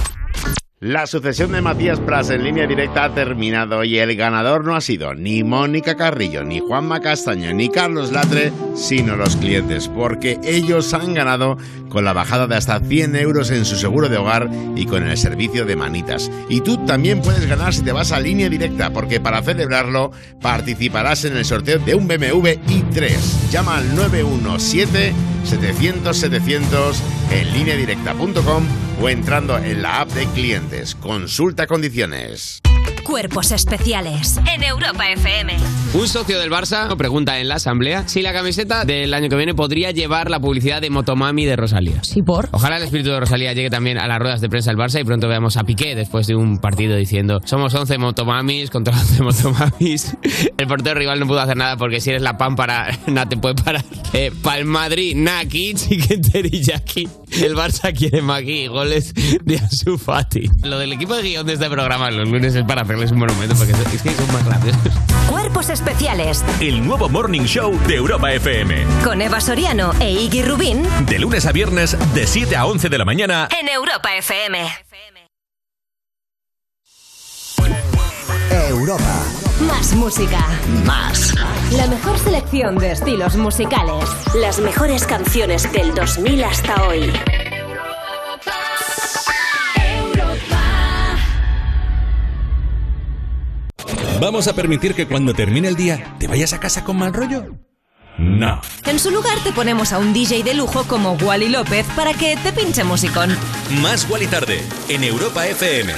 La 0.83 1.05
sucesión 1.05 1.51
de 1.51 1.61
Matías 1.61 1.99
Pras 1.99 2.31
en 2.31 2.43
línea 2.43 2.65
directa 2.65 3.03
ha 3.03 3.13
terminado 3.13 3.83
y 3.83 3.99
el 3.99 4.15
ganador 4.15 4.65
no 4.65 4.75
ha 4.75 4.81
sido 4.81 5.13
ni 5.13 5.43
Mónica 5.43 5.95
Carrillo, 5.95 6.43
ni 6.43 6.57
Juanma 6.57 7.01
Castaño, 7.01 7.53
ni 7.53 7.69
Carlos 7.69 8.11
Latre, 8.11 8.51
sino 8.73 9.15
los 9.15 9.35
clientes, 9.35 9.87
porque 9.89 10.39
ellos 10.43 10.91
han 10.95 11.13
ganado 11.13 11.59
con 11.87 12.03
la 12.03 12.13
bajada 12.13 12.47
de 12.47 12.55
hasta 12.55 12.79
100 12.79 13.15
euros 13.15 13.51
en 13.51 13.63
su 13.63 13.75
seguro 13.75 14.09
de 14.09 14.17
hogar 14.17 14.49
y 14.75 14.87
con 14.87 15.07
el 15.07 15.15
servicio 15.19 15.67
de 15.67 15.75
manitas. 15.75 16.31
Y 16.49 16.61
tú 16.61 16.83
también 16.83 17.21
puedes 17.21 17.45
ganar 17.45 17.75
si 17.75 17.83
te 17.83 17.91
vas 17.91 18.11
a 18.11 18.19
línea 18.19 18.49
directa, 18.49 18.89
porque 18.89 19.19
para 19.19 19.43
celebrarlo 19.43 20.09
participarás 20.41 21.25
en 21.25 21.37
el 21.37 21.45
sorteo 21.45 21.77
de 21.77 21.93
un 21.93 22.07
BMW 22.07 22.57
i3. 22.57 23.51
Llama 23.51 23.77
al 23.77 23.95
917 23.95 25.13
700 25.43 26.17
700 26.17 27.03
en 27.29 27.53
lineadirecta.com 27.53 28.90
o 29.01 29.09
entrando 29.09 29.57
en 29.57 29.81
la 29.81 30.01
app 30.01 30.09
de 30.09 30.25
clientes. 30.27 30.95
Consulta 30.95 31.67
condiciones. 31.67 32.61
Cuerpos 33.03 33.51
especiales. 33.51 34.39
En 34.53 34.63
Europa 34.63 35.09
FM. 35.11 35.53
Un 35.93 36.07
socio 36.07 36.39
del 36.39 36.49
Barça 36.49 36.95
pregunta 36.95 37.39
en 37.39 37.49
la 37.49 37.55
asamblea 37.55 38.07
si 38.07 38.21
la 38.21 38.31
camiseta 38.31 38.85
del 38.85 39.13
año 39.13 39.27
que 39.27 39.35
viene 39.35 39.53
podría 39.53 39.91
llevar 39.91 40.29
la 40.29 40.39
publicidad 40.39 40.81
de 40.81 40.89
Motomami 40.89 41.45
de 41.45 41.55
Rosalía. 41.55 42.03
Sí, 42.03 42.21
por. 42.21 42.47
Ojalá 42.51 42.77
el 42.77 42.83
espíritu 42.83 43.09
de 43.09 43.19
Rosalía 43.19 43.53
llegue 43.53 43.69
también 43.69 43.97
a 43.97 44.07
las 44.07 44.19
ruedas 44.19 44.39
de 44.39 44.49
prensa 44.49 44.71
del 44.71 44.77
Barça 44.77 45.01
y 45.01 45.03
pronto 45.03 45.27
veamos 45.27 45.57
a 45.57 45.63
Piqué 45.63 45.95
después 45.95 46.27
de 46.27 46.35
un 46.35 46.59
partido 46.59 46.95
diciendo 46.95 47.41
somos 47.43 47.73
11 47.73 47.97
motomamis 47.97 48.69
contra 48.69 48.97
11 48.97 49.23
motomamis. 49.23 50.15
El 50.57 50.67
portero 50.67 50.97
rival 50.99 51.19
no 51.19 51.27
pudo 51.27 51.39
hacer 51.39 51.57
nada 51.57 51.75
porque 51.75 51.99
si 51.99 52.11
eres 52.11 52.21
la 52.21 52.37
pámpara 52.37 52.97
nada 53.07 53.27
te 53.27 53.37
puede 53.37 53.55
parar. 53.55 53.83
Eh, 54.13 54.31
Pal 54.43 54.65
Madrid, 54.65 55.15
Naki, 55.15 55.73
Chicken 55.75 56.21
Teriyaki. 56.21 57.07
El 57.41 57.55
Barça 57.55 57.93
quiere 57.93 58.21
Maki 58.21 58.63
y 58.63 58.67
goles 58.67 59.13
de 59.43 59.57
Ansu 59.57 59.97
Fati. 59.97 60.49
Lo 60.63 60.77
del 60.77 60.93
equipo 60.93 61.15
de 61.15 61.23
guion 61.23 61.45
de 61.45 61.53
este 61.53 61.69
programa 61.69 62.11
los 62.11 62.29
lunes 62.29 62.55
es 62.55 62.63
para 62.65 62.85
hacerles 62.91 63.11
un 63.11 63.19
monumento 63.19 63.55
porque 63.55 63.71
es 63.71 64.01
que 64.01 64.11
son 64.11 64.33
más 64.33 64.45
graciosos. 64.45 64.93
Cuerpos 65.29 65.69
especiales. 65.69 66.43
El 66.59 66.85
nuevo 66.85 67.07
Morning 67.07 67.43
Show 67.43 67.79
de 67.87 67.95
Europa 67.95 68.31
FM. 68.33 68.85
Con 69.03 69.21
Eva 69.21 69.39
Soriano 69.39 69.93
e 69.99 70.11
Iggy 70.11 70.43
Rubín. 70.43 70.85
De 71.05 71.17
lunes 71.17 71.45
a 71.45 71.53
viernes, 71.53 71.97
de 72.13 72.27
7 72.27 72.55
a 72.57 72.65
11 72.65 72.89
de 72.89 72.97
la 72.97 73.05
mañana. 73.05 73.47
En 73.57 73.69
Europa 73.69 74.13
FM. 74.17 74.69
Europa. 78.67 79.23
Más 79.61 79.93
música. 79.93 80.45
Más. 80.85 81.33
La 81.71 81.87
mejor 81.87 82.17
selección 82.19 82.77
de 82.77 82.91
estilos 82.91 83.37
musicales. 83.37 84.03
Las 84.35 84.59
mejores 84.59 85.05
canciones 85.05 85.71
del 85.71 85.93
2000 85.95 86.43
hasta 86.43 86.87
hoy. 86.87 87.11
¿Vamos 94.21 94.47
a 94.47 94.53
permitir 94.53 94.93
que 94.93 95.07
cuando 95.07 95.33
termine 95.33 95.67
el 95.67 95.75
día 95.75 96.15
te 96.19 96.27
vayas 96.27 96.53
a 96.53 96.59
casa 96.59 96.83
con 96.83 96.95
mal 96.95 97.11
rollo? 97.11 97.57
No. 98.19 98.61
En 98.85 98.99
su 98.99 99.09
lugar 99.09 99.35
te 99.43 99.51
ponemos 99.51 99.93
a 99.93 99.97
un 99.97 100.13
DJ 100.13 100.43
de 100.43 100.53
lujo 100.53 100.83
como 100.83 101.13
Wally 101.13 101.49
López 101.49 101.87
para 101.95 102.13
que 102.13 102.37
te 102.37 102.53
pinche 102.53 102.83
musicón. 102.83 103.35
Más 103.81 104.07
Wally 104.07 104.27
tarde 104.27 104.61
en 104.89 105.03
Europa 105.03 105.47
FM. 105.47 105.93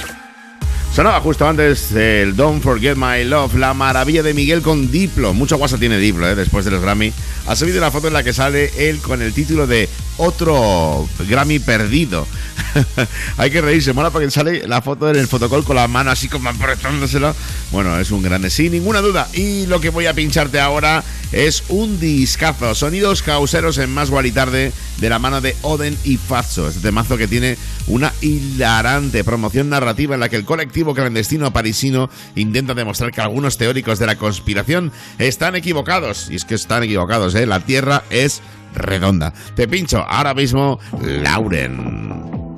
Sonaba 0.94 1.20
justo 1.20 1.46
antes 1.46 1.92
el 1.92 2.34
Don't 2.34 2.62
Forget 2.62 2.96
My 2.96 3.24
Love, 3.24 3.56
la 3.56 3.74
maravilla 3.74 4.22
de 4.22 4.32
Miguel 4.32 4.62
con 4.62 4.90
Diplo. 4.90 5.34
Mucho 5.34 5.58
guasa 5.58 5.76
tiene 5.76 5.98
Diplo, 5.98 6.26
¿eh? 6.26 6.34
después 6.34 6.64
de 6.64 6.70
los 6.70 6.80
Grammy. 6.80 7.12
Ha 7.46 7.56
subido 7.56 7.76
una 7.76 7.90
foto 7.90 8.06
en 8.06 8.14
la 8.14 8.22
que 8.22 8.32
sale 8.32 8.70
él 8.88 9.00
con 9.00 9.20
el 9.20 9.34
título 9.34 9.66
de 9.66 9.86
Otro 10.16 11.08
Grammy 11.28 11.58
Perdido. 11.58 12.26
Hay 13.36 13.50
que 13.50 13.60
reírse, 13.60 13.92
mola 13.92 14.10
porque 14.10 14.30
sale 14.30 14.66
la 14.66 14.82
foto 14.82 15.08
en 15.10 15.16
el 15.16 15.28
fotocall 15.28 15.64
con 15.64 15.76
la 15.76 15.88
mano 15.88 16.10
así 16.10 16.28
como 16.28 16.48
apretándosela. 16.48 17.34
Bueno, 17.70 17.98
es 17.98 18.10
un 18.10 18.22
grande, 18.22 18.50
sin 18.50 18.72
ninguna 18.72 19.00
duda. 19.00 19.28
Y 19.32 19.66
lo 19.66 19.80
que 19.80 19.90
voy 19.90 20.06
a 20.06 20.14
pincharte 20.14 20.60
ahora 20.60 21.02
es 21.32 21.64
un 21.68 21.98
discazo. 21.98 22.74
Sonidos 22.74 23.22
causeros 23.22 23.78
en 23.78 23.92
Más 23.92 24.10
y 24.24 24.32
Tarde 24.32 24.72
de 24.98 25.08
la 25.08 25.18
mano 25.18 25.40
de 25.40 25.56
Oden 25.62 25.96
y 26.04 26.16
Fazzo. 26.16 26.68
Este 26.68 26.80
temazo 26.80 27.16
que 27.16 27.28
tiene 27.28 27.58
una 27.86 28.12
hilarante 28.20 29.24
promoción 29.24 29.68
narrativa 29.68 30.14
en 30.14 30.20
la 30.20 30.28
que 30.28 30.36
el 30.36 30.44
colectivo 30.44 30.94
clandestino 30.94 31.52
parisino 31.52 32.08
intenta 32.36 32.74
demostrar 32.74 33.10
que 33.10 33.20
algunos 33.20 33.58
teóricos 33.58 33.98
de 33.98 34.06
la 34.06 34.16
conspiración 34.16 34.92
están 35.18 35.56
equivocados. 35.56 36.28
Y 36.30 36.36
es 36.36 36.44
que 36.44 36.54
están 36.54 36.82
equivocados, 36.84 37.34
¿eh? 37.34 37.46
La 37.46 37.60
Tierra 37.60 38.04
es 38.10 38.42
redonda. 38.74 39.32
Te 39.54 39.68
pincho 39.68 40.04
ahora 40.06 40.34
mismo 40.34 40.78
Lauren. 41.00 42.53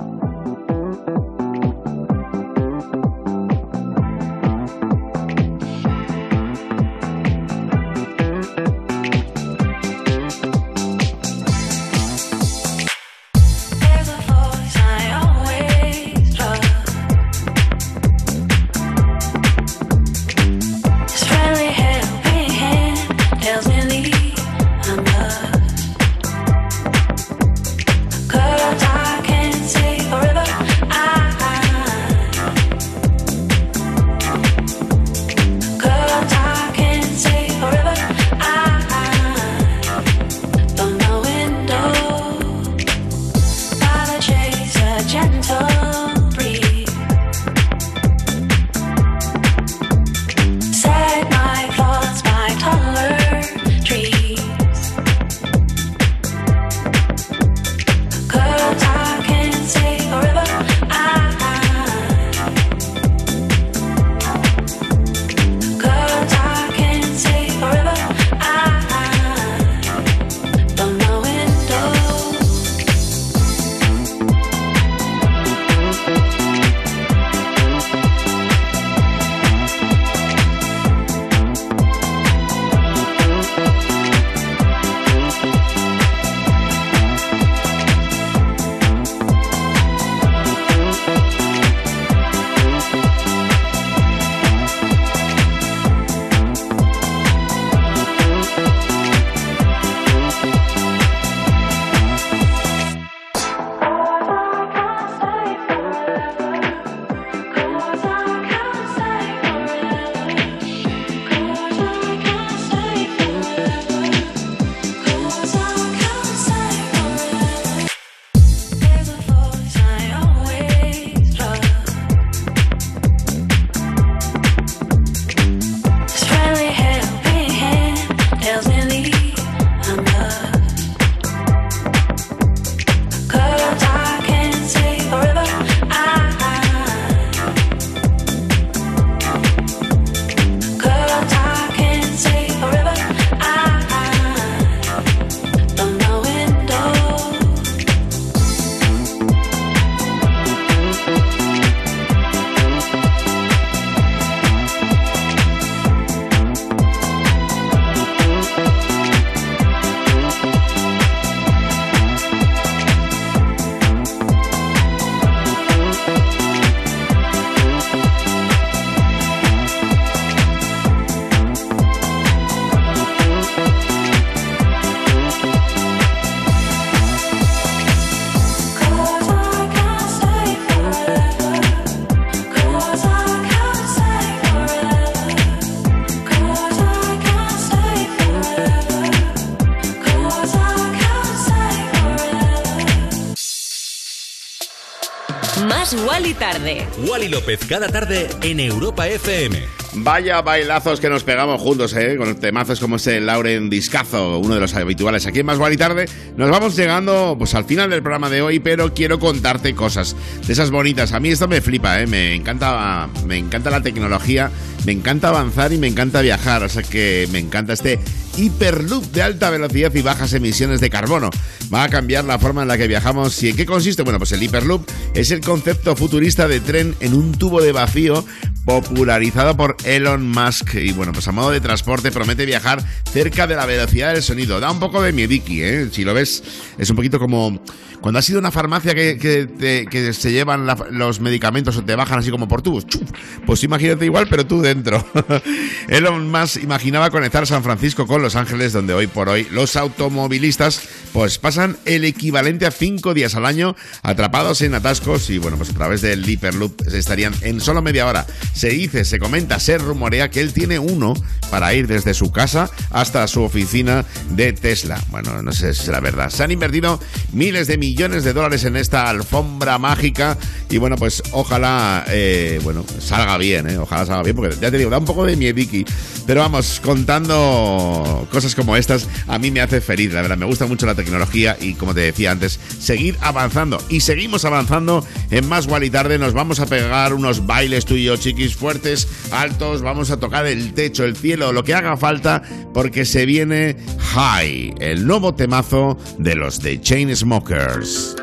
Tarde. 196.39 196.87
Wally 197.07 197.29
López 197.29 197.61
cada 197.69 197.89
tarde 197.89 198.29
en 198.43 198.61
Europa 198.61 199.09
FM. 199.09 199.63
Vaya 199.99 200.43
bailazos 200.43 201.01
que 201.01 201.09
nos 201.09 201.25
pegamos 201.25 201.61
juntos, 201.61 201.95
¿eh? 201.95 202.17
Con 202.19 202.39
temazos 202.39 202.81
como 202.81 202.97
ese 202.97 203.19
Lauren 203.21 203.71
Discazo, 203.71 204.39
uno 204.39 204.55
de 204.55 204.61
los 204.61 204.75
habituales 204.75 205.27
aquí 205.27 205.41
en 205.41 205.47
Más 205.47 205.59
y 205.73 205.77
Tarde. 205.77 206.07
Nos 206.37 206.51
vamos 206.51 206.77
llegando 206.77 207.37
pues 207.39 207.55
al 207.55 207.65
final 207.65 207.89
del 207.89 208.03
programa 208.03 208.29
de 208.29 208.43
hoy, 208.43 208.59
pero 208.59 208.93
quiero 208.93 209.19
contarte 209.19 209.75
cosas 209.75 210.15
de 210.47 210.53
esas 210.53 210.71
bonitas. 210.71 211.13
A 211.13 211.21
mí 211.21 211.31
esto 211.31 211.49
me 211.49 211.63
flipa, 211.63 212.01
¿eh? 212.01 212.07
Me 212.07 212.35
encanta, 212.35 213.09
me 213.25 213.39
encanta 213.39 213.71
la 213.71 213.81
tecnología, 213.81 214.51
me 214.85 214.93
encanta 214.93 215.29
avanzar 215.29 215.73
y 215.73 215.79
me 215.79 215.87
encanta 215.87 216.21
viajar. 216.21 216.63
O 216.63 216.69
sea 216.69 216.83
que 216.83 217.27
me 217.33 217.39
encanta 217.39 217.73
este 217.73 217.99
hiperloop 218.37 219.05
de 219.13 219.23
alta 219.23 219.49
velocidad 219.49 219.95
y 219.95 220.03
bajas 220.03 220.33
emisiones 220.35 220.81
de 220.81 220.91
carbono 220.91 221.31
va 221.73 221.85
a 221.85 221.89
cambiar 221.89 222.25
la 222.25 222.39
forma 222.39 222.63
en 222.63 222.69
la 222.69 222.79
que 222.79 222.87
viajamos. 222.87 223.43
¿Y 223.43 223.51
en 223.51 223.57
qué 223.57 223.67
consiste? 223.67 224.03
Bueno, 224.03 224.19
pues 224.19 224.33
el 224.33 224.43
Hyperloop 224.43 224.89
es 225.15 225.31
el 225.31 225.41
concepto 225.41 225.97
futurista 225.97 226.49
de 226.49 226.61
tren 226.61 226.95
en 227.01 227.15
un 227.15 227.33
tubo 227.33 227.61
de 227.63 227.73
vacío 227.73 228.25
popularizado 228.65 229.57
por 229.57 229.77
Elon 229.85 230.29
Musk. 230.29 230.75
Y 230.75 230.93
bueno, 230.93 231.13
pues 231.13 231.29
a 231.29 231.33
modo 231.33 231.51
de 231.51 231.61
transporte 231.61 232.11
promete 232.11 232.47
viajar 232.47 232.83
cerca 233.13 233.47
de 233.47 233.57
la 233.57 233.67
velocidad 233.67 234.13
del 234.13 234.23
sonido. 234.23 234.61
Da 234.61 234.71
un 234.71 234.81
poco 234.81 235.03
de 235.03 235.13
miediki, 235.13 235.63
¿eh? 235.63 235.89
Si 235.91 236.05
lo 236.05 236.15
ves, 236.15 236.43
es 236.79 236.91
un 236.91 236.97
poquito 236.97 237.19
como 237.19 237.61
cuando 238.01 238.19
has 238.19 238.29
ido 238.29 238.39
a 238.39 238.41
una 238.41 238.51
farmacia 238.51 238.95
que, 238.95 239.19
que, 239.19 240.13
se 240.13 240.31
llevan 240.31 240.67
los 240.91 241.21
medicamentos 241.21 241.77
o 241.77 241.85
te 241.85 241.97
bajan 241.97 242.19
así 242.19 242.31
como 242.31 242.47
por 242.47 242.63
tubos. 242.63 242.87
¡Chuf! 242.87 243.03
Pues 243.45 243.65
imagínate 243.65 244.05
igual, 244.05 244.29
pero 244.29 244.47
tú 244.47 244.61
dentro. 244.61 245.05
Elon 245.89 246.31
Musk 246.31 246.63
imaginaba 246.63 247.11
conectar 247.11 247.47
San 247.47 247.63
Francisco 247.63 248.07
con 248.07 248.23
Los 248.23 248.37
Ángeles, 248.37 248.73
donde 248.73 248.95
hoy 248.95 249.07
por 249.07 249.29
hoy 249.29 249.49
los 249.51 249.77
automovilistas 249.77 250.83
pues 251.17 251.39
pasan 251.39 251.79
el 251.87 252.05
equivalente 252.05 252.67
a 252.67 252.71
cinco 252.71 253.15
días 253.15 253.37
al 253.37 253.47
año 253.47 253.75
atrapados 254.03 254.61
en 254.61 254.75
atascos 254.75 255.31
y 255.31 255.39
bueno, 255.39 255.57
pues 255.57 255.71
a 255.71 255.73
través 255.73 256.03
del 256.03 256.29
hiperloop 256.29 256.89
estarían 256.93 257.33
en 257.41 257.63
solo 257.63 257.81
media 257.81 258.07
hora. 258.07 258.27
Se 258.53 258.69
dice, 258.69 259.03
se 259.07 259.19
comenta, 259.19 259.59
se 259.59 259.79
rumorea 259.79 260.29
que 260.29 260.41
él 260.41 260.53
tiene 260.53 260.79
uno 260.79 261.15
para 261.51 261.73
ir 261.73 261.87
desde 261.87 262.13
su 262.13 262.33
casa 262.33 262.69
hasta 262.91 263.27
su 263.29 263.41
oficina 263.41 264.05
de 264.33 264.53
Tesla. 264.53 265.03
Bueno, 265.09 265.43
no 265.43 265.53
sé 265.53 265.73
si 265.73 265.85
es 265.85 265.89
la 265.89 266.01
verdad. 266.01 266.29
Se 266.29 266.45
han 266.45 266.51
invertido 266.51 267.01
miles 267.33 267.67
de 267.67 267.79
millones 267.79 268.23
de 268.23 268.35
dólares 268.35 268.65
en 268.65 268.77
esta 268.77 269.09
alfombra 269.09 269.79
mágica 269.79 270.37
y 270.69 270.77
bueno, 270.77 270.97
pues 270.97 271.23
ojalá, 271.33 272.05
eh, 272.09 272.61
bueno, 272.63 272.85
salga 272.99 273.39
bien, 273.39 273.71
eh, 273.71 273.79
ojalá 273.79 274.05
salga 274.05 274.23
bien, 274.23 274.37
porque 274.37 274.55
ya 274.61 274.71
te 274.71 274.77
digo, 274.77 274.91
da 274.91 274.99
un 274.99 275.07
poco 275.07 275.25
de 275.25 275.35
miediki. 275.35 275.87
Pero 276.27 276.41
vamos, 276.41 276.79
contando 276.85 278.29
cosas 278.31 278.55
como 278.55 278.77
estas, 278.77 279.09
a 279.29 279.39
mí 279.39 279.51
me 279.51 279.63
hace 279.63 279.81
feliz, 279.81 280.13
la 280.13 280.21
verdad, 280.21 280.37
me 280.37 280.45
gusta 280.45 280.67
mucho 280.67 280.85
la 280.85 280.95
tecnología 280.95 281.06
tecnología 281.07 281.57
y, 281.61 281.75
como 281.75 281.95
te 281.95 282.01
decía 282.01 282.33
antes, 282.33 282.61
seguir 282.79 283.17
avanzando. 283.21 283.79
Y 283.89 284.01
seguimos 284.01 284.45
avanzando 284.45 285.07
en 285.31 285.49
Más 285.49 285.67
Gual 285.67 285.85
y 285.85 285.91
Tarde. 285.91 286.19
Nos 286.19 286.35
vamos 286.35 286.61
a 286.61 286.67
pegar 286.67 287.15
unos 287.15 287.47
bailes 287.47 287.85
tú 287.85 287.95
y 287.95 288.05
yo, 288.05 288.17
chiquis, 288.17 288.57
fuertes, 288.57 289.09
altos. 289.31 289.83
Vamos 289.83 290.11
a 290.11 290.19
tocar 290.19 290.47
el 290.47 290.75
techo, 290.75 291.05
el 291.05 291.17
cielo, 291.17 291.53
lo 291.53 291.65
que 291.65 291.75
haga 291.75 291.97
falta, 291.97 292.43
porque 292.75 293.05
se 293.05 293.25
viene 293.25 293.77
High, 293.99 294.75
el 294.81 295.07
nuevo 295.07 295.35
temazo 295.35 295.97
de 296.19 296.35
los 296.35 296.61
de 296.61 296.81
Chain 296.81 297.15
Smokers. 297.15 298.17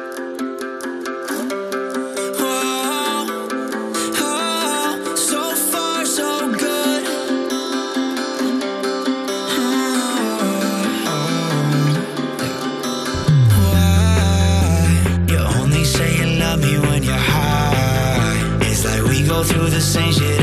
sem 19.84 20.12
gerar. 20.12 20.43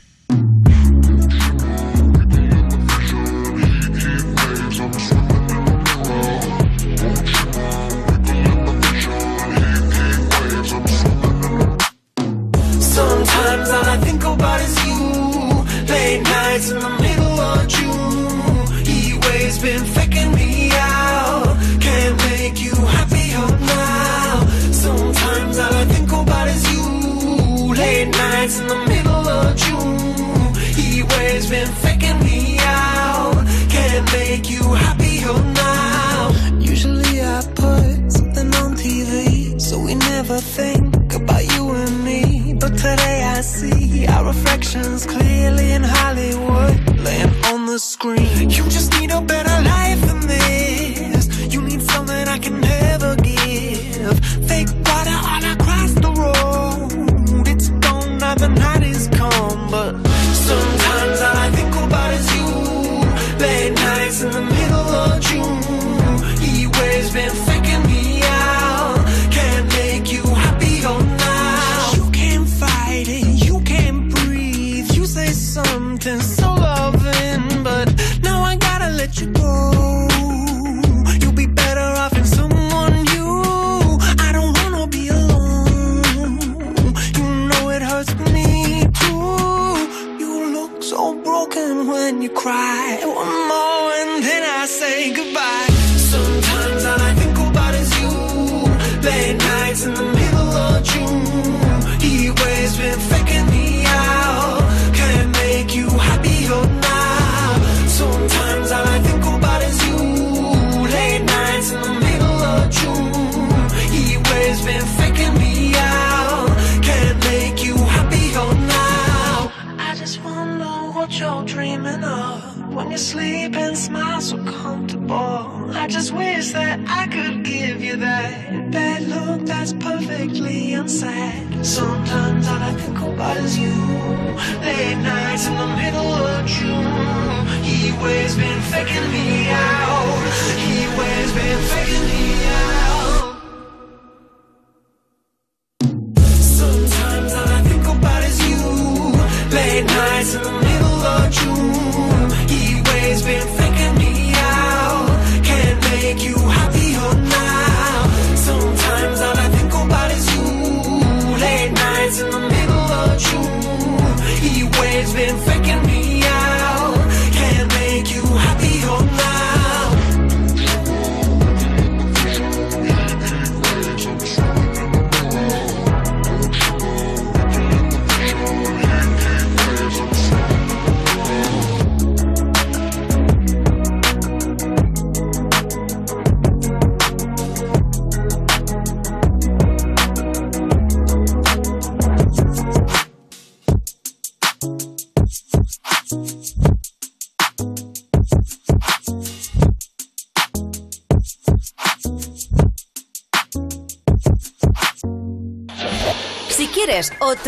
but 59.71 60.10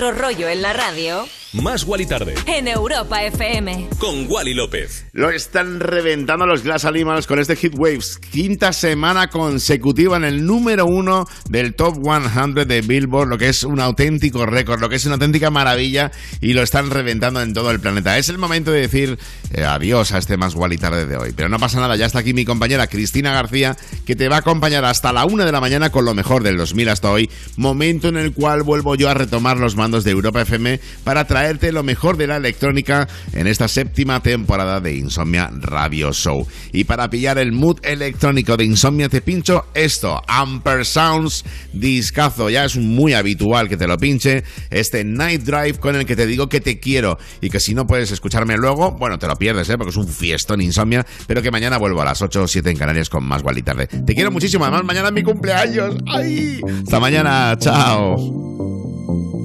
otro 0.04 0.22
rollo 0.22 0.50
en 0.50 0.62
la 0.62 0.74
radio, 0.74 1.26
Más 1.54 1.86
Wally 1.86 2.06
Tarde. 2.06 2.36
en 2.46 2.68
Europa 2.68 3.24
FM. 3.24 3.88
Con 4.00 4.26
Wally 4.30 4.54
López. 4.54 5.06
Lo 5.14 5.30
están 5.30 5.80
reventando 5.80 6.46
los 6.46 6.64
Glass 6.64 6.84
Animals 6.84 7.26
con 7.26 7.40
este 7.40 7.56
Hit 7.56 7.74
Waves. 7.78 8.18
Quinta 8.18 8.74
semana 8.74 9.30
consecutiva 9.30 10.18
en 10.18 10.26
el 10.26 10.46
número 10.46 10.86
uno 10.86 11.26
del 11.54 11.76
Top 11.76 12.00
100 12.04 12.68
de 12.68 12.82
Billboard, 12.82 13.30
lo 13.30 13.38
que 13.38 13.48
es 13.48 13.64
un 13.64 13.80
auténtico 13.80 14.48
récord, 14.48 14.82
lo 14.82 14.90
que 14.90 14.96
es 14.96 15.06
una 15.06 15.14
auténtica 15.14 15.52
maravilla 15.52 16.12
y 16.42 16.54
lo 16.54 16.64
están 16.64 16.90
reventando 16.90 17.44
en 17.44 17.54
todo 17.54 17.70
el 17.70 17.80
planeta. 17.80 18.18
Es 18.18 18.28
el 18.30 18.40
momento 18.40 18.72
de 18.72 18.82
decir 18.82 19.20
eh, 19.54 19.64
adiós 19.64 20.14
a 20.14 20.18
este 20.18 20.36
Más 20.36 20.56
Wally 20.56 20.78
tarde 20.78 21.06
de 21.06 21.16
hoy. 21.16 21.32
Pero 21.36 21.50
no 21.50 21.60
pasa 21.60 21.80
nada, 21.80 21.96
ya 21.96 22.08
está 22.08 22.20
aquí 22.20 22.34
mi 22.34 22.44
compañera 22.44 22.88
Cristina 22.88 23.32
García, 23.34 23.78
que 24.04 24.16
te 24.16 24.30
va 24.30 24.38
a 24.38 24.40
acompañar 24.40 24.84
hasta 24.84 25.14
la 25.14 25.26
una 25.26 25.46
de 25.46 25.52
la 25.52 25.62
mañana 25.62 25.92
con 25.92 26.06
lo 26.06 26.16
mejor 26.16 26.42
del 26.42 26.58
2000 26.58 26.90
hasta 26.90 27.12
hoy. 27.12 27.30
Momento 27.56 28.08
en 28.08 28.18
el 28.18 28.34
cual 28.34 28.64
vuelvo 28.64 28.96
yo 28.96 29.08
a 29.12 29.14
retomar 29.14 29.58
los 29.58 29.76
mandos 29.76 30.04
de 30.04 30.10
Europa 30.10 30.42
FM 30.42 30.80
para 31.04 31.28
traerte 31.28 31.72
lo 31.72 31.84
mejor 31.84 32.18
de 32.18 32.26
la 32.26 32.38
electrónica 32.38 33.08
en 33.32 33.46
esta 33.46 33.68
séptima 33.68 34.24
temporada 34.24 34.80
de 34.80 34.96
Insomnia 34.96 35.52
Radio 35.54 36.14
Show. 36.14 36.48
Y 36.72 36.86
para 36.86 37.12
pillar 37.12 37.38
el 37.38 37.52
mood 37.52 37.78
electrónico 37.84 38.58
de 38.58 38.66
Insomnia 38.66 39.08
te 39.08 39.22
pincho 39.22 39.68
esto, 39.76 40.20
Amper 40.28 40.84
Sounds 40.84 41.43
discazo, 41.74 42.50
ya 42.50 42.66
es 42.66 42.78
muy 42.78 43.14
habitual 43.14 43.70
que 43.70 43.78
te 43.78 43.88
lo 43.88 43.98
pinche, 43.98 44.44
este 44.70 45.04
Night 45.04 45.44
Drive 45.44 45.80
con 45.80 45.96
el 45.96 46.06
que 46.06 46.16
te 46.16 46.26
digo 46.26 46.50
que 46.50 46.62
te 46.62 46.80
quiero 46.80 47.18
y 47.42 47.50
que 47.50 47.60
si 47.60 47.74
no 47.74 47.88
puedes 47.88 48.12
escucharme 48.12 48.58
luego, 48.58 48.92
bueno, 48.92 49.20
te 49.20 49.28
lo 49.28 49.36
pierdes, 49.36 49.70
¿eh? 49.70 49.78
porque 49.78 49.92
es 49.92 49.98
un 49.98 50.08
fiestón 50.08 50.62
Insomnia, 50.62 51.06
pero 51.28 51.42
que 51.42 51.52
mañana 51.52 51.78
vuelvo 51.78 52.02
a 52.02 52.06
las 52.06 52.22
8 52.22 52.44
o 52.44 52.48
7 52.48 52.70
en 52.70 52.78
Canarias 52.78 53.10
con 53.10 53.24
más 53.24 53.44
y 53.56 53.62
tarde. 53.62 53.88
Te 53.88 54.16
quiero 54.16 54.32
muchísimo, 54.32 54.64
además 54.64 54.84
mañana 54.84 55.08
es 55.10 55.14
mi 55.14 55.24
cumpleaños. 55.24 55.96
¡Ay! 56.08 56.62
Hasta 56.84 57.00
mañana, 57.00 57.56
chao. 57.60 59.43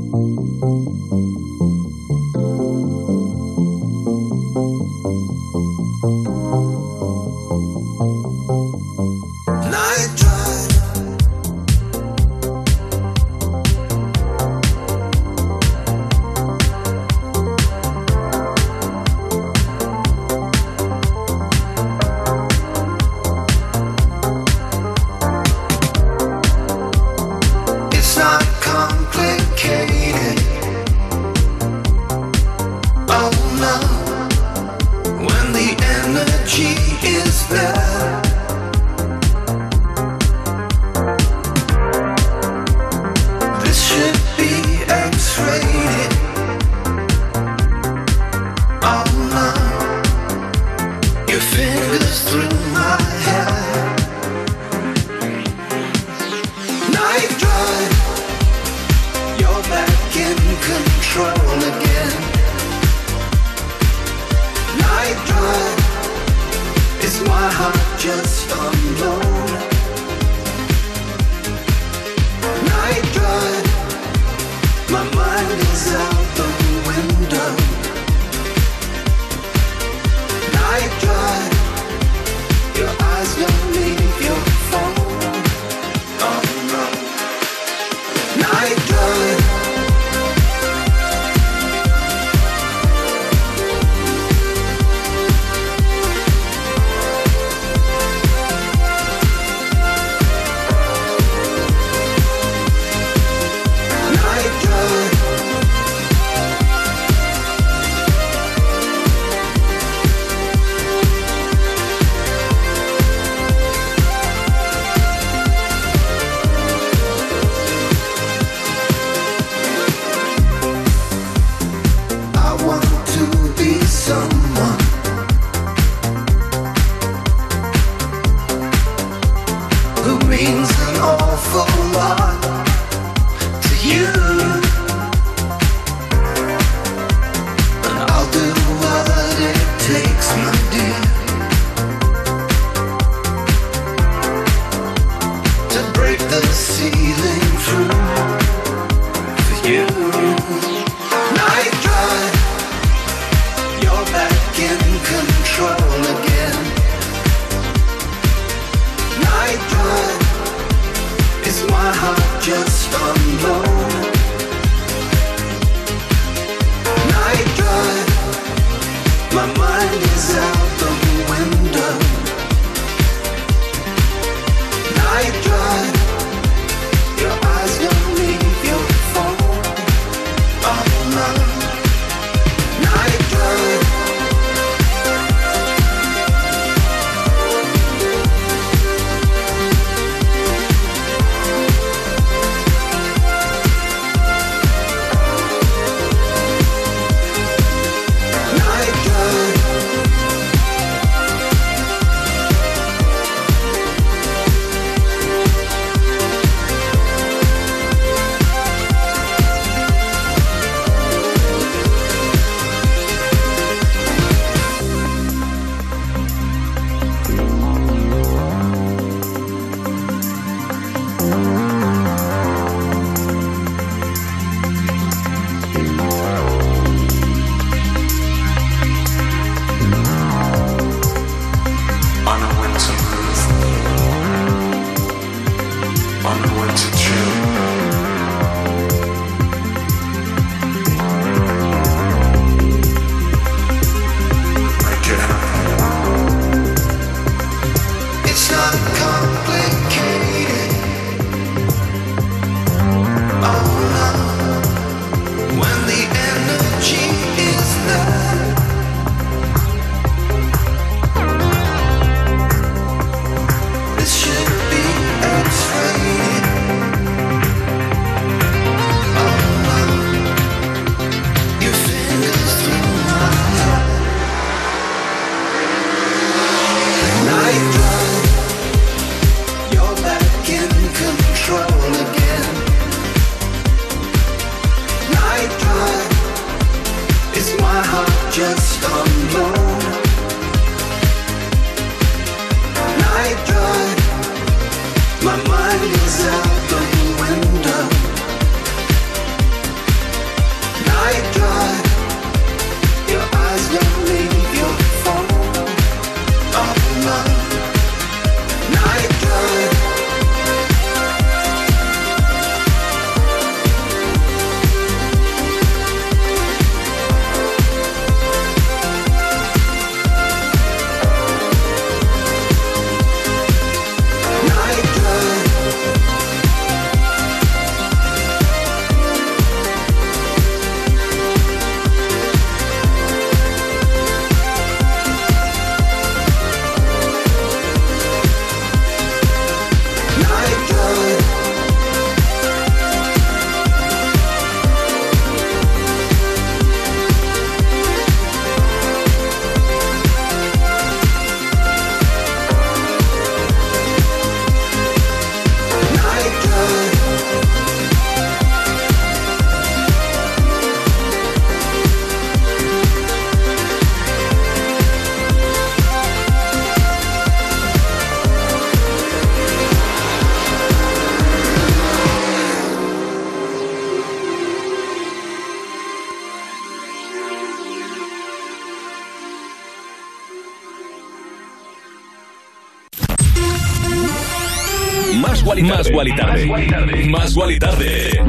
Más 385.93 386.07
y 386.07 386.17
Tarde. 386.17 387.09
Más 387.09 387.35
Gual 387.35 387.53
y 387.53 387.59
Tarde. 387.59 388.21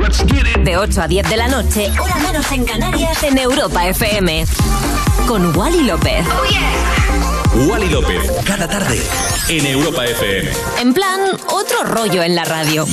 De 0.64 0.77
8 0.77 1.02
a 1.02 1.07
10 1.07 1.30
de 1.30 1.38
la 1.38 1.48
noche, 1.48 1.90
hora 1.99 2.15
menos 2.18 2.52
en 2.52 2.65
Canarias, 2.65 3.23
en 3.23 3.38
Europa 3.38 3.88
FM. 3.88 4.45
Con 5.27 5.56
Wally 5.56 5.84
López. 5.84 6.26
Oh, 7.53 7.65
Wally 7.69 7.90
López, 7.90 8.31
cada 8.45 8.68
tarde, 8.68 9.02
en 9.49 9.65
Europa 9.65 10.06
FM. 10.06 10.52
En 10.80 10.94
plan, 10.94 11.19
otro 11.48 11.84
rollo 11.84 12.23
en 12.23 12.36
la 12.36 12.45
radio. 12.45 12.86